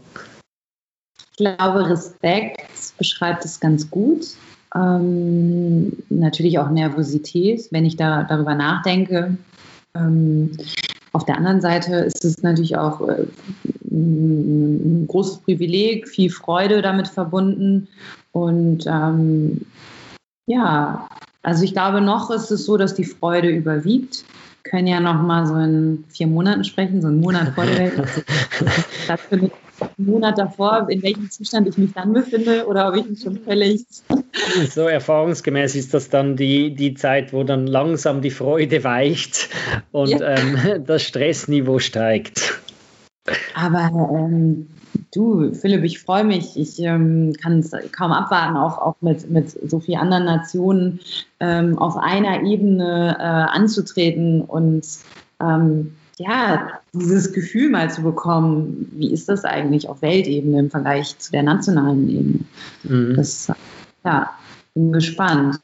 Ich 1.39 1.45
glaube, 1.45 1.89
Respekt 1.89 2.69
beschreibt 2.97 3.45
es 3.45 3.61
ganz 3.61 3.89
gut. 3.89 4.27
Ähm, 4.75 5.93
natürlich 6.09 6.59
auch 6.59 6.69
Nervosität, 6.69 7.69
wenn 7.71 7.85
ich 7.85 7.95
da 7.95 8.23
darüber 8.23 8.55
nachdenke. 8.55 9.37
Ähm, 9.95 10.51
auf 11.13 11.23
der 11.23 11.37
anderen 11.37 11.61
Seite 11.61 11.95
ist 11.95 12.25
es 12.25 12.43
natürlich 12.43 12.75
auch 12.75 13.07
äh, 13.07 13.25
ein 13.89 15.05
großes 15.07 15.37
Privileg, 15.37 16.09
viel 16.09 16.29
Freude 16.29 16.81
damit 16.81 17.07
verbunden. 17.07 17.87
Und 18.33 18.85
ähm, 18.85 19.61
ja, 20.45 21.07
also 21.41 21.63
ich 21.63 21.71
glaube, 21.71 22.01
noch 22.01 22.31
ist 22.31 22.51
es 22.51 22.65
so, 22.65 22.75
dass 22.75 22.95
die 22.95 23.05
Freude 23.05 23.47
überwiegt. 23.47 24.25
Wir 24.63 24.71
können 24.71 24.87
ja 24.87 24.99
noch 24.99 25.21
mal 25.21 25.47
so 25.47 25.55
in 25.55 26.03
vier 26.09 26.27
Monaten 26.27 26.65
sprechen, 26.65 27.01
so 27.01 27.07
einen 27.07 27.21
Monat 27.21 27.53
vor 27.55 27.65
der 27.65 27.77
Welt. 27.77 27.93
Das 29.07 29.21
für 29.21 29.49
einen 29.81 30.07
Monat 30.07 30.37
davor, 30.37 30.87
in 30.89 31.01
welchem 31.03 31.29
Zustand 31.29 31.67
ich 31.67 31.77
mich 31.77 31.93
dann 31.93 32.13
befinde 32.13 32.65
oder 32.67 32.89
ob 32.89 32.95
ich 32.95 33.09
mich 33.09 33.21
schon 33.21 33.39
völlig. 33.39 33.85
So 34.69 34.83
erfahrungsgemäß 34.83 35.75
ist 35.75 35.93
das 35.93 36.09
dann 36.09 36.35
die, 36.35 36.73
die 36.73 36.93
Zeit, 36.93 37.33
wo 37.33 37.43
dann 37.43 37.67
langsam 37.67 38.21
die 38.21 38.31
Freude 38.31 38.83
weicht 38.83 39.49
und 39.91 40.09
ja. 40.11 40.37
ähm, 40.37 40.83
das 40.85 41.03
Stressniveau 41.03 41.79
steigt. 41.79 42.59
Aber 43.53 43.89
ähm, 44.13 44.67
du, 45.13 45.53
Philipp, 45.53 45.83
ich 45.83 45.99
freue 45.99 46.23
mich. 46.23 46.57
Ich 46.57 46.79
ähm, 46.79 47.33
kann 47.41 47.59
es 47.59 47.71
kaum 47.91 48.11
abwarten, 48.11 48.57
auch, 48.57 48.77
auch 48.77 48.95
mit, 49.01 49.29
mit 49.29 49.49
so 49.69 49.79
vielen 49.79 49.99
anderen 49.99 50.25
Nationen 50.25 50.99
ähm, 51.39 51.77
auf 51.77 51.97
einer 51.97 52.43
Ebene 52.43 53.17
äh, 53.19 53.23
anzutreten 53.23 54.41
und 54.41 54.85
ähm, 55.41 55.95
ja, 56.19 56.81
dieses 56.93 57.31
Gefühl 57.31 57.69
mal 57.69 57.89
zu 57.89 58.01
bekommen, 58.01 58.91
wie 58.95 59.11
ist 59.13 59.29
das 59.29 59.45
eigentlich 59.45 59.87
auf 59.87 60.01
Weltebene 60.01 60.59
im 60.59 60.69
Vergleich 60.69 61.17
zu 61.17 61.31
der 61.31 61.43
nationalen 61.43 62.09
Ebene? 62.09 62.39
Mhm. 62.83 63.15
Das, 63.15 63.51
ja, 64.03 64.29
bin 64.73 64.91
gespannt. 64.91 65.59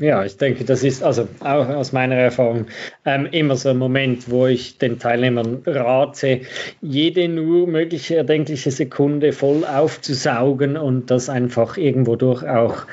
Ja, 0.00 0.24
ich 0.24 0.36
denke, 0.36 0.64
das 0.64 0.84
ist 0.84 1.02
also 1.02 1.26
auch 1.40 1.68
aus 1.68 1.92
meiner 1.92 2.14
Erfahrung 2.14 2.66
ähm, 3.04 3.26
immer 3.32 3.56
so 3.56 3.70
ein 3.70 3.78
Moment, 3.78 4.30
wo 4.30 4.46
ich 4.46 4.78
den 4.78 5.00
Teilnehmern 5.00 5.62
rate, 5.66 6.42
jede 6.80 7.28
nur 7.28 7.66
mögliche 7.66 8.14
erdenkliche 8.14 8.70
Sekunde 8.70 9.32
voll 9.32 9.64
aufzusaugen 9.64 10.76
und 10.76 11.10
das 11.10 11.28
einfach 11.28 11.76
irgendwo 11.76 12.14
durch 12.14 12.46
auch 12.46 12.86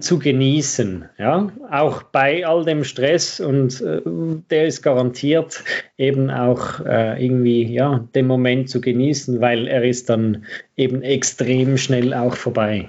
zu 0.00 0.18
genießen. 0.18 1.04
Ja, 1.16 1.48
auch 1.70 2.02
bei 2.02 2.44
all 2.44 2.64
dem 2.64 2.82
Stress 2.82 3.38
und 3.38 3.80
äh, 3.80 4.00
der 4.50 4.66
ist 4.66 4.82
garantiert 4.82 5.62
eben 5.96 6.28
auch 6.30 6.80
äh, 6.84 7.24
irgendwie 7.24 7.72
ja 7.72 8.04
den 8.16 8.26
Moment 8.26 8.68
zu 8.68 8.80
genießen, 8.80 9.40
weil 9.40 9.68
er 9.68 9.84
ist 9.84 10.10
dann 10.10 10.44
eben 10.76 11.02
extrem 11.02 11.76
schnell 11.78 12.12
auch 12.14 12.34
vorbei. 12.34 12.88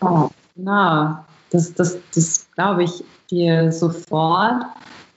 Oh, 0.00 0.28
na, 0.56 1.24
das, 1.50 1.74
das, 1.74 1.98
das 2.14 2.46
glaube 2.54 2.84
ich 2.84 3.04
dir 3.30 3.72
sofort. 3.72 4.64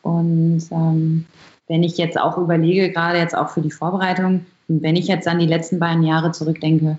Und 0.02 0.64
ähm, 0.72 1.26
wenn 1.68 1.84
ich 1.84 1.98
jetzt 1.98 2.20
auch 2.20 2.38
überlege, 2.38 2.92
gerade 2.92 3.20
jetzt 3.20 3.36
auch 3.36 3.50
für 3.50 3.62
die 3.62 3.72
Vorbereitung, 3.72 4.46
wenn 4.70 4.96
ich 4.96 5.08
jetzt 5.08 5.28
an 5.28 5.40
die 5.40 5.48
letzten 5.48 5.80
beiden 5.80 6.04
Jahre 6.04 6.32
zurückdenke, 6.32 6.98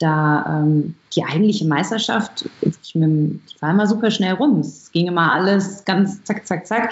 da 0.00 0.44
ähm, 0.48 0.94
die 1.14 1.24
eigentliche 1.24 1.66
Meisterschaft, 1.66 2.48
ich, 2.60 2.74
die 2.92 3.40
war 3.60 3.70
immer 3.70 3.86
super 3.86 4.10
schnell 4.10 4.34
rum. 4.34 4.58
Es 4.58 4.90
ging 4.90 5.06
immer 5.06 5.32
alles 5.32 5.84
ganz 5.84 6.22
zack, 6.24 6.46
zack, 6.46 6.66
zack. 6.66 6.90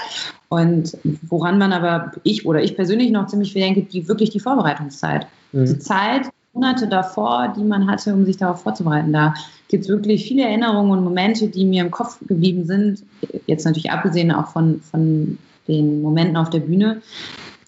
Und 0.49 0.97
woran 1.22 1.59
man 1.59 1.72
aber, 1.72 2.12
ich 2.22 2.47
oder 2.47 2.62
ich 2.62 2.76
persönlich 2.76 3.11
noch 3.11 3.26
ziemlich 3.26 3.53
viel 3.53 3.62
denke, 3.62 3.82
die 3.82 4.07
wirklich 4.07 4.30
die 4.30 4.41
Vorbereitungszeit. 4.41 5.26
Mhm. 5.53 5.66
Die 5.66 5.78
Zeit, 5.80 6.30
Monate 6.53 6.88
davor, 6.88 7.53
die 7.57 7.64
man 7.64 7.91
hatte, 7.91 8.12
um 8.14 8.24
sich 8.24 8.36
darauf 8.36 8.62
vorzubereiten. 8.62 9.12
Da 9.12 9.34
gibt 9.70 9.84
es 9.84 9.88
wirklich 9.88 10.24
viele 10.26 10.42
Erinnerungen 10.42 10.90
und 10.90 11.04
Momente, 11.04 11.48
die 11.48 11.64
mir 11.64 11.82
im 11.82 11.90
Kopf 11.90 12.18
geblieben 12.26 12.66
sind. 12.66 13.04
Jetzt 13.46 13.64
natürlich 13.64 13.90
abgesehen 13.90 14.32
auch 14.32 14.52
von, 14.52 14.80
von 14.82 15.38
den 15.68 16.02
Momenten 16.02 16.36
auf 16.36 16.50
der 16.50 16.58
Bühne, 16.58 17.00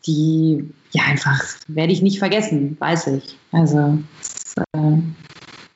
die 0.07 0.69
ja 0.91 1.05
einfach 1.09 1.41
werde 1.69 1.93
ich 1.93 2.03
nicht 2.03 2.19
vergessen, 2.19 2.77
weiß 2.81 3.07
ich. 3.07 3.37
Also 3.53 3.99
es 4.21 4.55
äh, 4.57 4.79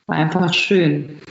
war 0.05 0.17
einfach 0.17 0.53
schön. 0.53 1.21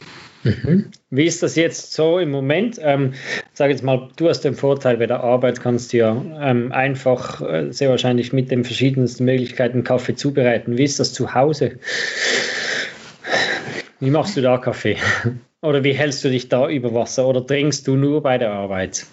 Mhm. 0.44 0.86
Wie 1.10 1.24
ist 1.24 1.42
das 1.42 1.56
jetzt 1.56 1.92
so 1.92 2.18
im 2.18 2.30
Moment? 2.30 2.78
Ähm, 2.80 3.12
sag 3.52 3.70
jetzt 3.70 3.82
mal, 3.82 4.08
du 4.16 4.28
hast 4.28 4.42
den 4.42 4.54
Vorteil 4.54 4.96
bei 4.96 5.06
der 5.06 5.20
Arbeit, 5.20 5.60
kannst 5.60 5.92
du 5.92 5.98
ja 5.98 6.24
ähm, 6.40 6.72
einfach 6.72 7.42
äh, 7.42 7.70
sehr 7.70 7.90
wahrscheinlich 7.90 8.32
mit 8.32 8.50
den 8.50 8.64
verschiedensten 8.64 9.24
Möglichkeiten 9.24 9.84
Kaffee 9.84 10.14
zubereiten. 10.14 10.78
Wie 10.78 10.84
ist 10.84 11.00
das 11.00 11.12
zu 11.12 11.34
Hause? 11.34 11.78
Wie 14.00 14.10
machst 14.10 14.36
du 14.36 14.42
da 14.42 14.58
Kaffee? 14.58 14.96
Oder 15.62 15.82
wie 15.82 15.94
hältst 15.94 16.22
du 16.22 16.28
dich 16.28 16.48
da 16.48 16.68
über 16.68 16.94
Wasser? 16.94 17.26
Oder 17.26 17.46
trinkst 17.46 17.86
du 17.86 17.96
nur 17.96 18.22
bei 18.22 18.38
der 18.38 18.52
Arbeit? 18.52 19.06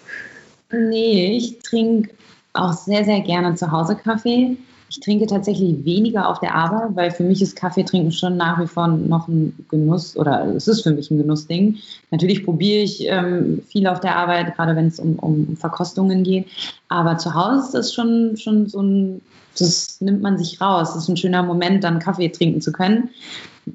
Nee, 0.70 1.36
ich 1.36 1.58
trinke 1.60 2.10
auch 2.52 2.72
sehr, 2.72 3.04
sehr 3.04 3.20
gerne 3.20 3.54
zu 3.54 3.70
Hause 3.70 3.96
Kaffee. 3.96 4.56
Ich 4.90 5.00
trinke 5.00 5.26
tatsächlich 5.26 5.84
weniger 5.84 6.28
auf 6.28 6.38
der 6.40 6.54
Arbeit, 6.54 6.94
weil 6.94 7.10
für 7.10 7.24
mich 7.24 7.42
ist 7.42 7.56
Kaffeetrinken 7.56 8.12
schon 8.12 8.36
nach 8.36 8.60
wie 8.60 8.66
vor 8.66 8.86
noch 8.86 9.26
ein 9.26 9.66
Genuss 9.68 10.16
oder 10.16 10.46
es 10.54 10.68
ist 10.68 10.82
für 10.82 10.92
mich 10.92 11.10
ein 11.10 11.18
Genussding. 11.18 11.78
Natürlich 12.10 12.44
probiere 12.44 12.82
ich 12.82 13.06
ähm, 13.08 13.62
viel 13.66 13.86
auf 13.86 14.00
der 14.00 14.16
Arbeit, 14.16 14.54
gerade 14.54 14.76
wenn 14.76 14.86
es 14.86 15.00
um, 15.00 15.18
um 15.18 15.56
Verkostungen 15.56 16.22
geht. 16.22 16.46
Aber 16.88 17.16
zu 17.16 17.34
Hause 17.34 17.64
ist 17.64 17.74
das 17.74 17.94
schon, 17.94 18.36
schon 18.36 18.68
so 18.68 18.82
ein, 18.82 19.20
das 19.58 20.00
nimmt 20.00 20.22
man 20.22 20.38
sich 20.38 20.60
raus. 20.60 20.92
Das 20.92 21.04
ist 21.04 21.08
ein 21.08 21.16
schöner 21.16 21.42
Moment, 21.42 21.82
dann 21.82 21.98
Kaffee 21.98 22.28
trinken 22.28 22.60
zu 22.60 22.70
können. 22.70 23.10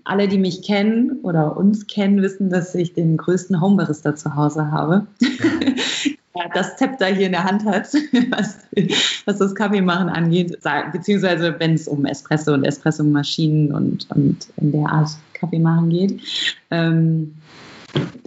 Alle, 0.03 0.27
die 0.27 0.37
mich 0.37 0.61
kennen 0.61 1.19
oder 1.23 1.57
uns 1.57 1.87
kennen, 1.87 2.21
wissen, 2.21 2.49
dass 2.49 2.75
ich 2.75 2.93
den 2.93 3.17
größten 3.17 3.61
Homebarista 3.61 4.15
zu 4.15 4.35
Hause 4.35 4.71
habe. 4.71 5.07
das 6.53 6.77
Zepter 6.77 7.07
hier 7.07 7.27
in 7.27 7.31
der 7.31 7.43
Hand 7.43 7.65
hat, 7.65 7.87
was, 8.29 8.59
was 9.25 9.37
das 9.37 9.55
Kaffeemachen 9.55 10.09
angeht, 10.09 10.57
beziehungsweise 10.91 11.55
wenn 11.59 11.73
es 11.73 11.87
um 11.87 12.05
Espresso 12.05 12.53
und 12.53 12.63
Espresso-Maschinen 12.63 13.73
und, 13.73 14.07
und 14.11 14.47
in 14.57 14.71
der 14.71 14.87
Art 14.89 15.09
Kaffeemachen 15.33 15.89
geht. 15.89 16.21
Ähm, 16.71 17.35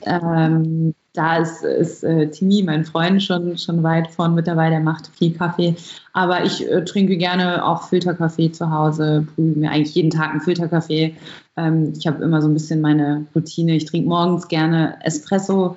ähm, 0.04 0.94
da 1.14 1.36
ist, 1.36 1.62
ist 1.62 2.04
äh, 2.04 2.30
Timi, 2.30 2.62
mein 2.62 2.84
Freund, 2.84 3.22
schon, 3.22 3.58
schon 3.58 3.82
weit 3.82 4.10
vorn 4.10 4.34
mit 4.34 4.46
dabei, 4.46 4.70
der 4.70 4.80
macht 4.80 5.10
viel 5.14 5.34
Kaffee. 5.34 5.76
Aber 6.14 6.44
ich 6.44 6.66
äh, 6.66 6.84
trinke 6.84 7.18
gerne 7.18 7.64
auch 7.64 7.88
Filterkaffee 7.88 8.50
zu 8.50 8.70
Hause, 8.70 9.26
brühe 9.34 9.54
mir 9.54 9.70
eigentlich 9.70 9.94
jeden 9.94 10.10
Tag 10.10 10.30
einen 10.30 10.40
Filterkaffee. 10.40 11.14
Ähm, 11.56 11.92
ich 11.98 12.06
habe 12.06 12.24
immer 12.24 12.40
so 12.40 12.48
ein 12.48 12.54
bisschen 12.54 12.80
meine 12.80 13.26
Routine. 13.34 13.74
Ich 13.74 13.84
trinke 13.84 14.08
morgens 14.08 14.48
gerne 14.48 14.96
Espresso, 15.02 15.76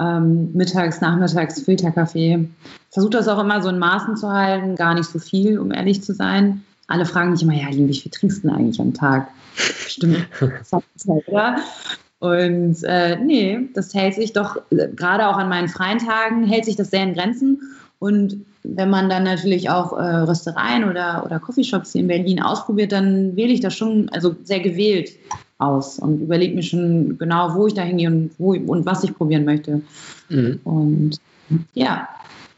ähm, 0.00 0.52
mittags, 0.52 1.00
nachmittags 1.00 1.62
Filterkaffee. 1.62 2.48
Versuche 2.90 3.12
das 3.12 3.28
auch 3.28 3.38
immer 3.38 3.62
so 3.62 3.68
in 3.68 3.78
Maßen 3.78 4.16
zu 4.16 4.32
halten, 4.32 4.74
gar 4.74 4.94
nicht 4.94 5.08
so 5.08 5.20
viel, 5.20 5.60
um 5.60 5.70
ehrlich 5.70 6.02
zu 6.02 6.12
sein. 6.12 6.64
Alle 6.88 7.06
fragen 7.06 7.30
mich 7.30 7.42
immer, 7.42 7.54
ja, 7.54 7.68
wie 7.70 7.94
viel 7.94 8.10
trinkst 8.10 8.38
du 8.38 8.48
denn 8.48 8.56
eigentlich 8.56 8.80
am 8.80 8.94
Tag? 8.94 9.28
Stimmt, 9.54 10.26
oder? 11.28 11.56
Und 12.22 12.76
äh, 12.84 13.16
nee, 13.16 13.58
das 13.74 13.92
hält 13.94 14.14
sich 14.14 14.32
doch, 14.32 14.56
gerade 14.70 15.26
auch 15.26 15.36
an 15.36 15.48
meinen 15.48 15.66
freien 15.66 15.98
Tagen, 15.98 16.44
hält 16.44 16.66
sich 16.66 16.76
das 16.76 16.90
sehr 16.90 17.02
in 17.02 17.14
Grenzen. 17.14 17.60
Und 17.98 18.46
wenn 18.62 18.90
man 18.90 19.08
dann 19.08 19.24
natürlich 19.24 19.70
auch 19.70 19.92
äh, 19.98 20.18
Röstereien 20.18 20.88
oder, 20.88 21.24
oder 21.26 21.40
Coffeeshops 21.40 21.90
hier 21.90 22.02
in 22.02 22.06
Berlin 22.06 22.40
ausprobiert, 22.40 22.92
dann 22.92 23.34
wähle 23.34 23.52
ich 23.52 23.58
das 23.58 23.74
schon, 23.74 24.08
also 24.10 24.36
sehr 24.44 24.60
gewählt 24.60 25.10
aus 25.58 25.98
und 25.98 26.20
überlege 26.20 26.54
mir 26.54 26.62
schon 26.62 27.18
genau, 27.18 27.56
wo 27.56 27.66
ich 27.66 27.74
da 27.74 27.82
hingehe 27.82 28.06
und, 28.06 28.30
wo, 28.38 28.52
und 28.52 28.86
was 28.86 29.02
ich 29.02 29.16
probieren 29.16 29.44
möchte. 29.44 29.82
Mhm. 30.28 30.60
Und 30.62 31.18
ja. 31.74 32.08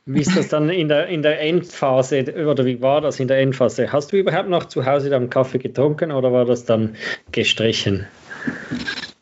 Wie 0.04 0.20
ist 0.20 0.36
das 0.36 0.48
dann 0.48 0.68
in 0.68 0.88
der, 0.88 1.06
in 1.06 1.22
der 1.22 1.40
Endphase 1.40 2.22
oder 2.46 2.66
wie 2.66 2.82
war 2.82 3.00
das 3.00 3.18
in 3.18 3.28
der 3.28 3.38
Endphase? 3.38 3.90
Hast 3.90 4.12
du 4.12 4.18
überhaupt 4.18 4.50
noch 4.50 4.66
zu 4.66 4.84
Hause 4.84 5.08
dann 5.08 5.30
Kaffee 5.30 5.56
getrunken 5.56 6.12
oder 6.12 6.30
war 6.34 6.44
das 6.44 6.66
dann 6.66 6.96
gestrichen? 7.32 8.04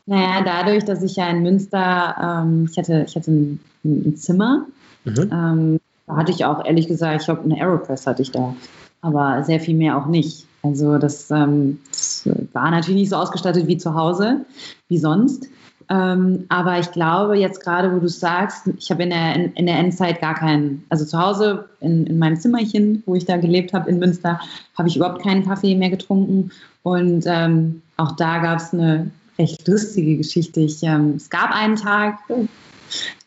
Naja, 0.06 0.42
dadurch, 0.44 0.84
dass 0.84 1.02
ich 1.02 1.16
ja 1.16 1.28
in 1.28 1.42
Münster, 1.42 2.42
ähm, 2.44 2.68
ich 2.70 2.76
hatte, 2.76 3.04
ich 3.06 3.14
hatte 3.14 3.30
ein, 3.30 3.60
ein 3.84 4.16
Zimmer, 4.16 4.66
mhm. 5.04 5.30
ähm, 5.32 5.80
da 6.06 6.16
hatte 6.16 6.32
ich 6.32 6.44
auch 6.44 6.64
ehrlich 6.64 6.88
gesagt, 6.88 7.20
ich 7.20 7.26
glaube, 7.26 7.44
eine 7.44 7.60
Aeropress 7.60 8.06
hatte 8.06 8.22
ich 8.22 8.32
da, 8.32 8.54
aber 9.00 9.44
sehr 9.44 9.60
viel 9.60 9.76
mehr 9.76 9.96
auch 9.96 10.06
nicht. 10.06 10.46
Also 10.62 10.98
das, 10.98 11.30
ähm, 11.30 11.80
das 11.90 12.28
war 12.52 12.70
natürlich 12.70 13.00
nicht 13.00 13.10
so 13.10 13.16
ausgestattet 13.16 13.66
wie 13.66 13.78
zu 13.78 13.94
Hause, 13.94 14.44
wie 14.88 14.98
sonst. 14.98 15.48
Ähm, 15.88 16.46
aber 16.48 16.78
ich 16.78 16.90
glaube 16.92 17.36
jetzt 17.36 17.62
gerade, 17.62 17.92
wo 17.94 17.98
du 17.98 18.08
sagst, 18.08 18.68
ich 18.78 18.90
habe 18.90 19.02
in 19.02 19.10
der, 19.10 19.34
in, 19.34 19.52
in, 19.54 19.66
der 19.66 19.78
Endzeit 19.78 20.20
gar 20.20 20.34
keinen, 20.34 20.84
also 20.88 21.04
zu 21.04 21.18
Hause 21.20 21.68
in, 21.80 22.06
in 22.06 22.18
meinem 22.18 22.36
Zimmerchen, 22.36 23.02
wo 23.06 23.14
ich 23.14 23.24
da 23.24 23.36
gelebt 23.36 23.72
habe 23.72 23.90
in 23.90 23.98
Münster, 23.98 24.40
habe 24.78 24.88
ich 24.88 24.96
überhaupt 24.96 25.22
keinen 25.22 25.44
Kaffee 25.44 25.74
mehr 25.74 25.90
getrunken. 25.90 26.50
Und 26.82 27.24
ähm, 27.26 27.82
auch 27.96 28.12
da 28.12 28.38
gab 28.38 28.58
es 28.58 28.72
eine 28.72 29.10
recht 29.38 29.66
lustige 29.66 30.16
Geschichte. 30.16 30.60
Ich, 30.60 30.82
ähm, 30.82 31.14
es 31.16 31.30
gab 31.30 31.50
einen 31.50 31.76
Tag, 31.76 32.18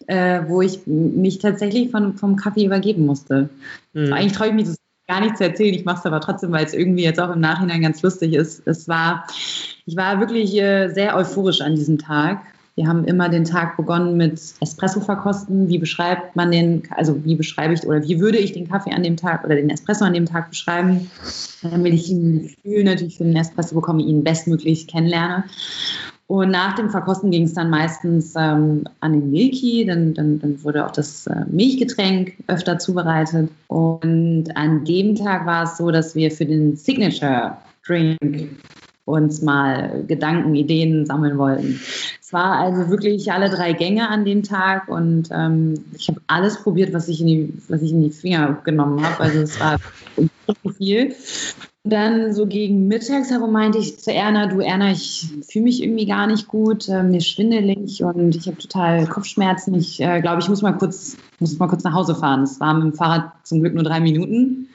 äh, 0.08 0.41
wo 0.47 0.62
ich 0.62 0.86
mich 0.86 1.39
tatsächlich 1.39 1.91
von, 1.91 2.16
vom 2.18 2.36
Kaffee 2.36 2.66
übergeben 2.66 3.06
musste. 3.06 3.49
Mhm. 3.93 4.14
Eigentlich 4.14 4.34
traue 4.34 4.47
ich 4.47 4.53
mich 4.53 4.66
das 4.66 4.78
gar 5.08 5.22
nicht 5.22 5.38
zu 5.38 5.43
erzählen. 5.43 5.74
Ich 5.74 5.86
mache 5.86 5.99
es 5.99 6.06
aber 6.06 6.22
trotzdem, 6.22 6.51
weil 6.51 6.66
es 6.66 6.74
irgendwie 6.74 7.03
jetzt 7.03 7.20
auch 7.20 7.32
im 7.32 7.39
Nachhinein 7.39 7.82
ganz 7.82 8.01
lustig 8.01 8.34
ist. 8.34 8.62
Es 8.66 8.88
war, 8.88 9.28
ich 9.86 9.95
war 9.95 10.20
wirklich 10.20 10.56
äh, 10.56 10.89
sehr 10.89 11.16
euphorisch 11.16 11.62
an 11.62 11.76
diesem 11.76 11.97
Tag. 11.97 12.41
Wir 12.76 12.88
haben 12.88 13.05
immer 13.05 13.30
den 13.30 13.45
Tag 13.45 13.78
begonnen 13.78 14.17
mit 14.17 14.34
Espresso 14.59 14.99
verkosten. 14.99 15.69
Wie 15.69 15.78
beschreibt 15.78 16.36
man 16.36 16.51
den, 16.51 16.84
also 16.91 17.23
wie 17.23 17.36
beschreibe 17.36 17.73
ich 17.73 17.88
oder 17.88 18.03
wie 18.03 18.19
würde 18.19 18.38
ich 18.38 18.51
den 18.51 18.67
Kaffee 18.67 18.91
an 18.91 19.03
dem 19.03 19.15
Tag 19.15 19.45
oder 19.45 19.55
den 19.55 19.69
Espresso 19.69 20.03
an 20.03 20.13
dem 20.13 20.26
Tag 20.26 20.49
beschreiben? 20.49 21.09
Damit 21.61 21.93
ich 21.93 22.09
ein 22.09 22.41
Gefühl 22.41 22.84
natürlich 22.84 23.15
für 23.17 23.23
den 23.23 23.36
Espresso 23.38 23.76
bekomme, 23.76 24.03
ihn 24.03 24.26
bestmöglich 24.26 24.88
kennenlerne. 24.88 25.45
Und 26.28 26.49
nach 26.49 26.76
dem 26.76 26.89
Verkosten 26.89 27.32
ging 27.32 27.43
es 27.43 27.53
dann 27.53 27.69
meistens 27.69 28.34
ähm, 28.36 28.84
an 28.99 29.13
den 29.13 29.32
Milky, 29.32 29.86
dann, 29.86 30.13
dann, 30.13 30.39
dann 30.39 30.61
wurde 30.63 30.86
auch 30.86 30.91
das 30.91 31.28
äh, 31.28 31.45
Milchgetränk 31.47 32.34
öfter 32.47 32.78
zubereitet. 32.80 33.51
Und 33.67 34.45
an 34.55 34.84
dem 34.84 35.15
Tag 35.15 35.45
war 35.45 35.63
es 35.63 35.78
so, 35.78 35.91
dass 35.91 36.15
wir 36.15 36.32
für 36.32 36.45
den 36.45 36.76
Signature 36.76 37.55
Drink 37.86 38.49
uns 39.06 39.41
mal 39.41 40.03
Gedanken, 40.08 40.56
Ideen 40.56 41.06
sammeln 41.06 41.38
wollten. 41.38 41.80
Es 42.22 42.34
war 42.34 42.58
also 42.58 42.89
wirklich 42.89 43.32
alle 43.32 43.49
drei 43.49 43.74
Gänge 43.74 44.10
an 44.10 44.26
dem 44.26 44.43
Tag 44.43 44.89
und 44.89 45.30
ähm, 45.32 45.76
ich 45.95 46.08
habe 46.08 46.22
alles 46.28 46.62
probiert, 46.62 46.93
was 46.93 47.08
ich 47.08 47.22
in 47.22 47.28
die, 47.28 47.53
was 47.70 47.82
ich 47.84 47.91
in 47.91 48.01
die 48.01 48.10
Finger 48.10 48.60
genommen 48.64 49.03
habe. 49.03 49.20
Also 49.20 49.39
es 49.39 49.60
war 49.60 49.78
viel. 50.78 51.16
Dann 51.88 52.34
so 52.34 52.47
gegen 52.47 52.88
mittags 52.88 53.30
herum 53.30 53.51
meinte 53.51 53.78
ich 53.78 53.99
zu 53.99 54.12
Erna, 54.12 54.47
du 54.47 54.60
Erna, 54.60 54.89
ich 54.91 55.30
fühle 55.47 55.66
mich 55.66 55.84
irgendwie 55.84 56.08
gar 56.08 56.26
nicht 56.26 56.47
gut, 56.47 56.89
äh, 56.89 57.03
mir 57.03 57.22
schwindelig 57.22 58.03
und 58.03 58.36
ich 58.36 58.47
habe 58.47 58.58
total 58.58 59.06
Kopfschmerzen. 59.06 59.76
Ich 59.76 60.01
äh, 60.01 60.20
glaube, 60.20 60.41
ich 60.41 60.49
muss 60.49 60.64
mal 60.64 60.72
kurz, 60.72 61.16
muss 61.39 61.60
mal 61.60 61.68
kurz 61.68 61.84
nach 61.84 61.93
Hause 61.93 62.16
fahren. 62.16 62.41
Es 62.41 62.60
war 62.60 62.74
mit 62.74 62.84
dem 62.86 62.93
Fahrrad 62.93 63.34
zum 63.43 63.60
Glück 63.60 63.76
nur 63.76 63.84
drei 63.84 63.99
Minuten. 63.99 64.68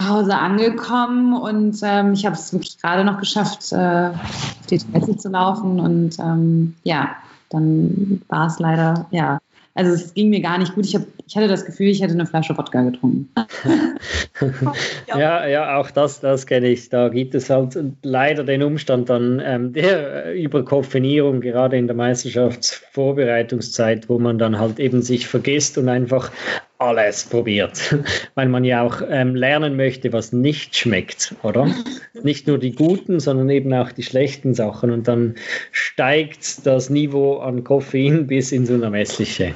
Zu 0.00 0.08
Hause 0.08 0.36
angekommen 0.36 1.36
und 1.36 1.80
ähm, 1.82 2.12
ich 2.12 2.24
habe 2.24 2.36
es 2.36 2.52
wirklich 2.52 2.80
gerade 2.80 3.04
noch 3.04 3.18
geschafft, 3.18 3.72
äh, 3.72 4.10
auf 4.14 4.56
die 4.70 4.78
Toilette 4.78 5.16
zu 5.16 5.28
laufen 5.28 5.80
und 5.80 6.16
ähm, 6.20 6.76
ja, 6.84 7.16
dann 7.50 8.22
war 8.28 8.46
es 8.46 8.58
leider, 8.58 9.06
ja, 9.10 9.38
Also 9.74 9.92
es 9.92 10.12
ging 10.12 10.30
mir 10.30 10.40
gar 10.40 10.58
nicht 10.58 10.74
gut. 10.74 10.86
Ich, 10.86 10.96
hab, 10.96 11.02
ich 11.24 11.36
hatte 11.36 11.46
das 11.46 11.64
Gefühl, 11.64 11.86
ich 11.86 12.02
hätte 12.02 12.14
eine 12.14 12.26
Flasche 12.26 12.58
Wodka 12.58 12.82
getrunken. 12.82 13.28
ja, 15.06 15.46
ja, 15.46 15.76
auch 15.76 15.92
das, 15.92 16.18
das 16.18 16.46
kenne 16.46 16.66
ich. 16.66 16.88
Da 16.88 17.10
gibt 17.10 17.36
es 17.36 17.48
halt 17.48 17.78
leider 18.02 18.42
den 18.42 18.64
Umstand 18.64 19.08
dann 19.08 19.40
ähm, 19.44 19.72
der 19.72 20.34
Überkoffeinierung, 20.34 21.40
gerade 21.40 21.76
in 21.76 21.86
der 21.86 21.94
Meisterschaftsvorbereitungszeit, 21.94 24.08
wo 24.08 24.18
man 24.18 24.38
dann 24.38 24.58
halt 24.58 24.80
eben 24.80 25.02
sich 25.02 25.28
vergisst 25.28 25.78
und 25.78 25.88
einfach 25.88 26.32
alles 26.78 27.24
probiert, 27.24 27.96
weil 28.34 28.48
man 28.48 28.64
ja 28.64 28.82
auch 28.82 29.02
ähm, 29.08 29.34
lernen 29.34 29.76
möchte, 29.76 30.12
was 30.12 30.32
nicht 30.32 30.76
schmeckt, 30.76 31.34
oder? 31.42 31.68
Nicht 32.22 32.48
nur 32.48 32.58
die 32.58 32.72
guten, 32.72 33.20
sondern 33.20 33.48
eben 33.50 33.72
auch 33.74 33.92
die 33.92 34.02
schlechten 34.02 34.52
Sachen 34.52 34.90
und 34.90 35.06
dann 35.06 35.36
steigt 35.70 36.66
das 36.66 36.90
Niveau 36.90 37.38
an 37.38 37.62
Koffein 37.62 38.26
bis 38.28 38.50
ins 38.50 38.70
Unermessliche. 38.70 39.54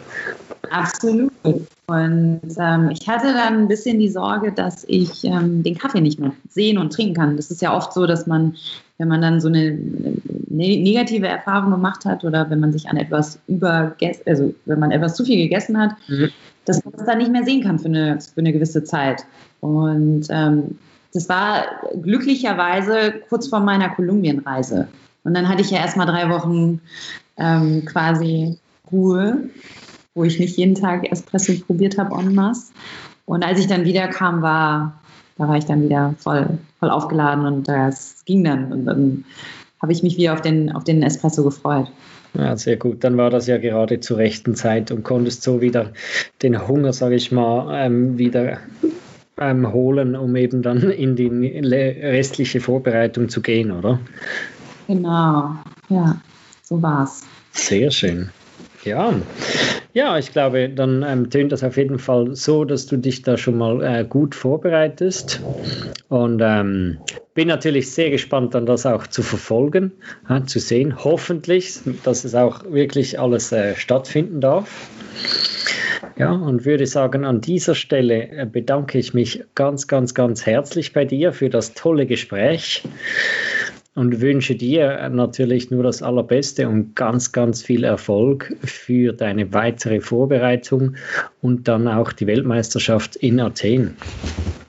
Absolut. 0.70 1.32
Und 1.42 2.40
ähm, 2.56 2.90
ich 2.90 3.08
hatte 3.08 3.32
dann 3.32 3.62
ein 3.62 3.68
bisschen 3.68 3.98
die 3.98 4.08
Sorge, 4.08 4.52
dass 4.52 4.84
ich 4.88 5.24
ähm, 5.24 5.62
den 5.64 5.76
Kaffee 5.76 6.00
nicht 6.00 6.20
mehr 6.20 6.32
sehen 6.48 6.78
und 6.78 6.92
trinken 6.92 7.14
kann. 7.14 7.36
Das 7.36 7.50
ist 7.50 7.60
ja 7.60 7.76
oft 7.76 7.92
so, 7.92 8.06
dass 8.06 8.28
man, 8.28 8.56
wenn 8.98 9.08
man 9.08 9.20
dann 9.20 9.40
so 9.40 9.48
eine 9.48 9.72
ne 9.72 10.78
negative 10.78 11.26
Erfahrung 11.26 11.72
gemacht 11.72 12.04
hat 12.04 12.24
oder 12.24 12.48
wenn 12.48 12.60
man 12.60 12.72
sich 12.72 12.88
an 12.88 12.96
etwas 12.96 13.40
übergessen, 13.48 14.22
also 14.26 14.54
wenn 14.66 14.78
man 14.78 14.92
etwas 14.92 15.16
zu 15.16 15.24
viel 15.24 15.36
gegessen 15.36 15.78
hat, 15.78 15.96
mhm 16.08 16.30
dass 16.64 16.84
man 16.84 16.94
es 16.94 17.04
dann 17.04 17.18
nicht 17.18 17.32
mehr 17.32 17.44
sehen 17.44 17.62
kann 17.62 17.78
für 17.78 17.88
eine, 17.88 18.20
für 18.20 18.40
eine 18.40 18.52
gewisse 18.52 18.84
Zeit. 18.84 19.24
Und 19.60 20.26
ähm, 20.30 20.78
das 21.12 21.28
war 21.28 21.64
glücklicherweise 22.00 23.14
kurz 23.28 23.48
vor 23.48 23.60
meiner 23.60 23.90
Kolumbienreise. 23.90 24.88
Und 25.24 25.34
dann 25.34 25.48
hatte 25.48 25.62
ich 25.62 25.70
ja 25.70 25.78
erstmal 25.78 26.06
drei 26.06 26.28
Wochen 26.30 26.80
ähm, 27.36 27.84
quasi 27.84 28.58
Ruhe, 28.90 29.48
wo 30.14 30.24
ich 30.24 30.38
nicht 30.38 30.56
jeden 30.56 30.74
Tag 30.74 31.10
Espresso 31.10 31.52
probiert 31.66 31.98
habe 31.98 32.14
en 32.18 32.34
masse. 32.34 32.72
Und 33.24 33.44
als 33.44 33.60
ich 33.60 33.66
dann 33.66 33.84
wiederkam, 33.84 34.42
war, 34.42 35.00
da 35.38 35.48
war 35.48 35.56
ich 35.56 35.64
dann 35.64 35.82
wieder 35.82 36.14
voll, 36.18 36.58
voll 36.78 36.90
aufgeladen 36.90 37.46
und 37.46 37.68
das 37.68 38.24
ging 38.24 38.44
dann. 38.44 38.72
Und 38.72 38.84
dann 38.84 39.24
habe 39.80 39.92
ich 39.92 40.02
mich 40.02 40.16
wieder 40.16 40.32
auf 40.32 40.42
den, 40.42 40.72
auf 40.72 40.84
den 40.84 41.02
Espresso 41.02 41.42
gefreut. 41.44 41.90
Ja, 42.34 42.56
sehr 42.56 42.76
gut. 42.76 43.04
Dann 43.04 43.16
war 43.16 43.30
das 43.30 43.46
ja 43.46 43.58
gerade 43.58 44.00
zur 44.00 44.18
rechten 44.18 44.54
Zeit 44.54 44.90
und 44.90 45.02
konntest 45.02 45.42
so 45.42 45.60
wieder 45.60 45.92
den 46.42 46.66
Hunger, 46.66 46.92
sage 46.92 47.16
ich 47.16 47.30
mal, 47.30 47.84
ähm, 47.84 48.16
wieder 48.16 48.58
ähm, 49.38 49.72
holen, 49.72 50.16
um 50.16 50.34
eben 50.36 50.62
dann 50.62 50.90
in 50.90 51.16
die 51.16 51.28
restliche 51.28 52.60
Vorbereitung 52.60 53.28
zu 53.28 53.42
gehen, 53.42 53.70
oder? 53.70 54.00
Genau, 54.86 55.56
ja, 55.88 56.20
so 56.62 56.80
war's. 56.80 57.22
Sehr 57.52 57.90
schön. 57.90 58.30
Ja, 58.84 59.14
ja, 59.92 60.18
ich 60.18 60.32
glaube, 60.32 60.68
dann 60.70 61.04
ähm, 61.06 61.30
tönt 61.30 61.52
das 61.52 61.62
auf 61.62 61.76
jeden 61.76 61.98
Fall 61.98 62.34
so, 62.34 62.64
dass 62.64 62.86
du 62.86 62.96
dich 62.96 63.22
da 63.22 63.36
schon 63.36 63.58
mal 63.58 63.82
äh, 63.82 64.04
gut 64.04 64.34
vorbereitest. 64.34 65.40
Und 66.08 66.40
ähm, 66.42 66.98
bin 67.34 67.48
natürlich 67.48 67.90
sehr 67.90 68.10
gespannt, 68.10 68.54
dann 68.54 68.66
das 68.66 68.86
auch 68.86 69.06
zu 69.06 69.22
verfolgen, 69.22 69.92
äh, 70.28 70.42
zu 70.44 70.58
sehen. 70.58 71.04
Hoffentlich, 71.04 71.80
dass 72.04 72.24
es 72.24 72.34
auch 72.34 72.64
wirklich 72.70 73.18
alles 73.20 73.52
äh, 73.52 73.74
stattfinden 73.76 74.40
darf. 74.40 74.88
Ja, 76.16 76.32
und 76.32 76.64
würde 76.64 76.86
sagen, 76.86 77.24
an 77.24 77.40
dieser 77.40 77.74
Stelle 77.74 78.28
äh, 78.28 78.46
bedanke 78.46 78.98
ich 78.98 79.14
mich 79.14 79.44
ganz, 79.54 79.86
ganz, 79.86 80.14
ganz 80.14 80.44
herzlich 80.46 80.92
bei 80.92 81.04
dir 81.04 81.32
für 81.32 81.48
das 81.48 81.74
tolle 81.74 82.06
Gespräch 82.06 82.82
und 83.94 84.20
wünsche 84.20 84.54
dir 84.54 85.08
natürlich 85.10 85.70
nur 85.70 85.82
das 85.82 86.02
Allerbeste 86.02 86.68
und 86.68 86.96
ganz, 86.96 87.32
ganz 87.32 87.62
viel 87.62 87.84
Erfolg 87.84 88.54
für 88.64 89.12
deine 89.12 89.52
weitere 89.52 90.00
Vorbereitung 90.00 90.96
und 91.42 91.68
dann 91.68 91.88
auch 91.88 92.12
die 92.12 92.26
Weltmeisterschaft 92.26 93.16
in 93.16 93.40
Athen. 93.40 93.96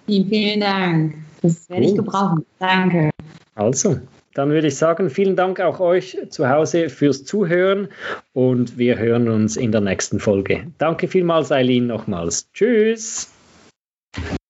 Vielen, 0.06 0.28
vielen 0.28 0.60
Dank. 0.60 1.16
Das 1.42 1.70
werde 1.70 1.86
ich 1.86 1.96
gebrauchen. 1.96 2.46
Danke. 2.60 3.10
Also, 3.56 4.00
dann 4.34 4.50
würde 4.50 4.68
ich 4.68 4.76
sagen, 4.76 5.10
vielen 5.10 5.36
Dank 5.36 5.60
auch 5.60 5.80
euch 5.80 6.18
zu 6.30 6.50
Hause 6.50 6.90
fürs 6.90 7.24
Zuhören 7.24 7.88
und 8.34 8.78
wir 8.78 8.98
hören 8.98 9.30
uns 9.30 9.58
in 9.58 9.72
der 9.72 9.82
nächsten 9.82 10.20
Folge. 10.20 10.68
Danke 10.80 11.08
vielmals, 11.08 11.52
Eileen, 11.52 11.88
nochmals. 11.88 12.50
Tschüss. 12.54 13.33